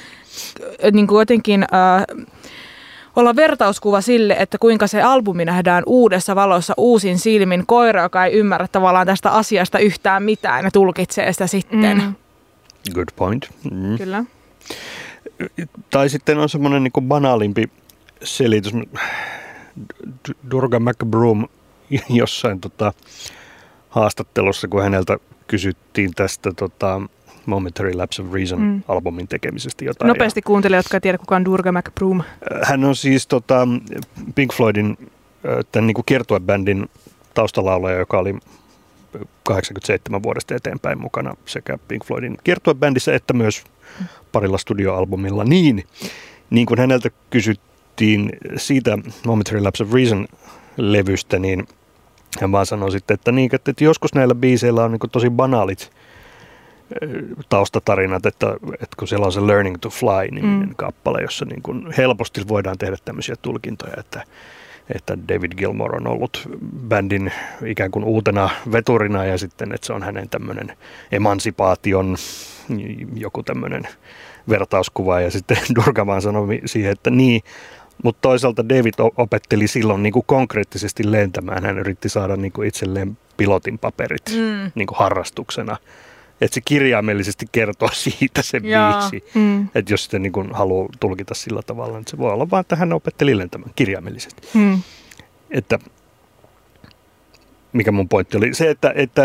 niin 0.92 1.08
kuin 1.08 1.20
jotenkin... 1.20 1.64
Äh, 1.64 2.26
olla 3.16 3.36
vertauskuva 3.36 4.02
sille, 4.02 4.36
että 4.40 4.58
kuinka 4.58 4.88
se 4.88 5.02
albumi 5.02 5.46
nähdään 5.46 5.84
uudessa 5.86 6.36
valossa 6.36 6.74
uusin 6.78 7.20
silmin. 7.20 7.64
Koira, 7.68 8.02
joka 8.02 8.26
ei 8.26 8.34
ymmärrä 8.34 8.68
tavallaan 8.68 9.08
tästä 9.08 9.32
asiasta 9.32 9.80
yhtään 9.80 10.24
mitään 10.24 10.66
ja 10.66 10.72
tulkitsee 10.72 11.34
sitä 11.34 11.48
sitten. 11.48 11.98
Mm. 11.98 12.16
Good 12.94 13.08
point. 13.16 13.50
Mm. 13.72 13.98
Kyllä 13.98 14.24
tai 15.90 16.10
sitten 16.10 16.38
on 16.38 16.50
semmoinen 16.50 16.84
niin 16.84 17.08
banaalimpi 17.08 17.70
selitys. 18.24 18.74
Durga 20.52 20.80
McBroom 20.80 21.48
jossain 22.10 22.62
tota, 22.62 22.94
haastattelussa, 23.90 24.68
kun 24.68 24.84
häneltä 24.84 25.18
kysyttiin 25.48 26.12
tästä 26.16 26.52
tota, 26.56 27.02
Momentary 27.46 27.94
Lapse 27.94 28.22
of 28.22 28.34
Reason-albumin 28.34 29.24
mm. 29.24 29.28
tekemisestä 29.28 29.86
jotain. 29.86 30.08
Nopeasti 30.08 30.38
ja, 30.38 30.44
kuuntele, 30.44 30.76
jotka 30.76 30.98
ei 30.98 31.02
tiedä, 31.02 31.18
kuka 31.18 31.36
on 31.36 31.46
Durga 31.46 31.72
McBroom. 31.72 32.22
Hän 32.64 32.84
on 32.84 32.96
siis 32.96 33.28
tota, 33.28 33.68
Pink 34.36 34.54
Floydin 34.54 34.98
tämän 35.72 35.88
niin 35.88 36.06
kiertuebändin 36.06 36.90
taustalaulaja, 37.34 37.98
joka 37.98 38.20
oli 38.20 38.36
87 39.44 40.24
vuodesta 40.24 40.56
eteenpäin 40.56 41.02
mukana 41.02 41.34
sekä 41.46 41.78
Pink 41.88 42.06
Floydin 42.06 42.38
kiertuebändissä 42.44 43.16
että 43.16 43.34
myös 43.34 43.64
parilla 44.32 44.58
studioalbumilla. 44.58 45.44
Niin, 45.44 45.84
niin 46.50 46.66
kuin 46.66 46.80
häneltä 46.80 47.10
kysyttiin 47.30 48.30
siitä 48.58 48.98
Momentary 49.26 49.62
Lapse 49.62 49.84
of 49.84 49.94
Reason 49.94 50.28
levystä, 50.78 51.40
niin 51.40 51.68
hän 52.42 52.52
vaan 52.52 52.66
sanoi 52.66 52.92
sitten, 52.92 53.14
että, 53.16 53.32
niin, 53.32 53.56
että, 53.56 53.84
joskus 53.84 54.14
näillä 54.14 54.36
biiseillä 54.36 54.84
on 54.84 54.92
niin 54.92 55.12
tosi 55.12 55.30
banaalit 55.30 55.92
taustatarinat, 57.50 58.26
että, 58.26 58.48
että 58.74 58.96
kun 59.00 59.08
siellä 59.08 59.26
on 59.26 59.32
se 59.32 59.48
Learning 59.48 59.78
to 59.82 59.90
Fly 59.90 60.32
niminen 60.32 60.68
mm. 60.68 60.76
kappale, 60.76 61.22
jossa 61.22 61.46
niin 61.46 61.62
kuin 61.62 61.94
helposti 61.98 62.48
voidaan 62.48 62.78
tehdä 62.78 62.98
tämmöisiä 63.06 63.36
tulkintoja, 63.42 63.94
että, 63.98 64.24
että 64.96 65.18
David 65.28 65.52
Gilmore 65.58 65.98
on 65.98 66.08
ollut 66.08 66.50
bändin 66.88 67.32
ikään 67.66 67.92
kuin 67.92 68.06
uutena 68.06 68.50
veturina 68.72 69.26
ja 69.26 69.38
sitten, 69.38 69.74
että 69.74 69.88
se 69.88 69.94
on 69.94 70.04
hänen 70.04 70.30
tämmöinen 70.30 70.78
emansipaation 71.12 72.16
joku 73.16 73.44
tämmöinen 73.44 73.84
vertauskuva 74.50 75.22
ja 75.22 75.32
sitten 75.32 75.58
Durga 75.76 76.06
vaan 76.06 76.22
sanoi 76.22 76.62
siihen, 76.66 76.92
että 76.92 77.10
niin, 77.10 77.42
mutta 78.04 78.22
toisaalta 78.22 78.70
David 78.70 78.94
opetteli 79.18 79.68
silloin 79.68 80.04
niin 80.04 80.14
kuin 80.14 80.26
konkreettisesti 80.26 81.12
lentämään. 81.12 81.64
Hän 81.66 81.80
yritti 81.80 82.10
saada 82.10 82.36
niin 82.36 82.52
kuin 82.52 82.68
itselleen 82.68 83.18
pilotin 83.38 83.80
paperit 83.80 84.30
mm. 84.30 84.72
niin 84.76 84.88
kuin 84.88 84.98
harrastuksena. 84.98 85.78
Että 86.42 86.56
se 86.56 86.62
kirjaimellisesti 86.66 87.46
kertoo 87.52 87.90
siitä 88.04 88.42
se 88.42 88.58
Joo. 88.64 88.92
biisi. 89.00 89.26
Mm. 89.34 89.68
Että 89.76 89.94
jos 89.94 90.04
sitä 90.04 90.20
niin 90.20 90.32
kuin 90.32 90.52
haluaa 90.54 90.88
tulkita 91.00 91.34
sillä 91.34 91.62
tavalla, 91.62 91.98
niin 91.98 92.08
se 92.08 92.18
voi 92.18 92.32
olla 92.32 92.50
vaan, 92.50 92.62
että 92.62 92.76
hän 92.76 92.94
opetteli 92.94 93.38
lentämään 93.38 93.72
kirjaimellisesti. 93.76 94.48
Mm. 94.54 94.82
Että 95.52 95.80
mikä 97.74 97.92
mun 97.92 98.10
pointti 98.10 98.38
oli? 98.38 98.54
Se, 98.54 98.70
että, 98.70 98.94
että 98.96 99.22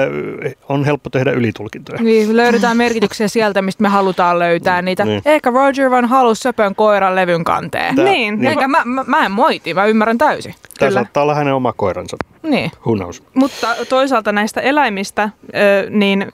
on 0.69 0.85
helppo 0.85 1.11
tehdä 1.11 1.31
ylitulkintoja. 1.31 2.03
Niin, 2.03 2.37
löydetään 2.37 2.77
merkityksiä 2.87 3.29
sieltä, 3.29 3.63
mistä 3.63 3.83
me 3.83 3.89
halutaan 3.89 4.39
löytää 4.39 4.83
niitä. 4.83 5.05
Niin. 5.05 5.23
Ehkä 5.25 5.51
Roger 5.51 5.91
vaan 5.91 6.05
halusi 6.05 6.43
söpön 6.43 6.75
koiran 6.75 7.15
levyn 7.15 7.45
kanteen. 7.45 7.97
Tää- 7.97 8.05
Niin, 8.05 8.35
niin. 8.41 8.53
Enkä 8.53 8.69
mä, 8.69 8.83
mä, 8.85 9.05
mä 9.07 9.27
en 9.27 9.33
moiti, 9.33 9.75
mä 9.75 9.85
ymmärrän 9.87 10.19
täysin. 10.19 10.55
Tämä 10.79 10.89
Kyllä. 10.89 11.01
saattaa 11.01 11.23
olla 11.23 11.35
hänen 11.35 11.55
oma 11.55 11.73
koiransa. 11.73 12.17
Niin. 12.43 12.71
Who 12.87 12.95
knows? 12.97 13.23
Mutta 13.35 13.77
toisaalta 13.89 14.33
näistä 14.33 14.61
eläimistä, 14.61 15.31
niin 15.91 16.33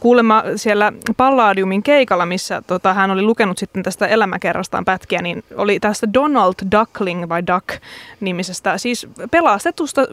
kuulemma 0.00 0.42
siellä 0.56 0.92
Palladiumin 1.16 1.82
keikalla, 1.82 2.26
missä 2.26 2.62
tota, 2.66 2.94
hän 2.94 3.10
oli 3.10 3.22
lukenut 3.22 3.58
sitten 3.58 3.82
tästä 3.82 4.06
elämäkerrastaan 4.06 4.84
pätkiä, 4.84 5.22
niin 5.22 5.44
oli 5.54 5.80
tästä 5.80 6.12
Donald 6.14 6.54
Duckling 6.78 7.28
vai 7.28 7.42
Duck 7.46 7.82
nimisestä, 8.20 8.78
siis 8.78 9.08
pelastetusta 9.30 10.00
ö, 10.00 10.06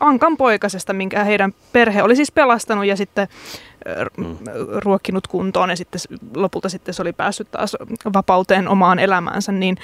Ankan 0.00 0.36
poikasesta, 0.36 0.92
minkä 0.92 1.24
heidän 1.24 1.54
perhe 1.72 2.02
oli 2.02 2.16
siis 2.16 2.32
pelastanut 2.32 2.86
ja 2.86 2.96
sitten 2.96 3.28
ö, 3.88 4.06
Mm. 4.16 4.36
ruokkinut 4.84 5.26
kuntoon 5.26 5.70
ja 5.70 5.76
sitten 5.76 6.00
lopulta 6.34 6.68
sitten 6.68 6.94
se 6.94 7.02
oli 7.02 7.12
päässyt 7.12 7.50
taas 7.50 7.76
vapauteen 8.14 8.68
omaan 8.68 8.98
elämäänsä, 8.98 9.52
niin, 9.52 9.76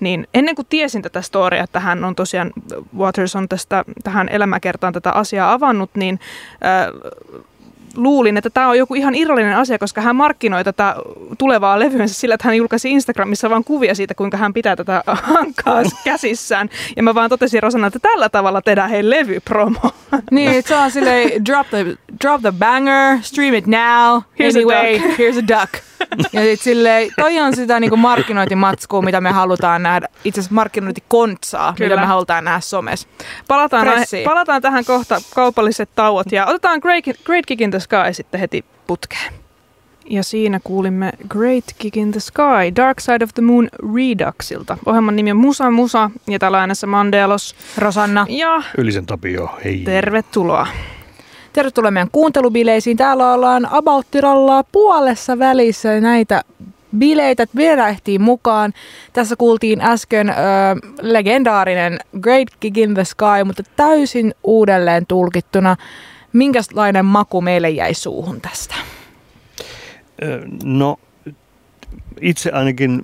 niin 0.00 0.26
ennen 0.34 0.54
kuin 0.54 0.66
tiesin 0.68 1.02
tätä 1.02 1.22
storia, 1.22 1.64
että 1.64 1.80
hän 1.80 2.04
on 2.04 2.14
tosiaan, 2.14 2.52
Waters 2.98 3.36
on 3.36 3.48
tästä, 3.48 3.84
tähän 4.04 4.28
elämäkertaan 4.28 4.92
tätä 4.92 5.10
asiaa 5.10 5.52
avannut, 5.52 5.90
niin 5.94 6.20
äh, 6.64 7.42
luulin, 7.96 8.36
että 8.36 8.50
tämä 8.50 8.68
on 8.68 8.78
joku 8.78 8.94
ihan 8.94 9.14
irrallinen 9.14 9.56
asia, 9.56 9.78
koska 9.78 10.00
hän 10.00 10.16
markkinoi 10.16 10.64
tätä 10.64 10.96
tulevaa 11.38 11.78
levyänsä 11.78 12.14
sillä, 12.14 12.34
että 12.34 12.48
hän 12.48 12.56
julkaisi 12.56 12.90
Instagramissa 12.90 13.50
vain 13.50 13.64
kuvia 13.64 13.94
siitä, 13.94 14.14
kuinka 14.14 14.36
hän 14.36 14.52
pitää 14.52 14.76
tätä 14.76 15.02
hankkaa 15.36 15.82
käsissään. 16.04 16.68
Ja 16.96 17.02
mä 17.02 17.14
vaan 17.14 17.30
totesin 17.30 17.62
Rosanna, 17.62 17.86
että 17.86 17.98
tällä 17.98 18.28
tavalla 18.28 18.62
tehdään 18.62 18.90
hei 18.90 19.10
levypromo. 19.10 19.80
Niin, 20.30 20.50
että 20.50 20.68
se 20.68 20.74
on 20.76 20.90
silleen, 20.90 21.44
drop 21.44 21.66
the, 21.70 21.84
drop 22.24 22.40
the 22.40 22.52
banger, 22.58 23.18
stream 23.22 23.54
it 23.54 23.66
now, 23.66 24.22
Here's 24.40 24.56
a 24.56 24.58
anyway, 24.58 24.92
duck. 24.98 25.18
here's 25.18 25.38
a 25.38 25.60
duck. 25.60 25.74
Ja 26.32 26.40
sit 26.42 26.60
silleen, 26.60 27.10
toi 27.16 27.38
on 27.40 27.56
sitä 27.56 27.80
niinku 27.80 27.96
markkinointimatskua, 27.96 29.02
mitä 29.02 29.20
me 29.20 29.30
halutaan 29.30 29.82
nähdä, 29.82 30.08
itse 30.24 30.40
asiassa 30.40 30.54
markkinointikontsaa, 30.54 31.74
Kyllä. 31.76 31.90
mitä 31.90 32.00
me 32.00 32.06
halutaan 32.06 32.44
nähdä 32.44 32.60
somessa. 32.60 33.08
Palataan, 33.48 33.86
Pressiin. 33.86 34.24
palataan 34.24 34.62
tähän 34.62 34.84
kohta 34.84 35.20
kaupalliset 35.34 35.88
tauot 35.94 36.32
ja 36.32 36.46
otetaan 36.46 36.78
Great, 36.82 37.04
Great 37.24 37.46
Kick 37.46 37.60
in 37.60 37.70
the 37.70 37.80
Sky 37.80 37.96
sitten 38.12 38.40
heti 38.40 38.64
putkeen. 38.86 39.32
Ja 40.10 40.22
siinä 40.22 40.60
kuulimme 40.64 41.12
Great 41.28 41.64
Kick 41.78 41.96
in 41.96 42.10
the 42.12 42.20
Sky, 42.20 42.76
Dark 42.76 43.00
Side 43.00 43.24
of 43.24 43.30
the 43.34 43.42
Moon 43.42 43.68
Reduxilta. 43.94 44.78
Ohjelman 44.86 45.16
nimi 45.16 45.30
on 45.30 45.36
Musa 45.36 45.70
Musa 45.70 46.10
ja 46.28 46.38
täällä 46.38 46.60
äänessä 46.60 46.86
Mandelos. 46.86 47.54
Rosanna, 47.78 48.26
Ja 48.28 48.62
Ylisen 48.78 49.06
Tapio, 49.06 49.58
hei. 49.64 49.78
tervetuloa. 49.84 50.66
Tervetuloa 51.52 51.90
meidän 51.90 52.10
kuuntelubileisiin. 52.12 52.96
Täällä 52.96 53.32
ollaan 53.32 53.68
Abouttiralla 53.70 54.64
puolessa 54.72 55.38
välissä 55.38 56.00
näitä 56.00 56.42
bileitä 56.98 57.46
vielä 57.56 57.88
ehtii 57.88 58.18
mukaan. 58.18 58.72
Tässä 59.12 59.36
kuultiin 59.36 59.80
äsken 59.80 60.28
ö, 60.28 60.32
legendaarinen 61.00 61.98
Great 62.20 62.48
Gig 62.60 62.78
in 62.78 62.94
the 62.94 63.04
Sky, 63.04 63.44
mutta 63.44 63.62
täysin 63.76 64.34
uudelleen 64.44 65.06
tulkittuna. 65.06 65.76
Minkälainen 66.32 67.04
maku 67.04 67.40
meille 67.40 67.70
jäi 67.70 67.94
suuhun 67.94 68.40
tästä? 68.40 68.74
No, 70.64 70.96
itse 72.20 72.50
ainakin 72.50 73.02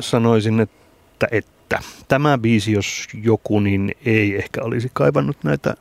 sanoisin, 0.00 0.60
että, 0.60 1.28
että 1.30 1.78
tämä 2.08 2.38
biisi, 2.38 2.72
jos 2.72 3.08
joku, 3.22 3.60
niin 3.60 3.92
ei 4.04 4.36
ehkä 4.36 4.62
olisi 4.62 4.90
kaivannut 4.92 5.36
näitä 5.44 5.74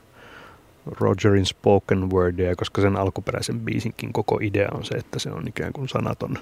Rogerin 0.91 1.45
spoken 1.45 2.09
wordia, 2.09 2.55
koska 2.55 2.81
sen 2.81 2.95
alkuperäisen 2.95 3.59
biisinkin 3.59 4.13
koko 4.13 4.39
idea 4.41 4.67
on 4.73 4.85
se, 4.85 4.95
että 4.95 5.19
se 5.19 5.29
on 5.29 5.47
ikään 5.47 5.73
kuin 5.73 5.89
sanaton 5.89 6.37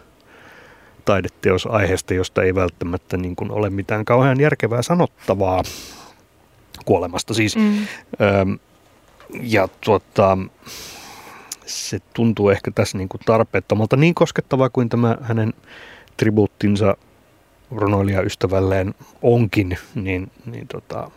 taideteos 1.05 1.65
aiheesta, 1.65 2.13
josta 2.13 2.43
ei 2.43 2.55
välttämättä 2.55 3.17
niin 3.17 3.35
kuin 3.35 3.51
ole 3.51 3.69
mitään 3.69 4.05
kauhean 4.05 4.39
järkevää 4.39 4.81
sanottavaa 4.81 5.63
kuolemasta 6.85 7.33
siis. 7.33 7.55
Mm. 7.55 7.87
Ja 9.41 9.67
tuota, 9.81 10.37
se 11.65 11.99
tuntuu 12.13 12.49
ehkä 12.49 12.71
tässä 12.71 12.97
niin 12.97 13.09
kuin 13.09 13.21
tarpeettomalta 13.25 13.97
niin 13.97 14.15
koskettavaa 14.15 14.69
kuin 14.69 14.89
tämä 14.89 15.17
hänen 15.21 15.53
tribuuttinsa 16.17 16.97
runoilijaystävälleen 17.71 18.95
onkin, 19.21 19.77
niin, 19.95 20.31
niin 20.45 20.67
tota, 20.67 21.11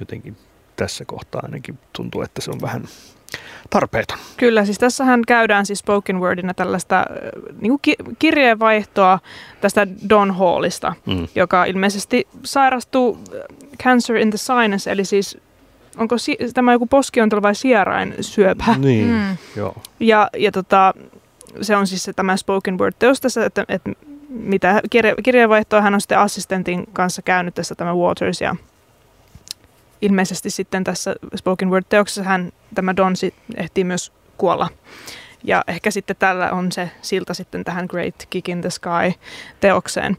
jotenkin 0.00 0.36
tässä 0.78 1.04
kohtaa 1.04 1.40
ainakin 1.44 1.78
tuntuu, 1.92 2.22
että 2.22 2.40
se 2.40 2.50
on 2.50 2.60
vähän 2.60 2.84
tarpeeton. 3.70 4.18
Kyllä, 4.36 4.64
siis 4.64 4.78
tässähän 4.78 5.22
käydään 5.26 5.66
siis 5.66 5.78
spoken 5.78 6.20
wordina 6.20 6.54
tällaista 6.54 7.04
niin 7.60 7.78
ki- 7.82 7.96
kirjeenvaihtoa 8.18 9.18
tästä 9.60 9.86
Don 10.08 10.34
Hallista, 10.34 10.94
Mm. 11.06 11.28
joka 11.34 11.64
ilmeisesti 11.64 12.28
sairastuu 12.44 13.18
äh, 13.34 13.56
cancer 13.84 14.16
in 14.16 14.30
the 14.30 14.38
sinus, 14.38 14.86
eli 14.86 15.04
siis 15.04 15.38
onko 15.96 16.18
si- 16.18 16.38
tämä 16.54 16.72
joku 16.72 16.86
poskiontelo 16.86 17.42
vai 17.42 17.54
sierain 17.54 18.14
syöpä. 18.20 18.64
Niin, 18.78 19.06
Mm. 19.08 19.36
joo. 19.56 19.74
Ja, 20.00 20.30
ja 20.36 20.52
tota, 20.52 20.94
se 21.62 21.76
on 21.76 21.86
siis 21.86 22.02
se, 22.02 22.12
tämä 22.12 22.36
spoken 22.36 22.78
word 22.78 22.94
teos 22.98 23.20
tässä, 23.20 23.44
että, 23.46 23.64
että 23.68 23.90
mitä 24.28 24.80
kirja, 24.90 25.14
kirjeenvaihtoa 25.24 25.80
hän 25.80 25.94
on 25.94 26.00
sitten 26.00 26.18
assistentin 26.18 26.84
kanssa 26.92 27.22
käynyt 27.22 27.54
tässä 27.54 27.74
tämä 27.74 27.94
Waters 27.94 28.40
ja 28.40 28.56
ilmeisesti 30.02 30.50
sitten 30.50 30.84
tässä 30.84 31.16
spoken 31.36 31.70
word 31.70 31.84
teoksessa 31.88 32.22
hän, 32.22 32.52
tämä 32.74 32.96
Don 32.96 33.14
ehtii 33.56 33.84
myös 33.84 34.12
kuolla. 34.36 34.68
Ja 35.44 35.64
ehkä 35.68 35.90
sitten 35.90 36.16
tällä 36.18 36.50
on 36.50 36.72
se 36.72 36.90
silta 37.02 37.34
sitten 37.34 37.64
tähän 37.64 37.86
Great 37.88 38.14
Kick 38.30 38.48
in 38.48 38.60
the 38.60 38.70
Sky 38.70 39.20
teokseen. 39.60 40.16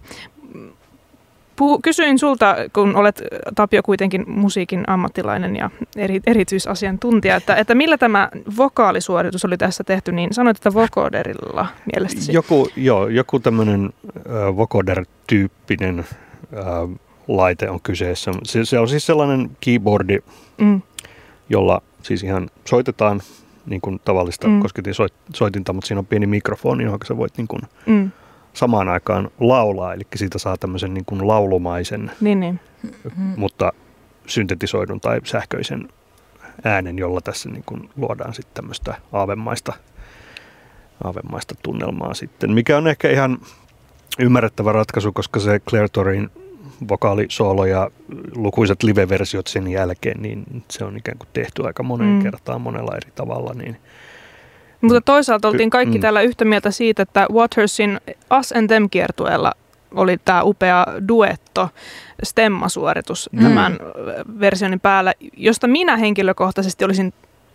Puhu, 1.55 1.79
kysyin 1.83 2.19
sulta, 2.19 2.55
kun 2.73 2.95
olet 2.95 3.21
Tapio 3.55 3.83
kuitenkin 3.83 4.23
musiikin 4.27 4.83
ammattilainen 4.87 5.55
ja 5.55 5.69
eri, 5.95 6.21
erityisasiantuntija, 6.27 7.35
että, 7.35 7.55
että 7.55 7.75
millä 7.75 7.97
tämä 7.97 8.29
vokaalisuoritus 8.57 9.45
oli 9.45 9.57
tässä 9.57 9.83
tehty, 9.83 10.11
niin 10.11 10.33
sanoit, 10.33 10.57
että 10.57 10.73
vocoderilla 10.73 11.67
mielestäsi. 11.93 12.33
Joku, 12.33 12.69
joo, 12.75 13.07
joku 13.07 13.39
tämmöinen 13.39 13.85
äh, 13.85 14.55
vocoder-tyyppinen 14.55 15.99
äh, 15.99 16.99
laite 17.37 17.69
on 17.69 17.79
kyseessä. 17.81 18.31
Se, 18.43 18.65
se 18.65 18.79
on 18.79 18.87
siis 18.89 19.05
sellainen 19.05 19.51
keyboardi, 19.59 20.17
Mm, 20.57 20.81
jolla 21.49 21.81
siis 22.03 22.23
ihan 22.23 22.49
soitetaan 22.65 23.21
niin 23.65 23.81
kuin 23.81 24.01
tavallista 24.05 24.47
Mm. 24.47 24.59
kosketin 24.59 24.93
soit, 24.93 25.13
soitinta, 25.35 25.73
mutta 25.73 25.87
siinä 25.87 25.99
on 25.99 26.05
pieni 26.05 26.27
mikrofoni, 26.27 26.83
johon 26.83 26.99
sä 27.07 27.17
voit 27.17 27.37
niin 27.37 27.47
kuin 27.47 27.61
mm, 27.85 28.11
samaan 28.53 28.89
aikaan 28.89 29.29
laulaa, 29.39 29.93
eli 29.93 30.03
siitä 30.15 30.37
saa 30.39 30.57
tämmöisen 30.57 30.93
niin 30.93 31.05
kuin 31.05 31.27
laulumaisen, 31.27 32.11
niin, 32.21 32.39
niin. 32.39 32.59
Mm. 33.17 33.33
mutta 33.37 33.73
syntetisoidun 34.27 34.99
tai 35.01 35.21
sähköisen 35.23 35.87
äänen, 36.63 36.97
jolla 36.99 37.21
tässä 37.21 37.49
niin 37.49 37.63
kuin 37.65 37.89
luodaan 37.97 38.33
sitten 38.33 38.53
tämmöistä 38.53 38.95
aavemaista, 39.11 39.73
aavemaista 41.03 41.55
tunnelmaa 41.63 42.13
sitten, 42.13 42.51
mikä 42.51 42.77
on 42.77 42.87
ehkä 42.87 43.09
ihan 43.09 43.37
ymmärrettävä 44.19 44.71
ratkaisu, 44.71 45.11
koska 45.13 45.39
se 45.39 45.59
Claire 45.59 45.89
Torin 45.89 46.29
vokaalisoolo 46.89 47.65
ja 47.65 47.91
lukuisat 48.35 48.83
live-versiot 48.83 49.47
sen 49.47 49.67
jälkeen, 49.67 50.21
niin 50.21 50.43
se 50.71 50.83
on 50.83 50.97
ikään 50.97 51.17
kuin 51.17 51.29
tehty 51.33 51.65
aika 51.67 51.83
moneen 51.83 52.13
Mm. 52.15 52.23
kertaan 52.23 52.61
monella 52.61 52.95
eri 52.95 53.11
tavalla, 53.15 53.53
niin 53.53 53.77
Mutta 54.81 55.01
toisaalta 55.01 55.47
oltiin 55.47 55.69
kaikki 55.69 55.97
Mm. 55.97 56.01
täällä 56.01 56.21
yhtä 56.21 56.45
mieltä 56.45 56.71
siitä, 56.71 57.01
että 57.03 57.27
Watersin 57.33 57.99
Us 58.39 58.51
and 58.51 58.67
Them 58.67 58.89
kiertueella 58.89 59.51
oli 59.95 60.17
tämä 60.25 60.43
upea 60.43 60.85
duetto, 61.07 61.69
stemmasuoritus 62.23 63.29
Mm. 63.31 63.43
tämän 63.43 63.77
versionin 64.39 64.79
päällä, 64.79 65.13
josta 65.37 65.67
minä 65.67 65.97
henkilökohtaisesti 65.97 66.85
olisin, 66.85 67.13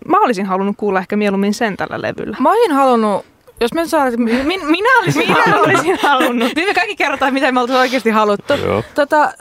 mä 0.08 0.20
olisin 0.20 0.46
halunnut 0.46 0.76
kuulla 0.76 0.98
ehkä 0.98 1.16
mieluummin 1.16 1.54
sen 1.54 1.76
tällä 1.76 2.02
levyllä. 2.02 2.36
Mä 2.40 2.50
olisin 2.50 2.72
halunnut, 2.72 3.24
jos 3.60 3.74
me 3.74 3.88
saadaan, 3.88 4.20
min, 4.22 4.66
minä 4.66 4.98
olisin 5.02 5.22
Minä 5.28 5.42
halunnut. 5.46 5.66
olisin 5.66 5.98
halunnut. 6.02 6.52
Niin 6.56 6.68
me 6.68 6.74
kaikki 6.74 6.96
kerrotaan, 6.96 7.34
mitä 7.34 7.52
me 7.52 7.60
oltaisiin 7.60 7.80
oikeasti 7.80 8.10
haluttu. 8.10 8.52
joo. 8.54 8.82
Tota, 8.94 9.32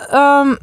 um, 0.42 0.58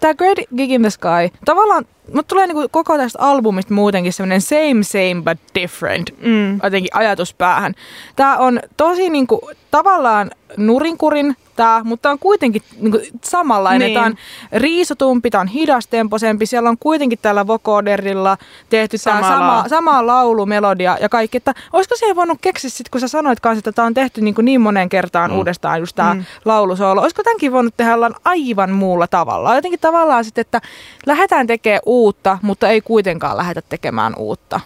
tämä 0.00 0.14
Great 0.14 0.38
Gig 0.56 0.70
in 0.70 0.80
the 0.82 0.90
Sky, 0.90 1.38
tavallaan 1.44 1.84
mut 2.14 2.26
tulee 2.26 2.46
niinku 2.46 2.66
koko 2.70 2.96
tästä 2.96 3.18
albumista 3.22 3.74
muutenkin 3.74 4.12
semmoinen 4.12 4.40
same 4.40 4.82
same 4.82 5.22
but 5.24 5.38
different 5.62 6.10
Mm. 6.20 6.60
jotenkin 6.62 6.90
ajatus 6.96 7.34
päähän. 7.34 7.74
Tämä 8.16 8.36
on 8.36 8.60
tosi 8.76 9.10
niinku, 9.10 9.50
tavallaan 9.70 10.30
nurinkurin 10.56 11.36
tää, 11.58 11.84
mutta 11.84 12.10
on 12.10 12.18
kuitenkin 12.18 12.62
niin 12.80 12.90
kuin, 12.90 13.02
samanlainen. 13.24 13.86
Niin. 13.86 13.94
Tämä 13.94 14.06
on 14.06 14.14
riisotumpi, 14.52 15.30
tämä 15.30 15.40
on 15.40 15.46
hidastemposempi, 15.48 16.46
siellä 16.46 16.68
on 16.68 16.78
kuitenkin 16.78 17.18
tällä 17.22 17.46
vocoderilla 17.46 18.36
tehty 18.70 18.96
tämä 19.04 19.16
Sama 19.20 19.28
sama, 19.28 19.62
lau- 19.62 19.68
sama 19.68 20.06
laulumelodia 20.06 20.96
ja 21.00 21.08
kaikki. 21.08 21.36
Että 21.36 21.54
olisiko 21.72 21.96
siihen 21.96 22.16
voinut 22.16 22.38
keksiä, 22.40 22.70
sit, 22.70 22.88
kun 22.88 23.00
sä 23.00 23.08
sanoit 23.08 23.40
kanssa, 23.40 23.58
että 23.58 23.72
tämä 23.72 23.86
on 23.86 23.94
tehty 23.94 24.20
niin, 24.20 24.34
kuin 24.34 24.44
niin 24.44 24.60
moneen 24.60 24.88
kertaan 24.88 25.30
Mm. 25.30 25.36
uudestaan 25.36 25.80
just 25.80 25.96
tämä 25.96 26.14
Mm. 26.14 26.24
laulusoolo. 26.44 27.02
Olisiko 27.02 27.22
tämänkin 27.22 27.52
voinut 27.52 27.74
tehdä 27.76 27.92
aivan 28.24 28.70
muulla 28.70 29.06
tavalla? 29.06 29.54
Jotenkin 29.54 29.80
tavallaan 29.80 30.24
sitten, 30.24 30.40
että 30.42 30.60
lähdetään 31.06 31.46
tekemään 31.46 31.80
uutta, 31.86 32.38
mutta 32.42 32.68
ei 32.68 32.80
kuitenkaan 32.80 33.36
lähdetä 33.36 33.62
tekemään 33.68 34.12
uutta. 34.16 34.60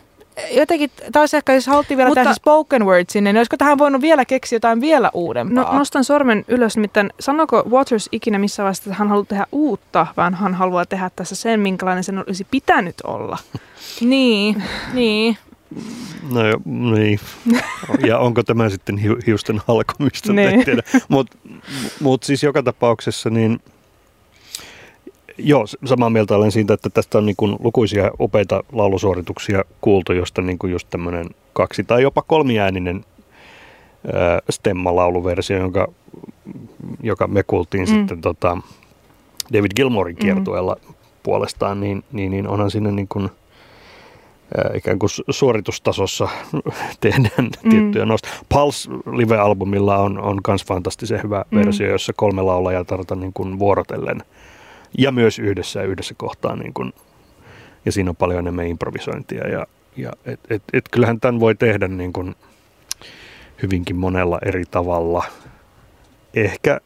Jotenkin, 0.51 0.91
taas 1.13 1.35
ehkä 1.35 1.55
jos 1.55 1.67
haluttiin 1.67 1.99
vielä 1.99 2.09
Mutta- 2.09 2.21
mutta, 2.21 2.31
tässä 2.31 2.41
spoken 2.41 2.87
word 2.87 3.05
sinne, 3.09 3.33
niin 3.33 3.39
olisiko 3.41 3.57
tähän 3.57 3.79
voinut 3.79 4.01
vielä 4.03 4.25
keksiä 4.25 4.57
jotain 4.57 4.81
vielä 4.81 5.11
uudempaa? 5.15 5.65
No, 5.73 5.79
nostan 5.79 6.05
sormen 6.05 6.45
ylös, 6.49 6.77
miten 6.77 7.11
sanoko 7.21 7.63
Waters 7.71 8.09
ikinä 8.13 8.39
missä 8.39 8.63
vaiheessa, 8.63 8.83
että 8.87 8.95
hän 8.99 9.09
haluaa 9.09 9.27
tehdä 9.29 9.47
uutta, 9.53 10.07
vaan 10.17 10.35
hän 10.35 10.55
haluaa 10.55 10.87
tehdä 10.87 11.11
tässä 11.17 11.35
sen, 11.35 11.61
minkälainen 11.61 12.05
sen 12.05 12.19
olisi 12.19 12.47
pitänyt 12.51 12.95
olla. 13.05 13.39
Niin, 14.01 14.63
niin. 14.95 15.37
No 16.33 16.47
jo, 16.47 16.61
niin. 16.65 17.21
Ja 18.09 18.19
onko 18.19 18.43
tämä 18.43 18.69
sitten 18.69 18.99
hi- 18.99 19.17
hiusten 19.27 19.61
halkomista, 19.69 20.33
Niin. 20.33 20.49
en 20.49 20.65
tiedä. 20.65 20.83
Mutta 21.09 21.37
mut 22.01 22.23
siis 22.23 22.43
joka 22.43 22.63
tapauksessa 22.63 23.31
niin 23.31 23.61
Joo, 25.45 25.65
samaa 25.85 26.11
mieltä 26.11 26.37
olen 26.37 26.53
siitä, 26.53 26.75
että 26.75 26.91
tästä 26.91 27.19
on 27.19 27.27
niin 27.27 27.37
kuin 27.37 27.57
lukuisia 27.61 28.11
upeita 28.21 28.65
laulusuorituksia 28.73 29.65
kuultu, 29.81 30.13
josta 30.13 30.43
niin 30.43 30.59
kuin 30.59 30.73
just 30.73 30.91
tämmöinen 30.91 31.27
kaksi- 31.53 31.85
tai 31.85 32.03
jopa 32.03 32.23
kolmiääninen 32.23 33.05
ää, 34.13 34.39
stemma-lauluversio, 34.51 35.59
jonka, 35.59 35.89
joka 37.03 37.27
me 37.27 37.43
kuultiin 37.43 37.85
Mm. 37.89 37.93
mm. 37.95 37.99
sitten 37.99 38.21
tota, 38.21 38.59
David 39.53 39.71
Gilmorin 39.77 40.17
kiertueella 40.17 40.77
mm. 40.89 40.95
puolestaan, 41.23 41.81
niin, 41.81 42.05
niin, 42.13 42.31
niin 42.31 42.49
onhan 42.49 42.71
siinä 42.71 42.91
niin 42.91 43.09
kuin, 43.09 43.31
ää, 44.59 44.71
ikään 44.75 44.99
kuin 44.99 45.11
su- 45.11 45.25
suoritustasossa 45.33 46.29
tehdään 47.01 47.33
Mm. 47.39 47.51
mm. 47.65 47.71
tiettyjä 47.71 48.07
nosta. 48.07 48.29
Pulse 48.49 48.91
live-albumilla 48.91 49.97
on, 49.99 50.19
on 50.19 50.41
myös 50.49 50.65
fantastisen 50.65 51.23
hyvä 51.23 51.45
Mm. 51.51 51.59
mm. 51.59 51.65
versio, 51.65 51.91
jossa 51.91 52.13
kolme 52.17 52.43
laulajaa 52.43 52.85
tarvitaan 52.85 53.21
niin 53.21 53.33
kuin 53.33 53.59
vuorotellen 53.59 54.23
ja 54.99 55.13
myös 55.13 55.39
yhdessä 55.39 55.83
yhdessä 55.83 56.15
kohtaa. 56.17 56.57
Niin 56.57 56.75
kuin, 56.75 56.93
ja 57.85 57.93
siinä 57.93 58.11
on 58.11 58.17
paljon 58.17 58.39
enemmän 58.39 58.67
improvisointia. 58.67 59.49
Ja, 59.49 59.67
ja 59.97 60.13
et, 60.25 60.41
et, 60.51 60.63
et 60.73 60.85
kyllähän 60.91 61.21
tämän 61.21 61.41
voi 61.41 61.55
tehdä 61.55 61.89
niin 61.89 62.13
kuin 62.13 62.35
hyvinkin 63.63 63.97
monella 63.97 64.39
eri 64.47 64.65
tavalla. 64.71 65.25
Ehkä 66.35 66.81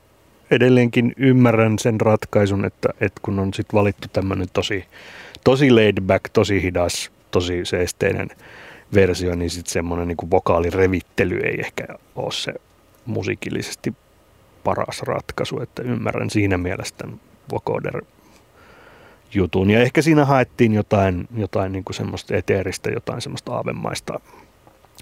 edelleenkin 0.50 1.12
ymmärrän 1.16 1.78
sen 1.78 2.00
ratkaisun, 2.00 2.64
että, 2.64 2.88
että 3.00 3.20
kun 3.22 3.38
on 3.38 3.54
sit 3.54 3.66
valittu 3.72 4.08
tämmöinen 4.12 4.46
tosi, 4.52 4.84
tosi 5.44 5.70
laid 5.70 6.00
back, 6.00 6.28
tosi 6.32 6.62
hidas, 6.62 7.10
tosi 7.30 7.64
seesteinen 7.64 8.28
versio, 8.94 9.34
niin 9.34 9.50
sitten 9.50 9.72
semmoinen 9.72 10.08
niin 10.08 10.30
vokaalirevittely 10.30 11.36
ei 11.36 11.60
ehkä 11.60 11.86
ole 12.16 12.32
se 12.32 12.54
musiikillisesti 13.06 13.94
paras 14.64 15.02
ratkaisu, 15.02 15.60
että 15.60 15.82
ymmärrän 15.82 16.30
siinä 16.30 16.58
mielessä 16.58 16.94
tämän 16.98 17.20
vocoder 17.52 18.02
jutun. 19.34 19.70
Ja 19.70 19.80
ehkä 19.80 20.02
siinä 20.02 20.24
haettiin 20.24 20.72
jotain, 20.72 21.28
jotain 21.36 21.72
niin 21.72 21.84
kuin 21.84 21.94
semmoista 21.94 22.36
eteeristä, 22.36 22.90
jotain 22.90 23.20
semmoista 23.20 23.54
aavemaista 23.54 24.20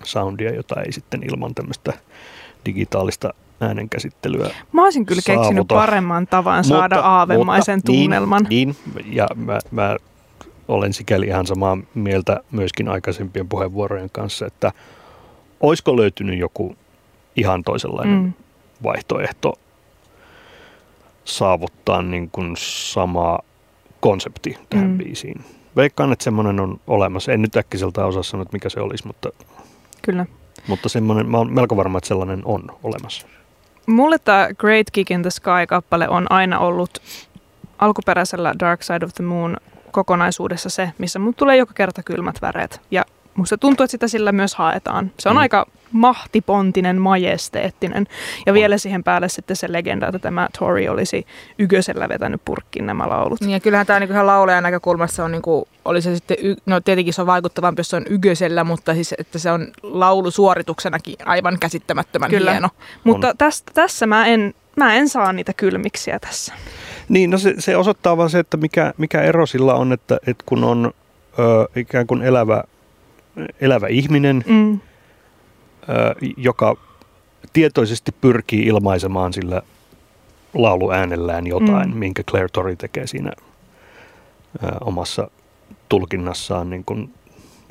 soundia, 0.02 0.54
jota 0.54 0.82
ei 0.82 0.92
sitten 0.92 1.22
ilman 1.22 1.54
tämmöistä 1.54 1.92
digitaalista 2.66 3.34
äänenkäsittelyä 3.60 4.50
Mä 4.72 4.84
olisin 4.84 5.06
kyllä 5.06 5.22
keksinyt 5.26 5.44
Saavuta. 5.44 5.74
paremman 5.74 6.26
tavan 6.26 6.64
saada 6.64 7.00
aavemaisen 7.00 7.78
mutta, 7.78 7.92
tunnelman. 7.92 8.46
Niin, 8.48 8.76
niin 8.94 9.16
ja 9.16 9.26
mä, 9.34 9.58
mä 9.70 9.96
olen 10.68 10.92
sikäli 10.92 11.26
ihan 11.26 11.46
samaa 11.46 11.78
mieltä 11.94 12.40
myöskin 12.50 12.88
aikaisempien 12.88 13.48
puheenvuorojen 13.48 14.10
kanssa, 14.10 14.46
että 14.46 14.72
olisiko 15.60 15.96
löytynyt 15.96 16.38
joku 16.38 16.76
ihan 17.36 17.62
toisenlainen 17.62 18.22
mm. 18.22 18.32
vaihtoehto 18.82 19.54
saavuttaa 21.24 22.02
niin 22.02 22.30
kuin 22.30 22.54
sama 22.58 23.38
konsepti 24.00 24.58
tähän 24.70 24.90
Mm. 24.90 24.98
biisiin. 24.98 25.44
Veikkaan, 25.76 26.12
että 26.12 26.24
semmoinen 26.24 26.60
on 26.60 26.80
olemassa. 26.86 27.32
En 27.32 27.42
nyt 27.42 27.56
äkkiseltä 27.56 28.06
osaa 28.06 28.22
sanoa, 28.22 28.42
että 28.42 28.52
mikä 28.56 28.68
se 28.68 28.80
olisi, 28.80 29.06
mutta, 29.06 29.28
Kyllä. 30.02 30.26
mutta 30.68 30.88
semmoinen, 30.88 31.28
mä 31.30 31.38
olen 31.38 31.52
melko 31.52 31.76
varma, 31.76 31.98
että 31.98 32.08
sellainen 32.08 32.42
on 32.44 32.62
olemassa. 32.82 33.26
Mulle 33.86 34.18
tämä 34.18 34.48
Great 34.58 34.86
Kick 34.92 35.10
in 35.10 35.22
the 35.22 35.30
Sky-kappale 35.30 36.08
on 36.08 36.26
aina 36.30 36.58
ollut 36.58 37.02
alkuperäisellä 37.78 38.54
Dark 38.60 38.82
Side 38.82 39.04
of 39.06 39.14
the 39.14 39.24
Moon 39.24 39.56
kokonaisuudessa 39.90 40.70
se, 40.70 40.90
missä 40.98 41.18
mun 41.18 41.34
tulee 41.34 41.56
joka 41.56 41.72
kerta 41.74 42.02
kylmät 42.02 42.42
väreet. 42.42 42.80
Ja 42.90 43.04
musta 43.34 43.58
tuntuu, 43.58 43.84
että 43.84 43.90
sitä 43.90 44.08
sillä 44.08 44.32
myös 44.32 44.54
haetaan. 44.54 45.10
Se 45.18 45.28
on 45.28 45.34
Mm. 45.36 45.40
aika 45.40 45.66
mahtipontinen, 45.94 47.00
majesteettinen. 47.00 48.06
Ja 48.46 48.54
vielä 48.54 48.78
siihen 48.78 49.04
päälle 49.04 49.28
sitten 49.28 49.56
se 49.56 49.72
legenda, 49.72 50.06
että 50.06 50.18
tämä 50.18 50.48
Tori 50.58 50.88
olisi 50.88 51.26
ykösellä 51.58 52.08
vetänyt 52.08 52.40
purkkiin 52.44 52.86
nämä 52.86 53.08
laulut. 53.08 53.40
Niin 53.40 53.50
ja 53.50 53.60
kyllähän 53.60 53.86
tämä 53.86 54.00
niinku 54.00 54.12
ihan 54.12 54.26
laulajan 54.26 54.62
näkökulmasta 54.62 55.24
on, 55.24 55.32
niinku, 55.32 55.68
oli 55.84 56.02
se 56.02 56.14
sitten, 56.14 56.36
y- 56.42 56.56
no 56.66 56.80
tietenkin 56.80 57.14
se 57.14 57.20
on 57.20 57.26
vaikuttavampi, 57.26 57.80
jos 57.80 57.88
se 57.88 57.96
on 57.96 58.04
ygösellä, 58.10 58.64
mutta 58.64 58.94
siis 58.94 59.14
että 59.18 59.38
se 59.38 59.50
on 59.50 59.68
laulusuorituksenakin 59.82 61.16
aivan 61.24 61.58
käsittämättömän 61.60 62.30
Kyllä. 62.30 62.50
hieno. 62.50 62.68
Mutta 63.04 63.34
tästä, 63.38 63.72
tässä 63.74 64.06
mä 64.06 64.26
en, 64.26 64.54
mä 64.76 64.94
en 64.94 65.08
saa 65.08 65.32
niitä 65.32 65.52
kylmiksiä 65.52 66.18
tässä. 66.18 66.54
Niin, 67.08 67.30
no 67.30 67.38
se, 67.38 67.54
se 67.58 67.76
osoittaa 67.76 68.16
vaan 68.16 68.30
se, 68.30 68.38
että 68.38 68.56
mikä, 68.56 68.94
mikä 68.98 69.22
ero 69.22 69.46
sillä 69.46 69.74
on, 69.74 69.92
että, 69.92 70.18
että 70.26 70.44
kun 70.46 70.64
on 70.64 70.92
ö, 71.38 71.68
ikään 71.76 72.06
kuin 72.06 72.22
elävä, 72.22 72.64
elävä 73.60 73.86
ihminen, 73.86 74.44
Mm. 74.46 74.80
Joka 76.36 76.76
tietoisesti 77.52 78.12
pyrkii 78.20 78.66
ilmaisemaan 78.66 79.32
sillä 79.32 79.62
lauluäänellään 80.54 81.46
jotain, 81.46 81.88
Mm. 81.88 81.94
mm. 81.94 81.98
minkä 81.98 82.22
Claire 82.22 82.48
Tori 82.52 82.76
tekee 82.76 83.06
siinä 83.06 83.32
ö, 84.64 84.66
omassa 84.80 85.30
tulkinnassaan 85.88 86.70
niin 86.70 86.84
kuin 86.84 87.14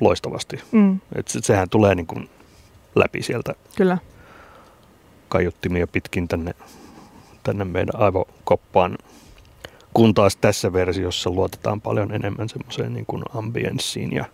loistavasti. 0.00 0.60
Mm. 0.72 1.00
Et 1.14 1.28
se, 1.28 1.38
sehän 1.42 1.68
tulee 1.70 1.94
niin 1.94 2.06
kuin 2.06 2.30
läpi 2.94 3.22
sieltä 3.22 3.54
Kyllä. 3.76 3.98
kaiuttimia 5.28 5.86
pitkin 5.86 6.28
tänne, 6.28 6.54
tänne 7.42 7.64
meidän 7.64 8.00
aivokoppaan. 8.02 8.98
Kun 9.94 10.14
taas 10.14 10.36
tässä 10.36 10.72
versiossa 10.72 11.30
luotetaan 11.30 11.80
paljon 11.80 12.12
enemmän 12.12 12.48
semmoiseen 12.48 12.94
niin 12.94 13.06
kuin 13.06 13.22
ambienssiin 13.34 14.12
ja 14.12 14.24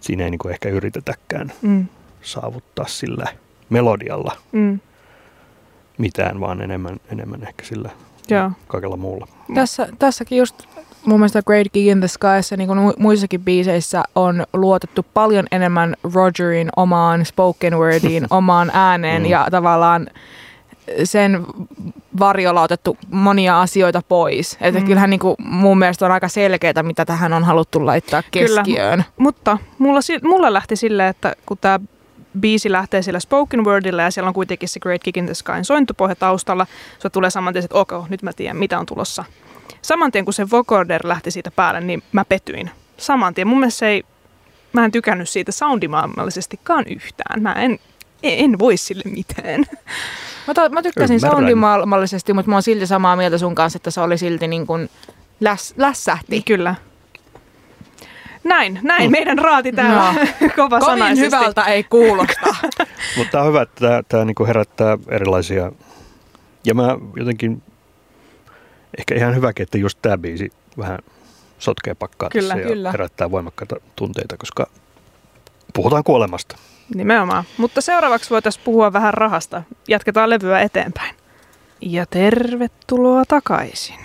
siinä 0.00 0.24
ei 0.24 0.30
niin 0.30 0.38
kuin 0.38 0.52
ehkä 0.52 0.68
yritetäkään 0.68 1.52
Mm. 1.62 1.86
Saavuttaa 2.26 2.86
sillä 2.86 3.26
melodialla 3.70 4.32
Mm. 4.52 4.80
mitään, 5.98 6.40
vaan 6.40 6.62
enemmän, 6.62 6.96
enemmän 7.12 7.42
ehkä 7.42 7.64
sillä 7.64 7.90
Joo. 8.28 8.50
kaikella 8.66 8.96
muulla. 8.96 9.26
Tässä, 9.54 9.88
tässäkin 9.98 10.38
just 10.38 10.62
mun 11.04 11.20
mielestä 11.20 11.42
Great 11.42 11.66
Gig 11.72 11.86
in 11.86 11.98
the 12.00 12.08
Skyssa, 12.08 12.56
niin 12.56 12.66
kuin 12.66 12.78
mu- 12.78 12.94
muissakin 12.98 13.40
biiseissä, 13.40 14.02
on 14.14 14.44
luotettu 14.52 15.06
paljon 15.14 15.46
enemmän 15.52 15.96
Rogerin 16.14 16.68
omaan 16.76 17.24
spoken 17.24 17.78
wordiin, 17.78 18.26
omaan 18.38 18.70
ääneen 18.74 19.22
Mm. 19.22 19.28
ja 19.28 19.46
tavallaan 19.50 20.06
sen 21.04 21.46
varjolla 22.20 22.62
otettu 22.62 22.96
monia 23.10 23.60
asioita 23.60 24.02
pois. 24.08 24.56
Että 24.60 24.80
Mm. 24.80 24.86
kyllähän 24.86 25.10
niin 25.10 25.20
kuin 25.20 25.36
mun 25.38 25.78
mielestä 25.78 26.06
on 26.06 26.12
aika 26.12 26.28
selkeää, 26.28 26.82
mitä 26.82 27.04
tähän 27.04 27.32
on 27.32 27.44
haluttu 27.44 27.86
laittaa 27.86 28.22
Kyllä. 28.32 28.62
keskiöön. 28.62 29.04
Mutta 29.16 29.58
mulla, 29.78 30.00
mulla 30.24 30.52
lähti 30.52 30.76
silleen, 30.76 31.08
että 31.08 31.34
kun 31.46 31.58
tämä 31.60 31.80
biisi 32.40 32.72
lähtee 32.72 33.02
sillä 33.02 33.20
spoken 33.20 33.64
wordilla 33.64 34.02
ja 34.02 34.10
siellä 34.10 34.28
on 34.28 34.34
kuitenkin 34.34 34.68
se 34.68 34.80
Great 34.80 35.02
Kick 35.02 35.16
in 35.16 35.26
the 35.26 35.34
Skyn 35.34 35.64
sointupohja 35.64 36.16
taustalla, 36.16 36.66
se 36.98 37.10
tulee 37.10 37.30
saman 37.30 37.52
tien, 37.52 37.64
että 37.64 37.78
ok, 37.78 37.92
nyt 38.08 38.22
mä 38.22 38.32
tiedän, 38.32 38.56
mitä 38.56 38.78
on 38.78 38.86
tulossa. 38.86 39.24
Saman 39.82 40.12
tien, 40.12 40.24
kun 40.24 40.34
se 40.34 40.50
vocoder 40.50 41.00
lähti 41.04 41.30
siitä 41.30 41.50
päälle, 41.50 41.80
niin 41.80 42.02
mä 42.12 42.24
petyin. 42.24 42.70
Saman 42.96 43.34
tien. 43.34 43.48
Mun 43.48 43.58
mielestä 43.58 43.78
se 43.78 43.86
ei, 43.86 44.04
mä 44.72 44.84
en 44.84 44.92
tykännyt 44.92 45.28
siitä 45.28 45.52
soundimaailmallisestikaan 45.52 46.84
yhtään. 46.88 47.42
Mä 47.42 47.52
en, 47.52 47.78
en 48.22 48.58
voi 48.58 48.76
sille 48.76 49.02
mitään. 49.04 49.64
Mä, 50.46 50.54
to, 50.54 50.68
mä 50.68 50.82
tykkäsin 50.82 51.14
Ymmärrän. 51.14 51.36
soundimaailmallisesti, 51.36 52.32
mutta 52.32 52.50
mä 52.50 52.56
oon 52.56 52.62
silti 52.62 52.86
samaa 52.86 53.16
mieltä 53.16 53.38
sun 53.38 53.54
kanssa, 53.54 53.76
että 53.76 53.90
se 53.90 54.00
oli 54.00 54.18
silti 54.18 54.48
niin 54.48 54.66
kuin 54.66 54.90
läs, 55.40 55.74
lässähti. 55.76 56.26
Niin 56.28 56.44
kyllä. 56.44 56.74
Näin, 58.46 58.80
näin 58.82 59.04
Mm. 59.04 59.12
meidän 59.12 59.38
raati 59.38 59.72
täällä 59.72 60.14
kova 60.56 60.80
Kovin 60.80 61.18
hyvältä 61.18 61.62
ei 61.62 61.84
kuulosta. 61.84 62.56
Mutta 63.16 63.30
tämä 63.30 63.42
on 63.42 63.48
hyvä, 63.48 63.62
että 63.62 63.80
tämä, 63.80 64.02
tämä 64.08 64.24
niin 64.24 64.46
herättää 64.46 64.98
erilaisia, 65.08 65.72
ja 66.64 66.74
mä 66.74 66.96
jotenkin, 67.16 67.62
ehkä 68.98 69.14
ihan 69.14 69.34
hyväkin, 69.34 69.62
että 69.62 69.78
just 69.78 69.98
tämä 70.02 70.18
biisi 70.18 70.50
vähän 70.78 70.98
sotkee 71.58 71.94
pakkaa 71.94 72.28
Kyllä, 72.28 72.54
tässä 72.54 72.68
kyllä. 72.68 72.88
ja 72.88 72.92
herättää 72.92 73.30
voimakkaita 73.30 73.76
tunteita, 73.96 74.36
koska 74.36 74.66
puhutaan 75.74 76.04
kuolemasta. 76.04 76.56
Nimenomaan. 76.94 77.44
Mutta 77.56 77.80
seuraavaksi 77.80 78.30
voitaisiin 78.30 78.64
puhua 78.64 78.92
vähän 78.92 79.14
rahasta. 79.14 79.62
Jatketaan 79.88 80.30
levyä 80.30 80.60
eteenpäin. 80.60 81.14
Ja 81.80 82.06
tervetuloa 82.06 83.24
takaisin. 83.28 83.98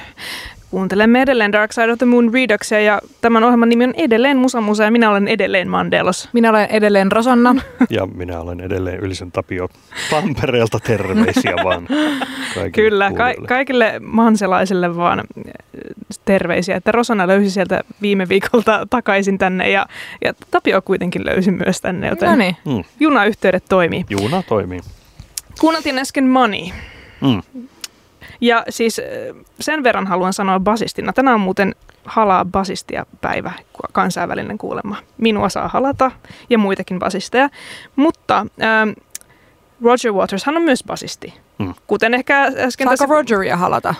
Kuuntelemme 0.71 1.21
edelleen 1.21 1.51
Dark 1.51 1.71
Side 1.73 1.91
of 1.91 1.97
the 1.97 2.05
Moon 2.05 2.33
Reduxia 2.33 2.79
ja 2.79 3.01
tämän 3.21 3.43
ohjelman 3.43 3.69
nimi 3.69 3.83
on 3.83 3.93
edelleen 3.97 4.37
Musa 4.37 4.61
Musa 4.61 4.83
ja 4.83 4.91
minä 4.91 5.09
olen 5.09 5.27
edelleen 5.27 5.69
Mandelos. 5.69 6.29
Minä 6.33 6.49
olen 6.49 6.69
edelleen 6.69 7.11
Rosanna. 7.11 7.55
Ja 7.89 8.05
minä 8.05 8.39
olen 8.39 8.59
edelleen 8.59 8.99
Ylisen 8.99 9.31
Tapio 9.31 9.69
Tampereelta 10.09 10.79
terveisiä 10.79 11.53
vaan 11.63 11.87
kaikille 12.55 12.71
Kyllä, 12.71 13.11
ka- 13.11 13.47
kaikille 13.47 13.99
manselaisille 13.99 14.95
vaan 14.95 15.19
äh, 15.19 15.53
terveisiä, 16.25 16.75
että 16.75 16.91
Rosanna 16.91 17.27
löysi 17.27 17.51
sieltä 17.51 17.83
viime 18.01 18.29
viikolta 18.29 18.87
takaisin 18.89 19.37
tänne 19.37 19.69
ja, 19.69 19.85
ja 20.25 20.33
Tapio 20.51 20.81
kuitenkin 20.81 21.25
löysi 21.25 21.51
myös 21.51 21.81
tänne, 21.81 22.07
joten 22.07 22.29
No 22.29 22.35
niin. 22.35 22.55
Mm. 22.65 22.83
junayhteydet 22.99 23.63
toimii. 23.69 24.05
Juna 24.09 24.43
toimii. 24.43 24.79
Kuunneltiin 25.59 25.99
äsken 25.99 26.27
Money. 26.27 26.61
Mm. 27.21 27.41
Ja 28.41 28.63
siis 28.69 29.01
sen 29.59 29.83
verran 29.83 30.07
haluan 30.07 30.33
sanoa 30.33 30.59
basistina. 30.59 31.13
Tänään 31.13 31.35
on 31.35 31.41
muuten 31.41 31.75
halaa 32.05 32.45
basistia 32.45 33.05
päivä, 33.21 33.51
kansainvälinen 33.91 34.57
kuulema. 34.57 34.95
Minua 35.17 35.49
saa 35.49 35.67
halata 35.67 36.11
ja 36.49 36.57
muitakin 36.57 36.99
basisteja. 36.99 37.49
Mutta 37.95 38.45
ähm, 38.61 38.89
Roger 39.83 40.11
Waters, 40.13 40.45
hän 40.45 40.57
on 40.57 40.63
myös 40.63 40.83
basisti. 40.83 41.33
Mm. 41.59 41.73
Kuten 41.87 42.13
ehkä 42.13 42.43
äsken 42.43 42.87
Saako 42.87 42.89
tässä... 42.89 43.05
Rogeria 43.05 43.57
halata? 43.57 43.95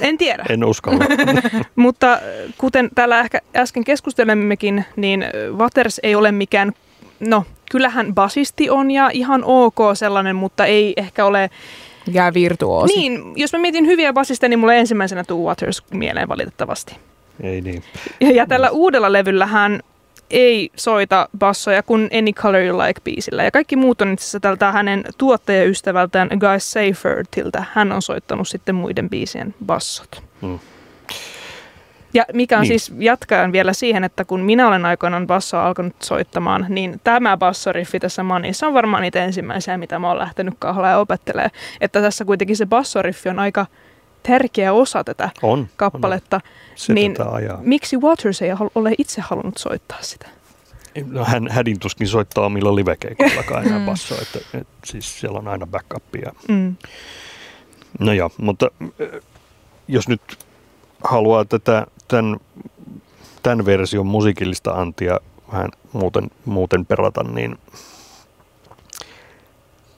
En 0.00 0.18
tiedä. 0.18 0.44
En 0.48 0.64
uskalla. 0.64 1.04
Mutta 1.76 2.20
kuten 2.58 2.90
täällä 2.94 3.20
ehkä 3.20 3.40
äsken 3.56 3.84
keskustelemmekin, 3.84 4.84
niin 4.96 5.24
Waters 5.56 6.00
ei 6.02 6.14
ole 6.14 6.32
mikään... 6.32 6.72
No, 7.20 7.44
kyllähän 7.70 8.14
basisti 8.14 8.70
on 8.70 8.90
ja 8.90 9.10
ihan 9.12 9.42
ok 9.44 9.78
sellainen, 9.94 10.36
mutta 10.36 10.66
ei 10.66 10.92
ehkä 10.96 11.24
ole 11.24 11.50
Jää 12.12 12.34
virtuoosi. 12.34 12.96
Niin, 12.96 13.32
jos 13.36 13.52
mä 13.52 13.58
mietin 13.58 13.86
hyviä 13.86 14.12
basisteja, 14.12 14.48
niin 14.48 14.58
mulle 14.58 14.78
ensimmäisenä 14.78 15.24
tuu 15.24 15.46
Waters 15.46 15.82
mieleen 15.92 16.28
valitettavasti. 16.28 16.96
Ei 17.42 17.60
niin. 17.60 17.82
Ja, 18.20 18.30
ja 18.30 18.46
tällä 18.46 18.70
uudella 18.70 19.12
levyllä 19.12 19.46
hän 19.46 19.80
ei 20.30 20.70
soita 20.76 21.28
bassoja 21.38 21.82
kuin 21.82 22.10
Any 22.18 22.32
Color 22.32 22.60
You 22.60 22.78
Like 22.78 23.00
biisillä. 23.04 23.44
Ja 23.44 23.50
kaikki 23.50 23.76
muut 23.76 24.00
on 24.00 24.12
itse 24.12 24.22
asiassa 24.22 24.40
tältä 24.40 24.72
hänen 24.72 25.04
tuottajaystävältään 25.18 26.28
Guy 26.28 26.58
Seyffertiltä. 26.58 27.64
Hän 27.72 27.92
on 27.92 28.02
soittanut 28.02 28.48
sitten 28.48 28.74
muiden 28.74 29.10
biisien 29.10 29.54
bassot. 29.66 30.22
Mm. 30.40 30.58
Ja 32.14 32.24
mikä 32.32 32.56
on 32.58 32.62
Niin. 32.62 32.68
siis, 32.80 32.92
jatkaen 32.98 33.52
vielä 33.52 33.72
siihen, 33.72 34.04
että 34.04 34.24
kun 34.24 34.40
minä 34.40 34.68
olen 34.68 34.86
aikoinaan 34.86 35.26
bassoa 35.26 35.66
alkanut 35.66 35.94
soittamaan, 36.02 36.66
niin 36.68 37.00
tämä 37.04 37.36
bassoriffi 37.36 38.00
tässä 38.00 38.22
manissa 38.22 38.66
on 38.66 38.74
varmaan 38.74 39.02
niitä 39.02 39.24
ensimmäisiä, 39.24 39.78
mitä 39.78 39.98
mä 39.98 40.08
oon 40.08 40.18
lähtenyt 40.18 40.54
kahlaa 40.58 40.90
ja 40.90 40.98
opettelee. 40.98 41.50
Että 41.80 42.00
tässä 42.02 42.24
kuitenkin 42.24 42.56
se 42.56 42.66
bassoriffi 42.66 43.28
on 43.28 43.38
aika 43.38 43.66
tärkeä 44.22 44.72
osa 44.72 45.04
tätä 45.04 45.30
On. 45.42 45.68
kappaletta. 45.76 46.36
On. 46.36 46.42
Se 46.74 46.92
niin 46.92 47.14
tätä 47.14 47.30
ajaa. 47.30 47.58
Miksi 47.62 47.96
Waters 47.96 48.42
ei 48.42 48.50
ole 48.74 48.92
itse 48.98 49.20
halunnut 49.20 49.58
soittaa 49.58 49.98
sitä? 50.00 50.26
No, 51.10 51.24
hän 51.24 51.48
hädin 51.50 51.78
tuskin 51.80 52.08
soittaa 52.08 52.46
omilla 52.46 52.74
livekeikoillakaan 52.74 53.66
enää 53.66 53.78
Mm. 53.78 53.86
bassoa, 53.86 54.18
että, 54.22 54.38
että 54.58 54.72
siis 54.84 55.20
siellä 55.20 55.38
on 55.38 55.48
aina 55.48 55.66
backupia. 55.66 56.32
Mm. 56.48 56.76
No 58.00 58.12
joo, 58.12 58.30
mutta 58.38 58.70
jos 59.88 60.08
nyt 60.08 60.20
haluaa 61.04 61.44
tätä, 61.44 61.86
tämän, 62.08 62.36
tämän 63.42 63.66
version 63.66 64.06
musiikillista 64.06 64.72
antia 64.72 65.20
vähän 65.52 65.68
muuten, 65.92 66.30
muuten 66.44 66.86
perata, 66.86 67.22
niin 67.22 67.58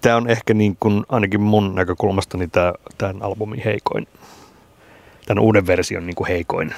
tämä 0.00 0.16
on 0.16 0.30
ehkä 0.30 0.54
niin 0.54 0.76
kuin, 0.80 1.04
ainakin 1.08 1.40
mun 1.40 1.74
näkökulmastani 1.74 2.48
tämä, 2.48 2.72
tämän 2.98 3.22
albumin 3.22 3.62
heikoin, 3.64 4.06
tämän 5.26 5.44
uuden 5.44 5.66
version 5.66 6.06
niin 6.06 6.16
kuin 6.16 6.28
heikoin, 6.28 6.74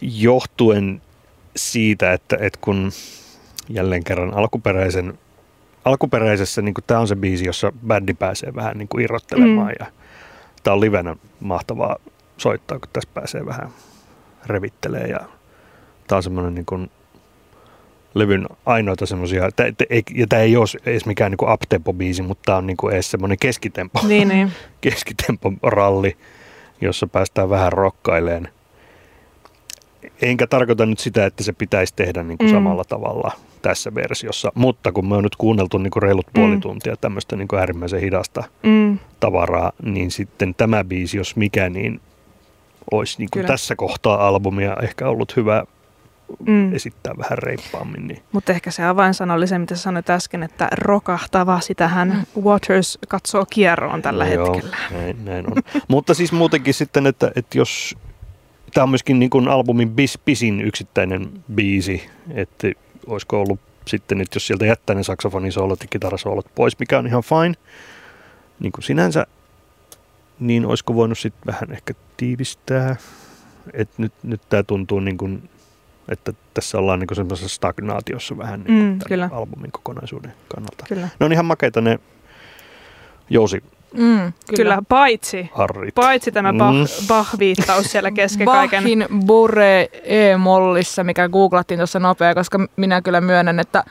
johtuen 0.00 1.02
siitä, 1.56 2.12
että, 2.12 2.36
että 2.40 2.58
kun 2.62 2.92
jälleen 3.68 4.04
kerran 4.04 4.34
alkuperäisen, 4.34 5.18
alkuperäisessä, 5.84 6.62
niin 6.62 6.74
kuin 6.74 6.84
tämä 6.86 7.00
on 7.00 7.08
se 7.08 7.16
biisi, 7.16 7.44
jossa 7.44 7.72
bändi 7.86 8.14
pääsee 8.14 8.54
vähän 8.54 8.78
niin 8.78 8.88
kuin 8.88 9.04
irrottelemaan 9.04 9.68
Mm. 9.68 9.76
ja 9.78 9.86
tämä 10.62 10.74
on 10.74 10.80
livenä 10.80 11.16
mahtavaa 11.40 11.96
soittaa, 12.38 12.78
kun 12.78 12.88
tässä 12.92 13.10
pääsee 13.14 13.46
vähän 13.46 13.68
revittelee 14.46 15.06
ja 15.06 15.20
tämä 16.06 16.16
on 16.16 16.22
semmoinen 16.22 16.54
niin 16.54 16.66
kuin 16.66 16.90
levyn 18.14 18.46
ainoita 18.66 19.06
semmoisia, 19.06 19.44
ja 20.14 20.26
tämä 20.28 20.42
ei 20.42 20.56
ole 20.56 20.66
edes 20.86 21.06
mikään 21.06 21.30
niin 21.30 21.50
uptempo-biisi, 21.52 22.22
mutta 22.22 22.42
tämä 22.46 22.58
on 22.58 22.66
niin 22.66 22.76
kuin 22.76 22.94
edes 22.94 23.10
semmoinen 23.10 23.38
keskitempo, 23.40 24.00
Niin, 24.08 24.28
niin. 24.28 24.52
keskitempo-ralli, 24.80 26.16
jossa 26.80 27.06
päästään 27.06 27.50
vähän 27.50 27.72
rokkaileen. 27.72 28.48
Enkä 30.22 30.46
tarkoita 30.46 30.86
nyt 30.86 30.98
sitä, 30.98 31.26
että 31.26 31.44
se 31.44 31.52
pitäisi 31.52 31.94
tehdä 31.96 32.22
niin 32.22 32.38
kuin 32.38 32.50
Mm. 32.50 32.54
samalla 32.54 32.84
tavalla 32.84 33.32
tässä 33.62 33.94
versiossa, 33.94 34.52
mutta 34.54 34.92
kun 34.92 35.08
me 35.08 35.16
on 35.16 35.22
nyt 35.22 35.36
kuunneltu 35.36 35.78
niin 35.78 35.90
kuin 35.90 36.02
reilut 36.02 36.26
puoli 36.34 36.54
Mm. 36.54 36.60
tuntia 36.60 36.96
tämmöistä 36.96 37.36
niin 37.36 37.48
kuin 37.48 37.60
äärimmäisen 37.60 38.00
hidasta 38.00 38.44
Mm. 38.62 38.98
tavaraa, 39.20 39.72
niin 39.82 40.10
sitten 40.10 40.54
tämä 40.54 40.84
biisi, 40.84 41.16
jos 41.16 41.36
mikä, 41.36 41.68
niin 41.68 42.00
olisi 42.90 43.18
niin 43.18 43.28
kuin 43.32 43.46
tässä 43.46 43.76
kohtaa 43.76 44.26
albumia 44.26 44.76
ehkä 44.82 45.08
ollut 45.08 45.36
hyvä 45.36 45.64
Mm. 46.46 46.74
esittää 46.74 47.12
vähän 47.18 47.38
reippaammin. 47.38 48.06
Niin. 48.08 48.22
Mutta 48.32 48.52
ehkä 48.52 48.70
se 48.70 48.84
avainsana 48.84 49.34
oli 49.34 49.46
se, 49.46 49.58
mitä 49.58 49.76
sanoit 49.76 50.10
äsken, 50.10 50.42
että 50.42 50.68
rokahtava, 50.72 51.60
sitähän 51.60 52.26
Waters 52.42 52.98
katsoo 53.08 53.44
kierroon 53.50 54.02
tällä 54.02 54.24
No 54.24 54.32
joo, 54.32 54.54
hetkellä. 54.54 54.76
näin, 54.90 55.24
näin 55.24 55.46
on. 55.46 55.62
Mutta 55.88 56.14
siis 56.14 56.32
muutenkin 56.32 56.74
sitten, 56.74 57.06
että, 57.06 57.32
että 57.36 57.58
jos 57.58 57.94
tämä 58.74 58.82
on 58.82 58.88
myöskin 58.90 59.18
niin 59.18 59.30
kuin 59.30 59.48
albumin 59.48 59.90
bis, 59.90 60.18
pisin 60.24 60.60
yksittäinen 60.60 61.30
biisi, 61.54 62.06
että 62.34 62.68
olisiko 63.06 63.40
ollut 63.40 63.60
sitten, 63.86 64.20
että 64.20 64.36
jos 64.36 64.46
sieltä 64.46 64.66
jättää 64.66 64.96
ne 64.96 65.02
saksofonisoolot 65.02 65.80
ja 65.82 65.86
kitarasoolot 65.90 66.46
pois, 66.54 66.78
mikä 66.78 66.98
on 66.98 67.06
ihan 67.06 67.22
fine, 67.22 67.54
niin 68.60 68.72
kuin 68.72 68.84
sinänsä, 68.84 69.26
niin 70.40 70.66
olisiko 70.66 70.94
voinut 70.94 71.18
sitten 71.18 71.42
vähän 71.46 71.72
ehkä 71.72 71.94
tiivistää, 72.16 72.96
että 73.72 73.94
nyt, 73.98 74.12
nyt 74.22 74.40
tämä 74.48 74.62
tuntuu 74.62 75.00
niin 75.00 75.16
kuin, 75.16 75.50
että 76.08 76.32
tässä 76.54 76.78
ollaan 76.78 76.98
niin 76.98 77.06
kuin 77.06 77.16
semmoisessa 77.16 77.54
stagnaatiossa 77.56 78.38
vähän 78.38 78.60
niin 78.60 78.66
kuin 78.66 78.78
Mm, 78.92 78.98
tämän 78.98 79.08
kyllä. 79.08 79.28
albumin 79.32 79.72
kokonaisuuden 79.72 80.32
kannalta. 80.48 80.84
Kyllä. 80.88 81.08
Ne 81.20 81.26
on 81.26 81.32
ihan 81.32 81.44
makeita 81.44 81.80
ne 81.80 81.98
jousiharrit. 83.30 83.74
Mm, 83.94 84.00
kyllä. 84.00 84.32
Kyllä, 84.56 84.82
paitsi, 84.88 85.50
paitsi 85.94 86.32
tämä 86.32 86.52
Mm. 86.52 86.58
Bach, 86.58 87.06
Bach-viittaus 87.08 87.92
siellä 87.92 88.10
kesken 88.10 88.46
kaiken. 88.46 88.82
Bachin 88.82 89.06
Bure 89.26 89.88
E-mollissa, 90.04 91.04
mikä 91.04 91.28
googlattiin 91.28 91.78
tuossa 91.78 91.98
nopea, 91.98 92.34
koska 92.34 92.58
minä 92.76 93.02
kyllä 93.02 93.20
myönnän, 93.20 93.60
että 93.60 93.84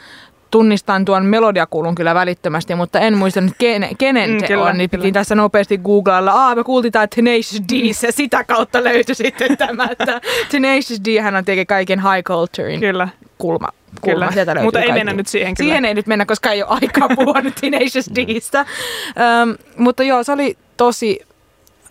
tunnistan 0.53 1.05
tuon 1.05 1.25
melodiakulun 1.25 1.95
kyllä 1.95 2.15
välittömästi, 2.15 2.75
mutta 2.75 2.99
en 2.99 3.17
muista 3.17 3.41
nyt 3.41 3.53
kenen, 3.57 3.97
kenen 3.97 4.29
Mm, 4.29 4.39
se 4.39 4.47
kyllä, 4.47 4.63
on, 4.63 4.77
niin 4.77 4.89
piti 4.89 5.01
kyllä. 5.01 5.13
tässä 5.13 5.35
nopeasti 5.35 5.77
googlailla. 5.77 6.31
Aa, 6.31 6.55
me 6.55 6.63
kuultiin 6.63 6.91
tämä 6.91 7.07
Tenacious 7.07 7.61
D, 7.69 7.71
ja 8.05 8.11
sitä 8.11 8.43
kautta 8.43 8.83
löytyi 8.83 9.15
sitten 9.15 9.57
tämä, 9.57 9.87
että 9.91 10.21
Tenacious 10.51 11.01
D 11.05 11.21
hän 11.21 11.35
on 11.35 11.45
tietenkin 11.45 11.67
kaiken 11.67 11.99
high 11.99 12.23
culturein 12.23 12.79
Kyllä, 12.79 13.07
kulma. 13.37 13.67
kulma. 14.01 14.27
kyllä. 14.33 14.61
Mutta 14.63 14.79
ei 14.79 14.85
kaikki. 14.85 14.99
mennä 14.99 15.13
nyt 15.13 15.27
siihen 15.27 15.53
kyllä. 15.55 15.67
Siihen 15.67 15.85
ei 15.85 15.93
nyt 15.93 16.07
mennä, 16.07 16.25
koska 16.25 16.51
ei 16.51 16.63
ole 16.63 16.77
aikaa 16.81 17.09
puhua 17.15 17.41
nyt 17.41 17.55
Tenacious 17.61 18.09
Distä. 18.15 18.59
Öm, 18.59 19.55
mutta 19.77 20.03
joo, 20.03 20.23
se 20.23 20.31
oli 20.31 20.57
tosi... 20.77 21.19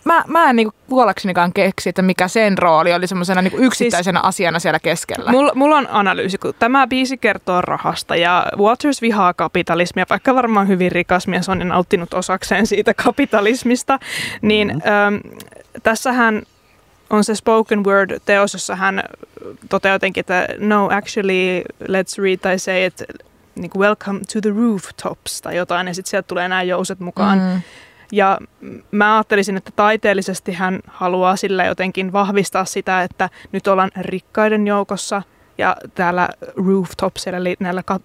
Mä, 0.04 0.24
mä 0.26 0.50
en 0.50 0.56
niinku 0.56 0.74
kuollaksenikaan 0.88 1.52
keksi, 1.52 1.88
että 1.88 2.02
mikä 2.02 2.28
sen 2.28 2.58
rooli 2.58 2.94
oli 2.94 3.06
semmoisena 3.06 3.42
niinku 3.42 3.58
yksittäisenä 3.58 4.18
siis, 4.18 4.28
asiana 4.28 4.58
siellä 4.58 4.78
keskellä. 4.78 5.30
Mulla, 5.30 5.52
mulla 5.54 5.76
on 5.76 5.88
analyysi, 5.90 6.38
kun 6.38 6.54
tämä 6.58 6.86
biisi 6.86 7.16
kertoo 7.16 7.60
rahasta 7.60 8.16
ja 8.16 8.46
Waters 8.58 9.02
vihaa 9.02 9.34
kapitalismia, 9.34 10.06
vaikka 10.10 10.34
varmaan 10.34 10.68
hyvin 10.68 10.92
rikas 10.92 11.26
mies 11.26 11.48
on 11.48 11.58
ja 11.58 11.64
nauttinut 11.64 12.14
osakseen 12.14 12.66
siitä 12.66 12.94
kapitalismista, 12.94 13.98
niin 14.42 14.68
mm-hmm. 14.68 14.92
äm, 14.92 15.20
tässähän 15.82 16.42
on 17.10 17.24
se 17.24 17.34
spoken 17.34 17.84
word 17.84 18.20
teos, 18.24 18.52
jossa 18.52 18.76
hän 18.76 19.02
toteaa 19.68 19.94
jotenkin, 19.94 20.20
että 20.20 20.46
no 20.58 20.84
actually 20.86 21.62
let's 21.82 22.22
read 22.22 22.36
tai 22.36 22.58
say 22.58 22.84
it 22.84 23.02
niin 23.54 23.70
kuin, 23.70 23.80
welcome 23.80 24.20
to 24.32 24.40
the 24.40 24.50
rooftops 24.50 25.42
tai 25.42 25.56
jotain 25.56 25.86
ja 25.86 25.94
sitten 25.94 26.10
sieltä 26.10 26.26
tulee 26.26 26.48
nämä 26.48 26.62
jouset 26.62 27.00
mukaan. 27.00 27.38
Mm. 27.38 27.62
Ja 28.12 28.38
mä 28.90 29.16
ajattelisin, 29.16 29.56
että 29.56 29.70
taiteellisesti 29.76 30.52
hän 30.52 30.80
haluaa 30.86 31.36
sillä 31.36 31.64
jotenkin 31.64 32.12
vahvistaa 32.12 32.64
sitä, 32.64 33.02
että 33.02 33.28
nyt 33.52 33.66
ollaan 33.66 33.90
rikkaiden 34.00 34.66
joukossa 34.66 35.22
ja 35.58 35.76
täällä 35.94 36.28
rooftopsilla, 36.66 37.38
eli 37.38 37.56
näillä 37.60 37.82
kat, 37.82 38.02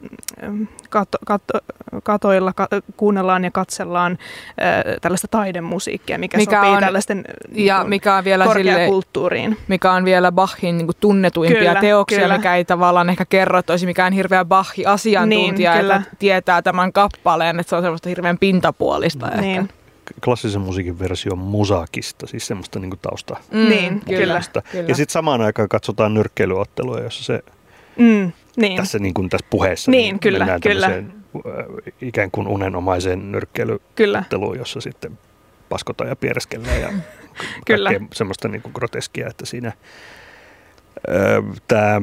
kato, 0.89 1.17
kato, 1.25 1.59
katoilla 2.03 2.53
ka, 2.53 2.67
kuunnellaan 2.97 3.43
ja 3.43 3.51
katsellaan 3.51 4.11
äh, 4.11 4.83
tällaista 5.01 5.27
taidemusiikkia, 5.27 6.17
mikä, 6.19 6.37
Mikä 6.37 6.55
sopii 6.57 6.73
on- 6.73 6.79
tällaisten 6.79 7.23
Ja 7.53 7.79
niin 7.79 7.89
mikä 7.89 8.15
on 8.15 8.23
vielä 8.23 8.43
sille, 8.53 8.71
korkeakulttuuriin. 8.71 9.57
mikä 9.67 9.91
on 9.91 10.05
vielä 10.05 10.31
Bachin 10.31 10.77
niin 10.77 10.87
tunnetuimpia 10.99 11.59
Kyllä, 11.59 11.81
teoksia, 11.81 12.19
kyllä. 12.19 12.37
mikä 12.37 12.55
ei 12.55 12.65
tavallaan 12.65 13.09
ehkä 13.09 13.25
kerro, 13.25 13.59
että 13.59 13.73
olisi 13.73 13.85
mikään 13.85 14.13
hirveä 14.13 14.45
Bach-asiantuntija, 14.45 15.73
Niin, 15.75 15.91
että 15.91 16.01
tietää 16.19 16.61
tämän 16.61 16.93
kappaleen, 16.93 17.59
että 17.59 17.69
se 17.69 17.75
on 17.75 17.81
semmoista 17.81 18.09
hirveän 18.09 18.37
pintapuolista. 18.37 19.27
Niin. 19.27 19.59
Ehkä. 19.61 19.73
Klassisen 20.23 20.61
musiikin 20.61 20.99
versio 20.99 21.35
musakista, 21.35 22.27
siis 22.27 22.47
semmoista 22.47 22.79
niin 22.79 22.99
tausta. 23.01 23.35
Mm, 23.51 23.69
Niin, 23.69 23.99
kyllä. 23.99 24.41
kyllä. 24.71 24.85
Ja 24.87 24.95
sitten 24.95 25.13
samaan 25.13 25.41
aikaan 25.41 25.69
katsotaan 25.69 26.13
nyrkkeilyottelua, 26.13 26.99
jossa 26.99 27.23
se 27.23 27.43
Mm, 27.99 28.31
niin. 28.57 28.77
tässä, 28.77 28.99
niin 28.99 29.13
kuin 29.13 29.29
tässä 29.29 29.47
puheessa 29.49 29.91
Niin, 29.91 30.19
kyllä, 30.19 30.37
mennään 30.39 30.61
kyllä. 30.61 30.87
tämmöiseen, 30.87 31.13
äh, 31.35 31.65
ikään 32.01 32.31
kuin 32.31 32.47
unenomaiseen 32.47 33.31
nyrkkeilyotteluun, 33.31 34.51
Kyllä. 34.51 34.61
jossa 34.61 34.81
sitten 34.81 35.19
paskotaan 35.69 36.09
ja 36.09 36.15
piereskellään 36.15 36.81
ja 36.81 36.89
Kyllä. 37.67 37.89
semmoista 38.13 38.47
niin 38.47 38.61
kuin 38.61 38.71
groteskia, 38.75 39.27
että 39.27 39.45
siinä 39.45 39.71
tämä 41.67 42.01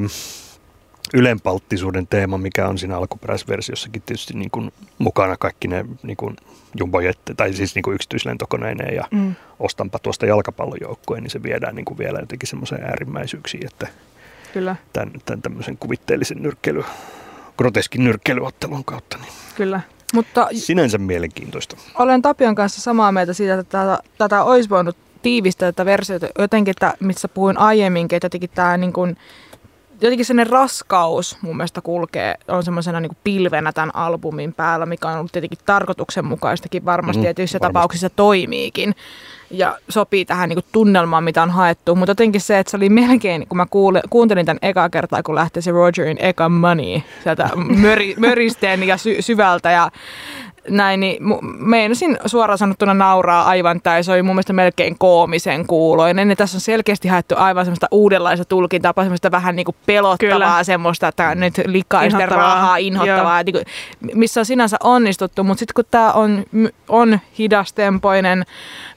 ylenpalttisuuden 1.13 2.07
teema, 2.07 2.37
mikä 2.37 2.67
on 2.67 2.77
siinä 2.77 2.97
alkuperäisversiossakin 2.97 4.01
tietysti 4.01 4.33
niin 4.33 4.51
kuin 4.51 4.71
mukana 4.97 5.37
kaikki 5.37 5.67
ne 5.67 5.85
niin 6.03 6.17
kuin 6.17 6.35
jumbojette, 6.79 7.33
tai 7.33 7.53
siis 7.53 7.75
niin 7.75 7.83
kuin 7.83 7.95
yksityislentokoneineen 7.95 8.95
ja 8.95 9.03
Mm, 9.11 9.35
ostanpa 9.59 9.99
tuosta 9.99 10.25
jalkapallojoukkueen, 10.25 11.23
niin 11.23 11.31
se 11.31 11.43
viedään 11.43 11.75
niin 11.75 11.85
kuin 11.85 11.97
vielä 11.97 12.19
jotenkin 12.19 12.49
semmoiseen 12.49 12.83
äärimmäisyyksiin, 12.83 13.65
että 13.65 13.87
kyllä, 14.53 14.75
tämän, 14.93 15.11
tämän 15.25 15.41
tämmöisen 15.41 15.77
kuvitteellisen 15.77 16.43
nyrkkeily, 16.43 16.83
groteskin 17.57 18.03
nyrkkeilyottelun 18.03 18.85
kautta, 18.85 19.17
niin 19.17 19.33
Kyllä. 19.55 19.81
Mutta 20.13 20.47
sinänsä 20.53 20.97
mielenkiintoista. 20.97 21.77
olen 21.99 22.21
Tapion 22.21 22.55
kanssa 22.55 22.81
samaa 22.81 23.11
mieltä 23.11 23.33
siitä, 23.33 23.59
että 23.59 23.79
tätä, 23.79 23.99
tätä 24.17 24.43
olisi 24.43 24.69
voinut 24.69 24.97
tiivistää 25.21 25.71
tätä 25.71 25.85
versiota 25.85 26.27
jotenkin, 26.39 26.71
että, 26.71 26.93
missä 26.99 27.27
puhuin 27.27 27.57
aiemminkin, 27.57 28.15
että 28.15 28.25
jotenkin 28.25 28.49
tämä 28.55 28.77
niin 28.77 28.93
kuin, 28.93 29.17
jotenkin 30.01 30.25
sellainen 30.25 30.51
raskaus 30.53 31.37
mun 31.41 31.57
mielestä 31.57 31.81
kulkee, 31.81 32.35
on 32.47 32.63
semmoisena 32.63 32.99
niin 32.99 33.17
pilvenä 33.23 33.71
tämän 33.71 33.95
albumin 33.95 34.53
päällä, 34.53 34.85
mikä 34.85 35.07
on 35.07 35.17
ollut 35.17 35.31
tietenkin 35.31 35.59
tarkoituksenmukaistakin 35.65 36.85
varmasti, 36.85 37.19
Mm, 37.19 37.23
tietyissä 37.23 37.59
varmasti. 37.59 37.73
tapauksissa 37.73 38.09
toimiikin 38.09 38.95
ja 39.51 39.77
sopii 39.89 40.25
tähän 40.25 40.49
niin 40.49 40.59
tunnelmaan, 40.71 41.23
mitä 41.23 41.43
on 41.43 41.49
haettu. 41.49 41.95
Mutta 41.95 42.11
jotenkin 42.11 42.41
se, 42.41 42.59
että 42.59 42.71
se 42.71 42.77
oli 42.77 42.89
melkein, 42.89 43.47
kun 43.47 43.57
mä 43.57 43.65
kuule, 43.69 44.01
kuuntelin 44.09 44.45
tämän 44.45 44.59
eka 44.61 44.89
kertaa, 44.89 45.23
kun 45.23 45.35
lähti 45.35 45.61
se 45.61 45.71
Rogerin 45.71 46.17
eka 46.19 46.49
money 46.49 47.01
sieltä 47.23 47.49
möri, 47.81 48.15
möristeen 48.17 48.83
ja 48.83 48.97
sy, 48.97 49.21
syvältä 49.21 49.71
ja 49.71 49.91
näin, 50.69 50.99
niin 50.99 51.17
meinasin 51.57 52.17
suoraan 52.25 52.57
sanottuna 52.57 52.93
nauraa 52.93 53.45
aivan 53.45 53.81
tai 53.81 54.03
se 54.03 54.11
oli 54.11 54.23
mun 54.23 54.35
mielestä 54.35 54.53
melkein 54.53 54.97
koomisen 54.97 55.67
kuuloinen. 55.67 56.29
Ja 56.29 56.35
tässä 56.35 56.57
on 56.57 56.61
selkeästi 56.61 57.07
haettu 57.07 57.35
aivan 57.37 57.65
semmoista 57.65 57.87
uudenlaista 57.91 58.45
tulkintaa, 58.45 58.93
semmoista 58.97 59.31
vähän 59.31 59.55
niin 59.55 59.65
kuin 59.65 59.75
pelottavaa, 59.85 60.33
Kyllä. 60.33 60.63
semmoista, 60.63 61.07
että 61.07 61.35
nyt 61.35 61.53
likaisten 61.65 62.21
Inhottavaa. 62.21 62.53
rahaa, 62.55 62.77
inhottavaa, 62.77 63.43
niin 63.43 63.53
kuin, 63.53 63.65
missä 64.13 64.41
on 64.41 64.45
sinänsä 64.45 64.77
onnistuttu, 64.83 65.43
mutta 65.43 65.59
sitten 65.59 65.73
kun 65.75 65.85
tämä 65.91 66.11
on, 66.11 66.43
on 66.89 67.19
hidastempoinen, 67.39 68.45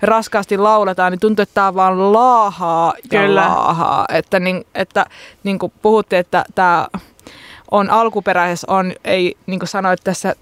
raskaasti 0.03 0.59
lauletaan, 0.59 1.13
niin 1.13 1.21
tuntuu, 1.21 1.43
että 1.43 1.55
tämä 1.55 1.75
vaan 1.75 2.13
laahaa 2.13 2.93
ja 3.13 3.21
Kyllä. 3.21 3.41
laahaa. 3.41 4.05
Että, 4.09 4.41
niin, 4.41 4.67
että 4.75 5.07
niin 5.45 5.59
kuin 5.59 5.73
puhuttiin, 5.83 6.21
että 6.21 6.45
tämä 6.55 6.87
on 7.71 7.91
alkuperäisessä, 7.91 8.67
on, 8.71 8.93
ei 9.05 9.37
niin 9.47 9.59
kuin 9.61 9.69
sanoit 9.69 10.01
tässä 10.05 10.35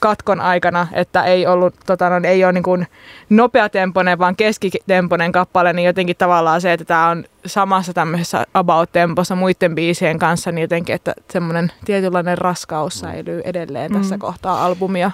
katkon 0.00 0.40
aikana, 0.40 0.86
että 0.92 1.24
ei 1.24 1.46
ollut, 1.46 1.74
tota, 1.86 2.08
no, 2.10 2.20
ei 2.28 2.44
ole 2.44 2.52
niin 2.52 2.62
kuin 2.62 2.86
nopeatempoinen, 3.30 4.18
vaan 4.18 4.36
keskitempoinen 4.36 5.32
kappale, 5.32 5.72
niin 5.72 5.86
jotenkin 5.86 6.16
tavallaan 6.16 6.60
se, 6.60 6.72
että 6.72 6.84
tämä 6.84 7.08
on 7.08 7.24
samassa 7.46 7.92
tämmöisessä 7.92 8.46
about-tempossa 8.54 9.34
muiden 9.36 9.74
biisien 9.74 10.18
kanssa, 10.18 10.52
niin 10.52 10.62
jotenkin, 10.62 10.94
että 10.94 11.14
semmoinen 11.30 11.72
tietynlainen 11.84 12.38
raskaus 12.38 12.98
säilyy 13.00 13.40
edelleen 13.44 13.92
tässä 13.92 14.14
Mm. 14.16 14.20
kohtaa 14.20 14.64
albumia. 14.64 15.10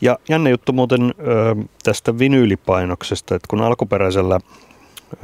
Ja 0.00 0.18
jännä 0.28 0.50
juttu 0.50 0.72
muuten 0.72 1.02
ö, 1.02 1.56
tästä 1.82 2.18
vinyylipainoksesta, 2.18 3.34
että 3.34 3.46
kun 3.48 3.60
alkuperäisellä 3.60 4.40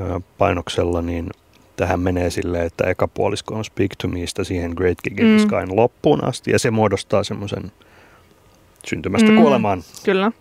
ö, 0.00 0.20
painoksella, 0.38 1.02
niin 1.02 1.30
tähän 1.76 2.00
menee 2.00 2.30
silleen, 2.30 2.66
että 2.66 2.84
eka 2.90 3.08
puolisko 3.08 3.54
on 3.54 3.64
Speak 3.64 3.90
to 4.02 4.08
Meista 4.08 4.44
siihen 4.44 4.72
Great 4.76 4.98
Gig 5.04 5.20
in 5.20 5.26
Mm. 5.26 5.38
Skyn 5.38 5.76
loppuun 5.76 6.24
asti, 6.24 6.50
ja 6.50 6.58
se 6.58 6.70
muodostaa 6.70 7.24
semmoisen 7.24 7.72
syntymästä 8.88 9.30
Mm. 9.30 9.36
kuolemaan. 9.36 9.82
kyllä. 10.04 10.32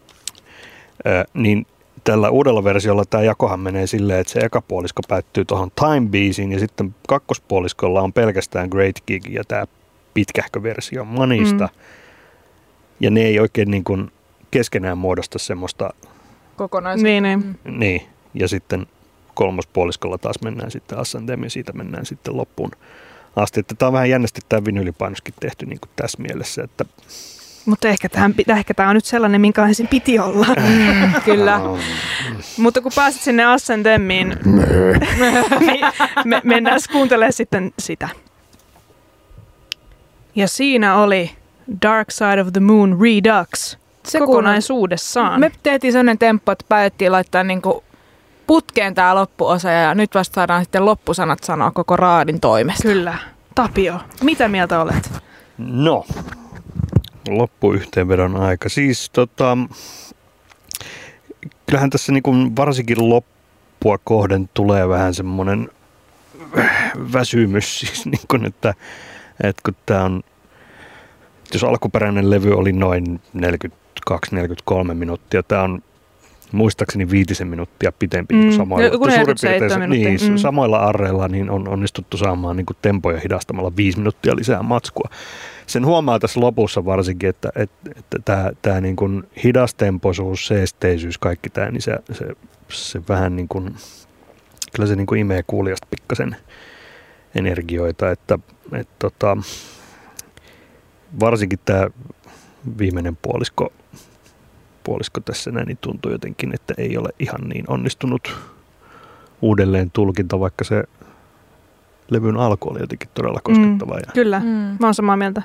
Ö, 1.07 1.25
niin 1.33 1.65
tällä 2.03 2.29
uudella 2.29 2.63
versiolla 2.63 3.05
tämä 3.05 3.23
jakohan 3.23 3.59
menee 3.59 3.87
silleen, 3.87 4.19
että 4.19 4.33
se 4.33 4.39
eka 4.39 4.61
puolisko 4.61 5.01
päättyy 5.07 5.45
tuohon 5.45 5.71
Time 5.75 6.09
Beasiin, 6.09 6.51
ja 6.51 6.59
sitten 6.59 6.95
kakkospuoliskolla 7.07 8.01
on 8.01 8.13
pelkästään 8.13 8.69
Great 8.69 8.95
Gig 9.07 9.29
ja 9.29 9.43
tämä 9.47 9.65
pitkähkö 10.13 10.63
versio 10.63 11.05
Manista. 11.05 11.63
Mm. 11.73 11.79
Ja 12.99 13.11
ne 13.11 13.21
ei 13.21 13.39
oikein 13.39 13.71
niin 13.71 13.83
kuin 13.83 14.11
keskenään 14.51 14.97
muodosta 14.97 15.39
semmoista 15.39 15.89
Kokonaisuus. 16.55 17.03
Niin, 17.03 17.23
niin. 17.23 17.39
Mm. 17.39 17.79
Niin, 17.79 18.01
ja 18.33 18.47
sitten 18.47 18.85
kolmospuoliskolla 19.33 20.17
taas 20.17 20.35
mennään 20.43 20.71
sitten 20.71 20.97
Ascendem 20.97 21.43
ja 21.43 21.49
siitä 21.49 21.73
mennään 21.73 22.05
sitten 22.05 22.37
loppuun 22.37 22.71
asti. 23.35 23.59
Että 23.59 23.75
tämä 23.75 23.87
on 23.87 23.93
vähän 23.93 24.09
jännästi 24.09 24.41
tämä 24.49 24.65
vinylipainoskin 24.65 25.33
tehty 25.39 25.65
niin 25.65 25.79
kuin 25.79 25.89
tässä 25.95 26.21
mielessä, 26.21 26.63
että 26.63 26.85
Mutta 27.65 27.87
ehkä 27.87 28.09
tämä 28.09 28.29
ehkä 28.57 28.73
tää 28.73 28.89
on 28.89 28.95
nyt 28.95 29.05
sellainen, 29.05 29.41
minkälainen 29.41 29.75
sen 29.75 29.87
piti 29.87 30.19
olla. 30.19 30.45
Mm, 30.47 31.21
kyllä. 31.25 31.59
Oh, 31.59 31.79
Mutta 32.57 32.81
kun 32.81 32.91
pääsit 32.95 33.21
sinne 33.21 33.45
Ascendemiin, 33.45 34.29
niin 35.59 35.85
me, 36.25 36.41
mennään 36.43 36.79
kuuntelemaan 36.91 37.33
sitten 37.33 37.73
sitä. 37.79 38.09
Ja 40.35 40.47
siinä 40.47 40.95
oli 40.95 41.31
Dark 41.81 42.11
Side 42.11 42.41
of 42.41 42.47
the 42.53 42.59
Moon 42.59 42.97
Redux 43.01 43.77
Se 44.03 44.19
kokonaisuudessaan. 44.19 45.39
Me 45.39 45.51
tehtiin 45.63 45.93
sellainen 45.93 46.17
temppu, 46.17 46.51
että 46.51 46.65
päätettiin 46.69 47.11
laittaa 47.11 47.43
niinku 47.43 47.83
putkeen 48.47 48.95
tämä 48.95 49.15
loppuosa 49.15 49.69
ja 49.69 49.95
nyt 49.95 50.15
vasta 50.15 50.35
saadaan 50.35 50.63
sitten 50.63 50.85
loppusanat 50.85 51.43
sanoa 51.43 51.71
koko 51.71 51.95
raadin 51.95 52.39
toimesta. 52.39 52.83
Kyllä. 52.83 53.17
Tapio, 53.55 53.99
mitä 54.23 54.47
mieltä 54.47 54.81
olet? 54.81 55.11
No, 55.57 56.05
loppuyhteenvedon 57.29 58.35
aika. 58.35 58.69
Siis 58.69 59.09
tota, 59.09 59.57
kyllähän 61.65 61.89
tässä 61.89 62.11
niin 62.11 62.23
kuin 62.23 62.55
varsinkin 62.55 63.09
loppua 63.09 63.97
kohden 64.03 64.49
tulee 64.53 64.89
vähän 64.89 65.13
semmoinen 65.13 65.69
väsymys, 67.13 67.79
siis 67.79 68.05
niin 68.05 68.27
kuin, 68.27 68.45
että, 68.45 68.73
että 69.43 69.61
kun 69.65 69.75
tämä 69.85 70.03
on, 70.03 70.23
jos 71.53 71.63
alkuperäinen 71.63 72.29
levy 72.29 72.53
oli 72.53 72.71
noin 72.71 73.21
42-43 73.37 74.93
minuuttia, 74.93 75.43
tämä 75.43 75.61
on 75.61 75.83
muistaakseni 76.51 77.09
viitisen 77.09 77.47
minuuttia 77.47 77.91
pitempi 77.91 78.35
Mm, 78.35 78.51
samoilla, 78.51 78.85
joku 78.85 79.05
47 79.05 79.79
minuuttia, 79.79 80.09
niin, 80.09 80.21
mm. 80.21 80.29
mm. 80.29 80.37
samoilla 80.37 80.77
arreilla 80.77 81.27
niin 81.27 81.49
on 81.49 81.67
onnistuttu 81.67 82.17
saamaan 82.17 82.57
niin 82.57 82.65
kuin 82.65 82.77
tempoja 82.81 83.19
hidastamalla 83.19 83.75
viisi 83.75 83.97
minuuttia 83.97 84.35
lisää 84.35 84.63
matskua. 84.63 85.09
Sen 85.67 85.85
huomaa 85.85 86.19
tässä 86.19 86.39
lopussa 86.39 86.85
varsinkin, 86.85 87.29
että, 87.29 87.49
että, 87.55 87.89
että 87.95 88.17
tämä, 88.25 88.51
tämä 88.61 88.81
niin 88.81 88.95
kuin 88.95 89.23
hidastempoisuus, 89.43 90.47
seesteisyys, 90.47 91.17
kaikki 91.17 91.49
tämä, 91.49 91.71
niin 91.71 91.81
se, 91.81 91.97
se, 92.11 92.25
se 92.69 93.01
vähän 93.09 93.35
niin 93.35 93.47
kuin, 93.47 93.75
kyllä 94.75 94.87
se 94.87 94.95
niin 94.95 95.07
kuin 95.07 95.21
imee 95.21 95.43
kuulijasta 95.47 95.87
pikkasen 95.89 96.35
energioita, 97.35 98.11
että, 98.11 98.39
että 98.73 98.95
tota, 98.99 99.37
varsinkin 101.19 101.59
tämä 101.65 101.87
viimeinen 102.77 103.17
puolisko, 103.21 103.73
puolisko 104.85 105.21
tässä 105.21 105.51
näin, 105.51 105.67
niin 105.67 105.77
tuntuu 105.81 106.11
jotenkin, 106.11 106.53
että 106.55 106.73
ei 106.77 106.97
ole 106.97 107.09
ihan 107.19 107.41
niin 107.49 107.65
onnistunut 107.67 108.35
uudelleen 109.41 109.91
tulkinta, 109.91 110.39
vaikka 110.39 110.63
se 110.63 110.83
levyn 112.09 112.37
alku 112.37 112.69
oli 112.69 112.79
jotenkin 112.79 113.09
todella 113.13 113.39
koskettava. 113.43 113.95
Ja, 113.95 114.11
Kyllä, 114.13 114.39
Mm. 114.39 114.45
mä 114.45 114.77
oon 114.87 114.93
samaa 114.93 115.17
mieltä. 115.17 115.41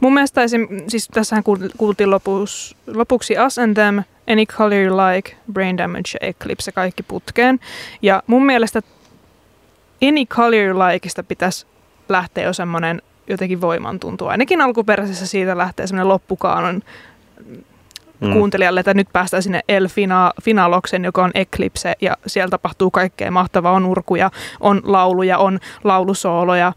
Mun 0.00 0.14
mielestä 0.14 0.42
esim, 0.42 0.68
siis 0.88 1.08
tässähän 1.08 1.44
kuul- 1.44 1.70
kuultiin 1.76 2.10
lopuksi, 2.10 2.76
lopuksi 2.94 3.34
Us 3.46 3.58
and 3.58 3.74
Them, 3.74 4.02
Any 4.32 4.46
Color 4.46 4.72
You 4.74 4.96
Like, 4.96 5.36
Brain 5.52 5.78
Damage 5.78 6.10
ja 6.20 6.28
Eclipse 6.28 6.72
kaikki 6.72 7.02
putkeen. 7.02 7.60
Ja 8.02 8.22
mun 8.26 8.46
mielestä 8.46 8.80
Any 10.08 10.24
Color 10.26 10.54
You 10.54 10.78
Likeista 10.78 11.22
pitäisi 11.22 11.66
lähteä 12.08 12.44
jo 12.44 12.52
semmoinen 12.52 13.02
jotenkin 13.28 13.60
voimantuntu. 13.60 14.26
Ainakin 14.26 14.60
alkuperäisessä 14.60 15.26
siitä 15.26 15.58
lähtee 15.58 15.86
semmoinen 15.86 16.08
loppukaanon 16.08 16.82
mm, 18.22 18.32
kuuntelijalle, 18.32 18.80
että 18.80 18.94
nyt 18.94 19.08
päästään 19.12 19.42
sinne 19.42 19.60
El 19.68 19.88
Fina- 19.88 20.42
Finaloksen, 20.42 21.04
joka 21.04 21.24
on 21.24 21.30
Eclipse, 21.34 21.94
ja 22.00 22.16
siellä 22.26 22.50
tapahtuu 22.50 22.90
kaikkea 22.90 23.30
mahtavaa. 23.30 23.72
On 23.72 23.86
urkuja, 23.86 24.30
on 24.60 24.80
lauluja, 24.84 25.38
on 25.38 25.58
laulusooloja. 25.84 26.72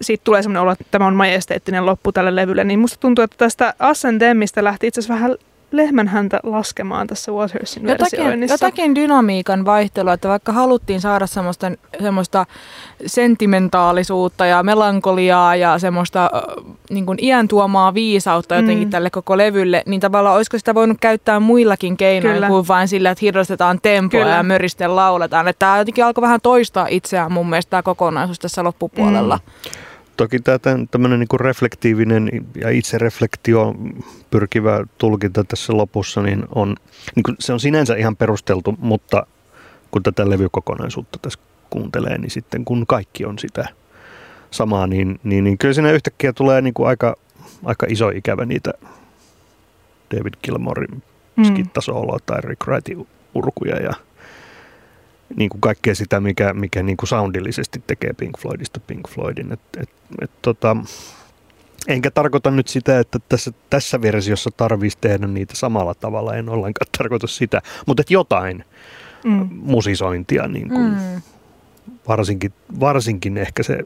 Siitä 0.00 0.24
tulee 0.24 0.42
semmoinen 0.42 0.62
olo, 0.62 0.72
että 0.72 0.84
tämä 0.90 1.06
on 1.06 1.14
majesteettinen 1.14 1.86
loppu 1.86 2.12
tälle 2.12 2.36
levylle. 2.36 2.64
Niin 2.64 2.78
musta 2.78 3.00
tuntuu, 3.00 3.24
että 3.24 3.36
tästä 3.36 3.74
Ascendemista 3.78 4.64
lähti 4.64 4.86
itse 4.86 5.00
asiassa 5.00 5.14
vähän 5.14 5.36
lehmän 5.72 6.08
häntä 6.08 6.40
laskemaan 6.42 7.06
tässä 7.06 7.32
Watersin 7.32 7.88
jotakin, 7.88 8.48
jotakin 8.48 8.94
dynamiikan 8.94 9.64
vaihtelua, 9.64 10.12
että 10.12 10.28
vaikka 10.28 10.52
haluttiin 10.52 11.00
saada 11.00 11.26
semmoista, 11.26 11.72
semmoista 12.02 12.46
sentimentaalisuutta 13.06 14.46
ja 14.46 14.62
melankoliaa 14.62 15.56
ja 15.56 15.78
semmoista 15.78 16.30
niin 16.90 17.06
kuin 17.06 17.18
iän 17.24 17.48
tuomaa 17.48 17.94
viisautta 17.94 18.54
jotenkin 18.54 18.88
mm. 18.88 18.90
tälle 18.90 19.10
koko 19.10 19.38
levylle, 19.38 19.82
niin 19.86 20.00
tavallaan 20.00 20.36
olisiko 20.36 20.58
sitä 20.58 20.74
voinut 20.74 20.98
käyttää 21.00 21.40
muillakin 21.40 21.96
keinoin 21.96 22.34
Kyllä. 22.34 22.48
kuin 22.48 22.68
vain 22.68 22.88
sillä, 22.88 23.10
että 23.10 23.22
hirrostetaan 23.22 23.80
tempoa 23.82 24.20
Kyllä. 24.20 24.36
ja 24.36 24.42
möristen 24.42 24.96
lauletaan. 24.96 25.48
Että 25.48 25.58
tämä 25.58 25.78
jotenkin 25.78 26.04
alkoi 26.04 26.22
vähän 26.22 26.40
toistaa 26.40 26.86
itseään 26.90 27.32
mun 27.32 27.50
mielestä 27.50 27.70
tämä 27.70 27.82
kokonaisuus 27.82 28.38
tässä 28.38 28.64
loppupuolella. 28.64 29.36
Mm. 29.36 29.86
Toki 30.16 30.40
tämä 30.40 30.58
tämmöinen 30.90 31.20
niin 31.20 31.40
reflektiivinen 31.40 32.30
ja 32.60 32.70
itsereflektio 32.70 33.74
pyrkivä 34.30 34.84
tulkinta 34.98 35.44
tässä 35.44 35.76
lopussa, 35.76 36.22
niin 36.22 36.44
on, 36.54 36.76
niin 37.14 37.22
kuin 37.22 37.36
se 37.40 37.52
on 37.52 37.60
sinänsä 37.60 37.94
ihan 37.94 38.16
perusteltu, 38.16 38.74
mutta 38.78 39.26
kun 39.90 40.02
tätä 40.02 40.30
levykokonaisuutta 40.30 41.18
tässä 41.22 41.38
kuuntelee, 41.70 42.18
niin 42.18 42.30
sitten 42.30 42.64
kun 42.64 42.86
kaikki 42.86 43.24
on 43.24 43.38
sitä 43.38 43.68
samaa, 44.50 44.86
niin, 44.86 45.20
niin, 45.24 45.44
niin 45.44 45.58
kyllä 45.58 45.74
siinä 45.74 45.90
yhtäkkiä 45.92 46.32
tulee 46.32 46.62
niin 46.62 46.74
kuin 46.74 46.88
aika, 46.88 47.16
aika 47.64 47.86
iso 47.88 48.08
ikävä 48.08 48.44
niitä 48.44 48.72
David 50.14 50.34
Gilmorin 50.44 51.02
mm. 51.36 51.44
skittasooloa 51.44 52.18
tai 52.26 52.40
Rick 52.40 52.66
Wrightin 52.66 53.06
urkuja 53.34 53.76
ja 53.76 53.92
niin 55.36 55.50
kuin 55.50 55.60
kaikkea 55.60 55.94
sitä, 55.94 56.20
mikä, 56.20 56.52
mikä 56.52 56.82
niin 56.82 56.96
kuin 56.96 57.08
soundillisesti 57.08 57.82
tekee 57.86 58.12
Pink 58.12 58.38
Floydista 58.38 58.80
Pink 58.80 59.08
Floydin. 59.08 59.52
Et, 59.52 59.60
et, 59.80 59.90
et, 60.22 60.30
tota, 60.42 60.76
enkä 61.88 62.10
tarkoita 62.10 62.50
nyt 62.50 62.68
sitä, 62.68 63.00
että 63.00 63.18
tässä, 63.28 63.52
tässä 63.70 64.02
versiossa 64.02 64.50
tarvitsisi 64.56 64.98
tehdä 65.00 65.26
niitä 65.26 65.56
samalla 65.56 65.94
tavalla, 65.94 66.34
en 66.34 66.48
ollenkaan 66.48 66.90
tarkoita 66.98 67.26
sitä, 67.26 67.62
mutta 67.86 68.00
että 68.00 68.12
jotain 68.12 68.64
mm. 69.24 69.48
musisointia, 69.52 70.48
niin 70.48 70.68
kuin, 70.68 70.90
mm. 70.90 71.22
varsinkin, 72.08 72.52
varsinkin 72.80 73.38
ehkä 73.38 73.62
se 73.62 73.78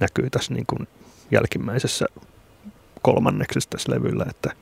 näkyy 0.00 0.30
tässä 0.30 0.54
niin 0.54 0.66
kuin 0.66 0.88
jälkimmäisessä 1.30 2.06
kolmanneksessa 3.02 3.70
tässä 3.70 3.92
levyllä, 3.92 4.26
että 4.30 4.52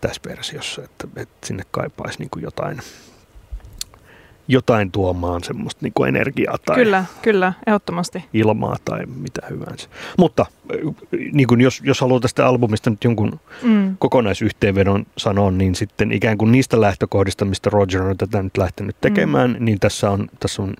tässä 0.00 0.20
versiossa, 0.26 0.84
että, 0.84 1.08
että 1.16 1.46
sinne 1.46 1.62
kaipaisi 1.70 2.18
niin 2.18 2.30
kuin 2.30 2.42
jotain– 2.42 2.78
jotain 4.52 4.92
tuomaan 4.92 5.44
semmoista 5.44 5.78
niin 5.82 5.92
kuin 5.94 6.08
energiaa 6.08 6.58
tai 6.58 6.76
kyllä, 6.76 7.04
kyllä, 7.22 7.52
ehdottomasti. 7.66 8.24
ilmaa 8.34 8.76
tai 8.84 9.06
mitä 9.06 9.42
hyvänsä. 9.50 9.88
Mutta 10.18 10.46
niin 11.32 11.46
kuin 11.46 11.60
jos, 11.60 11.80
jos 11.84 12.00
haluaa 12.00 12.20
tästä 12.20 12.46
albumista 12.46 12.90
nyt 12.90 13.04
jonkun 13.04 13.40
mm. 13.62 13.96
kokonaisyhteenvedon 13.98 15.06
sanoa, 15.18 15.50
niin 15.50 15.74
sitten 15.74 16.12
ikään 16.12 16.38
kuin 16.38 16.52
niistä 16.52 16.80
lähtökohdista, 16.80 17.44
mistä 17.44 17.70
Roger 17.70 18.02
on 18.02 18.16
tätä 18.16 18.42
nyt 18.42 18.56
lähtenyt 18.56 18.96
tekemään, 19.00 19.50
mm. 19.50 19.64
niin 19.64 19.80
tässä 19.80 20.10
on, 20.10 20.28
tässä 20.40 20.62
on 20.62 20.74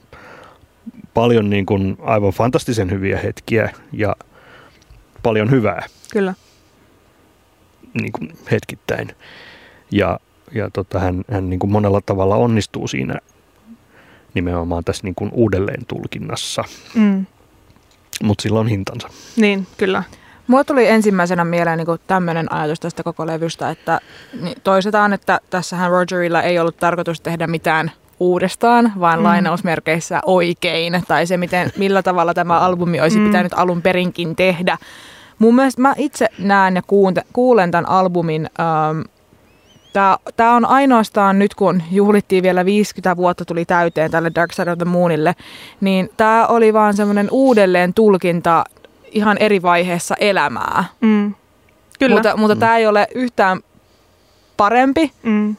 paljon 1.15 1.51
niin 1.51 1.67
kuin 1.67 1.97
aivan 2.03 2.33
fantastisen 2.33 2.91
hyviä 2.91 3.19
hetkiä 3.19 3.71
ja 3.93 4.17
paljon 5.23 5.51
hyvää. 5.51 5.87
Kyllä. 6.13 6.35
Niin 8.01 8.13
kuin 8.13 8.33
hetkittäin. 8.51 9.09
Ja, 9.91 10.21
ja 10.55 10.71
tota, 10.71 10.99
hän, 10.99 11.25
hän 11.31 11.51
niin 11.51 11.61
kuin 11.61 11.73
monella 11.73 12.01
tavalla 12.01 12.37
onnistuu 12.37 12.89
siinä 12.89 13.15
nimenomaan 14.35 14.85
tässä 14.85 15.05
niin 15.05 15.15
kuin 15.15 15.31
uudelleen 15.35 15.87
tulkinnassa. 15.87 16.65
Mm. 16.95 17.27
Mutta 18.23 18.43
sillä 18.43 18.61
on 18.61 18.69
hintansa. 18.69 19.09
Niin, 19.37 19.67
kyllä. 19.79 20.03
Mulla 20.47 20.65
tuli 20.65 20.89
ensimmäisenä 20.89 21.45
mieleen 21.45 21.79
niin 21.79 21.99
tämmöinen 22.07 22.53
ajatus 22.53 22.81
tästä 22.81 23.03
koko 23.03 23.27
levystä, 23.27 23.71
että 23.71 24.01
niin 24.43 24.57
toisetaan, 24.65 25.13
että 25.13 25.41
tässähän 25.51 25.91
Rogerilla 25.91 26.43
ei 26.43 26.59
ollut 26.59 26.77
tarkoitus 26.77 27.21
tehdä 27.21 27.47
mitään 27.47 27.91
uudestaan, 28.21 28.93
vaan 29.01 29.19
mm. 29.19 29.25
lainausmerkeissä 29.25 30.21
oikein, 30.27 31.03
tai 31.09 31.27
se, 31.27 31.37
miten, 31.37 31.73
millä 31.77 32.03
tavalla 32.03 32.35
tämä 32.35 32.61
albumi 32.61 33.01
olisi 33.01 33.19
mm. 33.19 33.27
pitänyt 33.27 33.53
alun 33.57 33.83
perinkin 33.83 34.37
tehdä. 34.37 34.79
Mun 35.39 35.55
mielestä 35.55 35.83
mä 35.83 35.95
itse 35.97 36.29
näen 36.39 36.75
ja 36.77 36.83
kuulen 37.33 37.71
tämän 37.71 37.89
albumin 37.89 38.51
ähm, 38.61 39.01
Tämä, 39.93 40.17
tämä 40.37 40.55
on 40.57 40.65
ainoastaan 40.65 41.39
nyt, 41.39 41.55
kun 41.55 41.83
juhlittiin 41.91 42.43
vielä 42.43 42.65
50 42.65 43.17
vuotta 43.17 43.45
tuli 43.45 43.65
täyteen 43.65 44.11
tälle 44.11 44.33
Dark 44.35 44.53
Side 44.53 44.71
of 44.71 44.79
the 44.79 44.85
Moonille, 44.85 45.35
niin 45.81 46.11
tämä 46.17 46.47
oli 46.47 46.73
vaan 46.73 46.95
semmoinen 46.95 47.29
uudelleen 47.31 47.95
tulkinta 47.95 48.65
ihan 49.11 49.37
eri 49.41 49.63
vaiheessa 49.63 50.15
elämää. 50.21 50.85
Mm. 51.01 51.35
Kyllä. 51.99 52.17
Mutta, 52.17 52.37
mutta 52.37 52.55
mm. 52.55 52.59
tämä 52.59 52.77
ei 52.77 52.87
ole 52.87 53.07
yhtään 53.15 53.61
parempi. 54.57 55.13
Mm. 55.23 55.57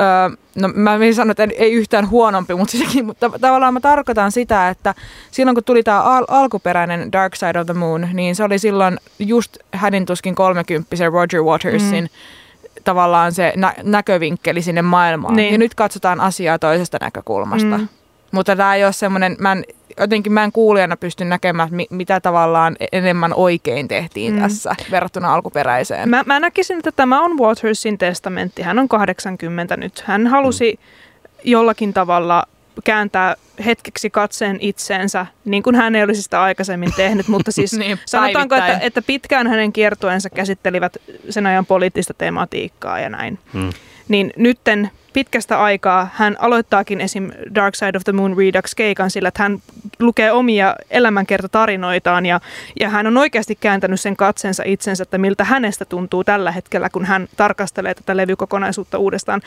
Öö, 0.00 0.36
no 0.54 0.68
mä 0.74 0.94
en 0.94 1.14
sano, 1.14 1.30
että 1.30 1.48
ei 1.58 1.72
yhtään 1.72 2.10
huonompi, 2.10 2.54
mutta, 2.54 2.72
sitäkin, 2.72 3.06
mutta 3.06 3.30
tavallaan 3.40 3.74
mä 3.74 3.80
tarkoitan 3.80 4.32
sitä, 4.32 4.68
että 4.68 4.94
silloin 5.30 5.54
kun 5.54 5.64
tuli 5.64 5.82
tämä 5.82 6.02
al- 6.02 6.24
alkuperäinen 6.28 7.12
Dark 7.12 7.34
Side 7.36 7.60
of 7.60 7.66
the 7.66 7.74
Moon, 7.74 8.08
niin 8.12 8.36
se 8.36 8.44
oli 8.44 8.58
silloin 8.58 8.98
just 9.18 9.56
hänen 9.72 10.06
tuskin 10.06 10.34
30 10.34 10.96
Roger 11.10 11.42
Watersin 11.42 12.04
mm 12.04 12.45
tavallaan 12.86 13.32
se 13.32 13.52
nä- 13.56 13.74
näkövinkkeli 13.82 14.62
sinne 14.62 14.82
maailmaan. 14.82 15.36
Niin. 15.36 15.52
Ja 15.52 15.58
nyt 15.58 15.74
katsotaan 15.74 16.20
asiaa 16.20 16.58
toisesta 16.58 16.98
näkökulmasta. 17.00 17.78
Mm. 17.78 17.88
Mutta 18.32 18.56
tämä 18.56 18.74
ei 18.74 18.84
ole 18.84 18.92
semmoinen, 18.92 19.36
mä 19.38 19.52
en, 19.52 19.64
jotenkin 20.00 20.32
mä 20.32 20.44
en 20.44 20.52
kuulijana 20.52 20.96
pysty 20.96 21.24
näkemään, 21.24 21.68
mi- 21.70 21.86
mitä 21.90 22.20
tavallaan 22.20 22.76
enemmän 22.92 23.34
oikein 23.34 23.88
tehtiin 23.88 24.34
mm. 24.34 24.40
tässä 24.40 24.74
verrattuna 24.90 25.34
alkuperäiseen. 25.34 26.08
Mä, 26.08 26.22
mä 26.26 26.40
näkisin, 26.40 26.78
että 26.78 26.92
tämä 26.92 27.22
on 27.22 27.38
Watersin 27.38 27.98
testamentti. 27.98 28.62
Hän 28.62 28.78
on 28.78 28.88
80 28.88 29.76
nyt. 29.76 30.04
Hän 30.06 30.26
halusi 30.26 30.72
mm. 30.72 31.30
jollakin 31.44 31.92
tavalla 31.92 32.42
kääntää 32.84 33.36
hetkeksi 33.64 34.10
katseen 34.10 34.58
itseensä, 34.60 35.26
niin 35.44 35.62
kuin 35.62 35.76
hän 35.76 35.94
ei 35.94 36.02
olisi 36.02 36.22
sitä 36.22 36.42
aikaisemmin 36.42 36.92
tehnyt, 36.96 37.28
mutta 37.28 37.52
siis 37.58 37.72
niin, 37.72 37.98
sanotaanko, 38.06 38.54
että, 38.54 38.78
että 38.78 39.02
pitkään 39.02 39.46
hänen 39.46 39.72
kiertueensa 39.72 40.30
käsittelivät 40.30 40.96
sen 41.30 41.46
ajan 41.46 41.66
poliittista 41.66 42.14
tematiikkaa 42.14 43.00
ja 43.00 43.08
näin. 43.08 43.38
Hmm. 43.52 43.70
Niin 44.08 44.32
nytten 44.36 44.90
pitkästä 45.16 45.62
aikaa 45.62 46.08
hän 46.14 46.36
aloittaakin 46.38 47.00
esim. 47.00 47.30
Dark 47.54 47.74
Side 47.74 47.96
of 47.96 48.04
the 48.04 48.12
Moon 48.12 48.36
Redux-keikan 48.36 49.10
sillä, 49.10 49.28
että 49.28 49.42
hän 49.42 49.62
lukee 49.98 50.32
omia 50.32 50.74
elämänkertatarinoitaan 50.90 52.26
ja, 52.26 52.40
ja 52.80 52.88
hän 52.88 53.06
on 53.06 53.16
oikeasti 53.16 53.54
kääntänyt 53.54 54.00
sen 54.00 54.16
katsensa 54.16 54.62
itsensä, 54.66 55.02
että 55.02 55.18
miltä 55.18 55.44
hänestä 55.44 55.84
tuntuu 55.84 56.24
tällä 56.24 56.52
hetkellä, 56.52 56.90
kun 56.90 57.04
hän 57.04 57.28
tarkastelee 57.36 57.94
tätä 57.94 58.16
levykokonaisuutta 58.16 58.98
uudestaan 58.98 59.40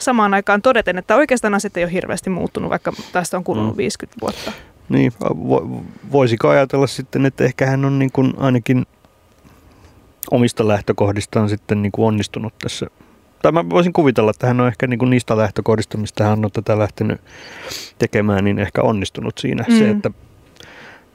samaan 0.00 0.34
aikaan 0.34 0.62
todeten, 0.62 0.98
että 0.98 1.16
oikeastaan 1.16 1.54
asiat 1.54 1.76
ei 1.76 1.84
ole 1.84 1.92
hirveästi 1.92 2.30
muuttunut, 2.30 2.70
vaikka 2.70 2.92
tästä 3.12 3.36
on 3.36 3.44
kulunut 3.44 3.74
mm. 3.74 3.76
50 3.76 4.20
vuotta. 4.20 4.52
Niin, 4.88 5.12
vo, 5.22 5.82
voisiko 6.12 6.48
ajatella 6.48 6.86
sitten, 6.86 7.26
että 7.26 7.44
ehkä 7.44 7.66
hän 7.66 7.84
on 7.84 7.98
niin 7.98 8.12
kuin 8.12 8.34
ainakin 8.36 8.86
omista 10.30 10.68
lähtökohdistaan 10.68 11.48
sitten 11.48 11.82
niin 11.82 11.92
kuin 11.92 12.06
onnistunut 12.06 12.54
tässä. 12.62 12.86
Tai 13.42 13.52
mä 13.52 13.70
voisin 13.70 13.92
kuvitella, 13.92 14.30
että 14.30 14.46
hän 14.46 14.60
on 14.60 14.66
ehkä 14.66 14.86
niin 14.86 14.98
kuin 14.98 15.10
niistä 15.10 15.36
lähtökohdista, 15.36 15.98
mistä 15.98 16.24
hän 16.24 16.44
on 16.44 16.50
tätä 16.52 16.78
lähtenyt 16.78 17.20
tekemään, 17.98 18.44
niin 18.44 18.58
ehkä 18.58 18.82
onnistunut 18.82 19.38
siinä. 19.38 19.64
Mm. 19.68 19.78
Se, 19.78 19.90
että 19.90 20.10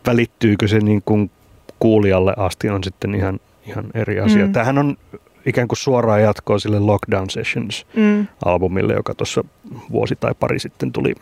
välittyykö 0.07 0.67
se 0.67 0.79
niin 0.79 1.01
kuin 1.01 1.31
kuulijalle 1.79 2.33
asti 2.37 2.69
on 2.69 2.83
sitten 2.83 3.15
ihan, 3.15 3.39
ihan 3.67 3.85
eri 3.93 4.19
asia. 4.19 4.45
Mm. 4.45 4.53
Tämähän 4.53 4.77
on 4.77 4.97
ikään 5.45 5.67
kuin 5.67 5.77
suoraan 5.77 6.21
jatkoa 6.21 6.59
sille 6.59 6.79
Lockdown 6.79 7.29
Sessions-albumille, 7.29 8.93
mm. 8.93 8.97
joka 8.97 9.15
tuossa 9.15 9.43
vuosi 9.91 10.15
tai 10.15 10.33
pari 10.39 10.59
sitten 10.59 10.91
tuli, 10.91 11.15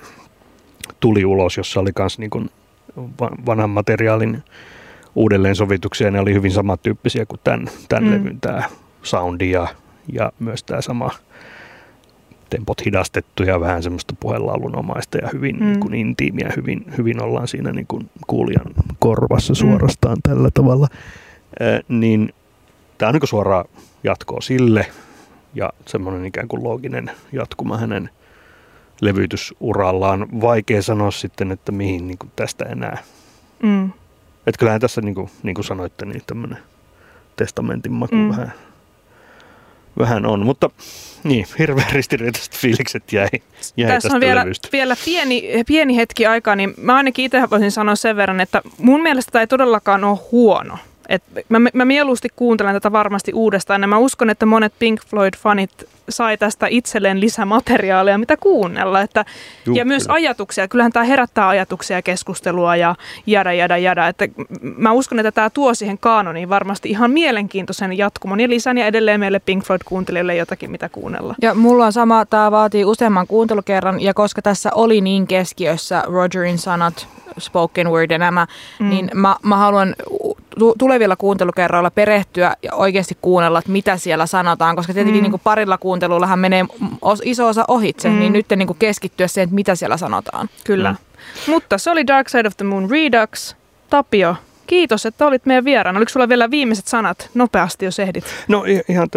tuli 1.00 1.26
ulos, 1.26 1.58
jossa 1.58 1.80
oli 1.80 1.92
myös 2.00 2.20
niin 2.20 2.50
vanhan 3.46 3.70
materiaalin 3.70 4.44
uudelleen 5.16 5.56
sovituksia. 5.56 6.12
Ne 6.12 6.20
oli 6.20 6.34
hyvin 6.34 6.52
samantyyppisiä 6.52 7.26
kuin 7.26 7.40
tämän, 7.44 7.70
tämän 7.90 8.04
mm. 8.04 8.12
levyn 8.12 8.42
tämä 8.42 8.64
soundi 9.04 9.52
ja, 9.52 9.68
ja 10.14 10.32
myös 10.40 10.64
tämä 10.64 10.82
sama 10.82 11.10
tempot 12.50 12.86
hidastettu 12.86 13.44
ja 13.44 13.60
vähän 13.60 13.84
semmoista 13.84 14.16
puhelaulunomaista 14.20 15.18
ja 15.18 15.30
hyvin 15.34 15.56
mm. 15.56 15.66
niin 15.66 15.80
kuin 15.80 15.94
intiimiä. 15.94 16.54
Hyvin, 16.56 16.86
hyvin 16.98 17.24
ollaan 17.24 17.48
siinä 17.48 17.72
niin 17.72 17.88
kuin 17.88 18.10
kuulijan 18.28 18.66
korvassa 19.00 19.56
suorastaan 19.56 20.18
mm. 20.18 20.22
tällä 20.24 20.50
tavalla. 20.54 20.88
Äh, 21.62 21.80
niin 21.88 22.34
tämä 23.04 23.10
on 23.10 23.20
niin 23.22 23.28
suoraan 23.28 23.66
jatkoa 24.04 24.42
sille 24.42 24.86
ja 25.54 25.70
semmoinen 25.86 26.26
ikään 26.26 26.48
kuin 26.48 26.64
looginen 26.64 27.12
jatkuma 27.32 27.78
hänen 27.78 28.10
levytysurallaan. 29.02 30.42
Vaikea 30.42 30.82
sanoa 30.82 31.12
sitten, 31.12 31.52
että 31.52 31.72
mihin 31.72 32.08
niin 32.08 32.18
kuin 32.18 32.32
tästä 32.36 32.66
enää. 32.66 32.98
Mm. 33.64 33.86
Että 34.48 34.60
kyllähän 34.60 34.82
tässä, 34.82 35.02
niin 35.02 35.16
kuin, 35.16 35.30
niin 35.44 35.56
kuin 35.56 35.66
sanoitte, 35.66 36.06
niin 36.06 36.22
tämmöinen 36.28 36.58
testamentin 37.36 37.92
maku 37.92 38.16
mm. 38.16 38.30
vähän, 38.30 38.54
vähän 40.00 40.26
on. 40.26 40.46
Mutta 40.46 40.70
niin, 41.24 41.46
hirveän 41.60 41.92
ristiriitaiset 41.92 42.58
fiilikset 42.58 43.14
jäi, 43.14 43.30
jäi 43.78 43.92
Tässä 43.92 44.16
on 44.16 44.22
vielä, 44.22 44.46
vielä 44.72 44.96
pieni, 45.06 45.64
pieni 45.68 45.98
hetki 45.98 46.26
aikaa, 46.26 46.56
niin 46.56 46.74
mä 46.78 46.96
ainakin 46.96 47.26
itse 47.26 47.50
voisin 47.52 47.72
sanoa 47.72 47.96
sen 47.96 48.16
verran, 48.16 48.42
että 48.42 48.62
mun 48.78 49.02
mielestä 49.02 49.32
tämä 49.32 49.42
ei 49.42 49.48
todellakaan 49.48 50.04
ole 50.04 50.20
huono 50.32 50.78
Et 51.14 51.24
mä, 51.50 51.60
mä 51.74 51.86
mieluusti 51.86 52.30
kuuntelen 52.36 52.74
tätä 52.74 52.92
varmasti 52.92 53.34
uudestaan 53.34 53.82
ja 53.82 53.88
mä 53.88 53.98
uskon, 53.98 54.30
että 54.30 54.46
monet 54.46 54.74
Pink 54.80 55.02
Floyd-fanit 55.02 55.88
sai 56.10 56.38
tästä 56.38 56.68
itselleen 56.68 57.22
lisämateriaalia, 57.22 58.18
mitä 58.18 58.38
kuunnella. 58.38 59.02
Että, 59.02 59.26
Juh, 59.66 59.78
ja 59.78 59.86
myös 59.86 60.04
kyllä. 60.04 60.16
ajatuksia. 60.16 60.68
Kyllähän 60.68 60.92
tämä 60.92 61.04
herättää 61.04 61.48
ajatuksia 61.48 61.98
ja 61.98 62.02
keskustelua 62.02 62.76
ja 62.76 62.96
jada, 63.26 63.54
jada, 63.54 63.78
jada. 63.78 64.08
Että 64.08 64.28
mä 64.62 64.92
uskon, 64.92 65.20
että 65.20 65.32
tämä 65.32 65.50
tuo 65.50 65.74
siihen 65.74 65.98
kaanoniin 65.98 66.50
varmasti 66.50 66.90
ihan 66.90 67.12
mielenkiintoisen 67.12 67.98
jatkumon 67.98 68.40
ja 68.40 68.50
lisän 68.50 68.78
ja 68.78 68.86
edelleen 68.86 69.20
meille 69.20 69.40
Pink 69.40 69.64
Floyd-kuuntelijoille 69.64 70.36
jotakin, 70.36 70.72
mitä 70.72 70.90
kuunnella. 70.90 71.36
Ja 71.42 71.54
mulla 71.54 71.86
on 71.86 71.94
sama, 71.94 72.26
tämä 72.26 72.52
vaatii 72.52 72.86
useamman 72.86 73.28
kuuntelukerran 73.28 74.02
ja 74.02 74.14
koska 74.14 74.42
tässä 74.42 74.72
oli 74.76 75.02
niin 75.02 75.28
keskiössä 75.28 76.04
Rogerin 76.08 76.58
sanat, 76.58 77.08
spoken 77.38 77.90
word 77.90 78.12
ja 78.12 78.18
nämä, 78.18 78.48
mm. 78.80 78.90
niin 78.90 79.10
mä, 79.14 79.36
mä 79.44 79.58
haluan 79.58 79.96
tulevilla 80.78 81.16
kuuntelukerroilla 81.16 81.92
perehtyä 81.92 82.56
ja 82.64 82.74
oikeasti 82.74 83.18
kuunnella, 83.22 83.60
että 83.60 83.72
mitä 83.72 83.98
siellä 83.98 84.26
sanotaan, 84.26 84.76
koska 84.76 84.94
tietenkin 84.94 85.22
mm. 85.22 85.24
niin 85.24 85.32
kuin 85.32 85.42
parilla 85.44 85.78
kuuntelullahan 85.78 86.40
menee 86.40 86.66
iso 87.24 87.48
osa 87.48 87.66
ohitse, 87.68 88.10
mm. 88.10 88.20
niin 88.20 88.34
nyt 88.34 88.46
niin 88.56 88.68
kuin 88.68 88.80
keskittyä 88.80 89.28
siihen, 89.28 89.44
että 89.44 89.56
mitä 89.56 89.76
siellä 89.76 89.98
sanotaan. 89.98 90.50
Kyllä. 90.64 90.92
Mm. 90.92 91.52
Mutta 91.52 91.78
se 91.78 91.92
oli 91.92 92.08
Dark 92.08 92.30
Side 92.30 92.48
of 92.48 92.58
the 92.58 92.66
Moon 92.66 92.92
Redux. 92.92 93.56
Tapio, 93.90 94.36
kiitos, 94.68 95.06
että 95.06 95.28
olit 95.28 95.46
meidän 95.46 95.66
vieraana. 95.66 95.98
Oliko 95.98 96.10
sulla 96.10 96.30
vielä 96.30 96.52
viimeiset 96.52 96.88
sanat 96.88 97.30
nopeasti, 97.34 97.86
jos 97.86 98.00
ehdit? 98.00 98.26
No 98.48 98.64
ihan 98.90 99.08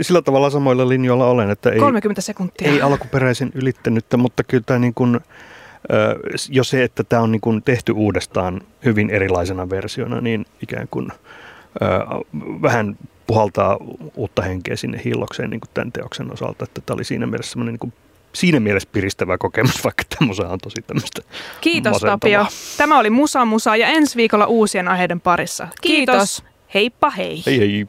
sillä 0.00 0.22
tavalla 0.22 0.50
samoilla 0.50 0.88
linjoilla 0.88 1.26
olen, 1.26 1.50
että 1.50 1.70
ei, 1.70 1.78
30 1.78 2.20
sekuntia. 2.20 2.70
ei 2.70 2.82
alkuperäisin 2.82 3.50
ylittänyt, 3.54 4.04
mutta 4.16 4.44
kyllä 4.44 4.62
tämä 4.66 4.78
niin 4.78 4.94
kuin, 4.94 5.20
jo 6.48 6.64
se, 6.64 6.84
että 6.84 7.04
tämä 7.04 7.22
on 7.22 7.32
niin 7.32 7.40
kuin 7.40 7.62
tehty 7.62 7.92
uudestaan 7.92 8.60
hyvin 8.84 9.10
erilaisena 9.10 9.70
versiona, 9.70 10.20
niin 10.20 10.46
ikään 10.62 10.88
kuin 10.90 11.08
vähän 12.62 12.96
puhaltaa 13.26 13.78
uutta 14.16 14.42
henkeä 14.42 14.76
sinne 14.76 15.00
hillokseen 15.04 15.50
niin 15.50 15.60
kuin 15.60 15.70
tämän 15.74 15.92
teoksen 15.92 16.32
osalta, 16.32 16.64
että 16.64 16.80
tämä 16.80 16.94
oli 16.94 17.04
siinä 17.04 17.26
mielessä 17.26 17.50
semmoinen 17.50 17.72
niin 17.72 17.78
kuin 17.78 17.92
siinä 18.32 18.60
mielessä 18.60 18.88
piristävä 18.92 19.38
kokemus, 19.38 19.84
vaikka 19.84 20.02
tämmöisen 20.18 20.46
on 20.46 20.58
tosi 20.58 20.82
tämmöistä 20.86 21.22
Kiitos 21.60 22.00
Tapio. 22.00 22.46
Tämä 22.76 22.98
oli 22.98 23.10
Musa 23.10 23.44
Musa 23.44 23.76
ja 23.76 23.86
ensi 23.86 24.16
viikolla 24.16 24.46
uusien 24.46 24.88
aiheiden 24.88 25.20
parissa. 25.20 25.68
Kiitos. 25.82 26.14
Kiitos. 26.14 26.44
Heippa 26.74 27.10
hei. 27.10 27.42
Hei 27.46 27.58
hei. 27.58 27.86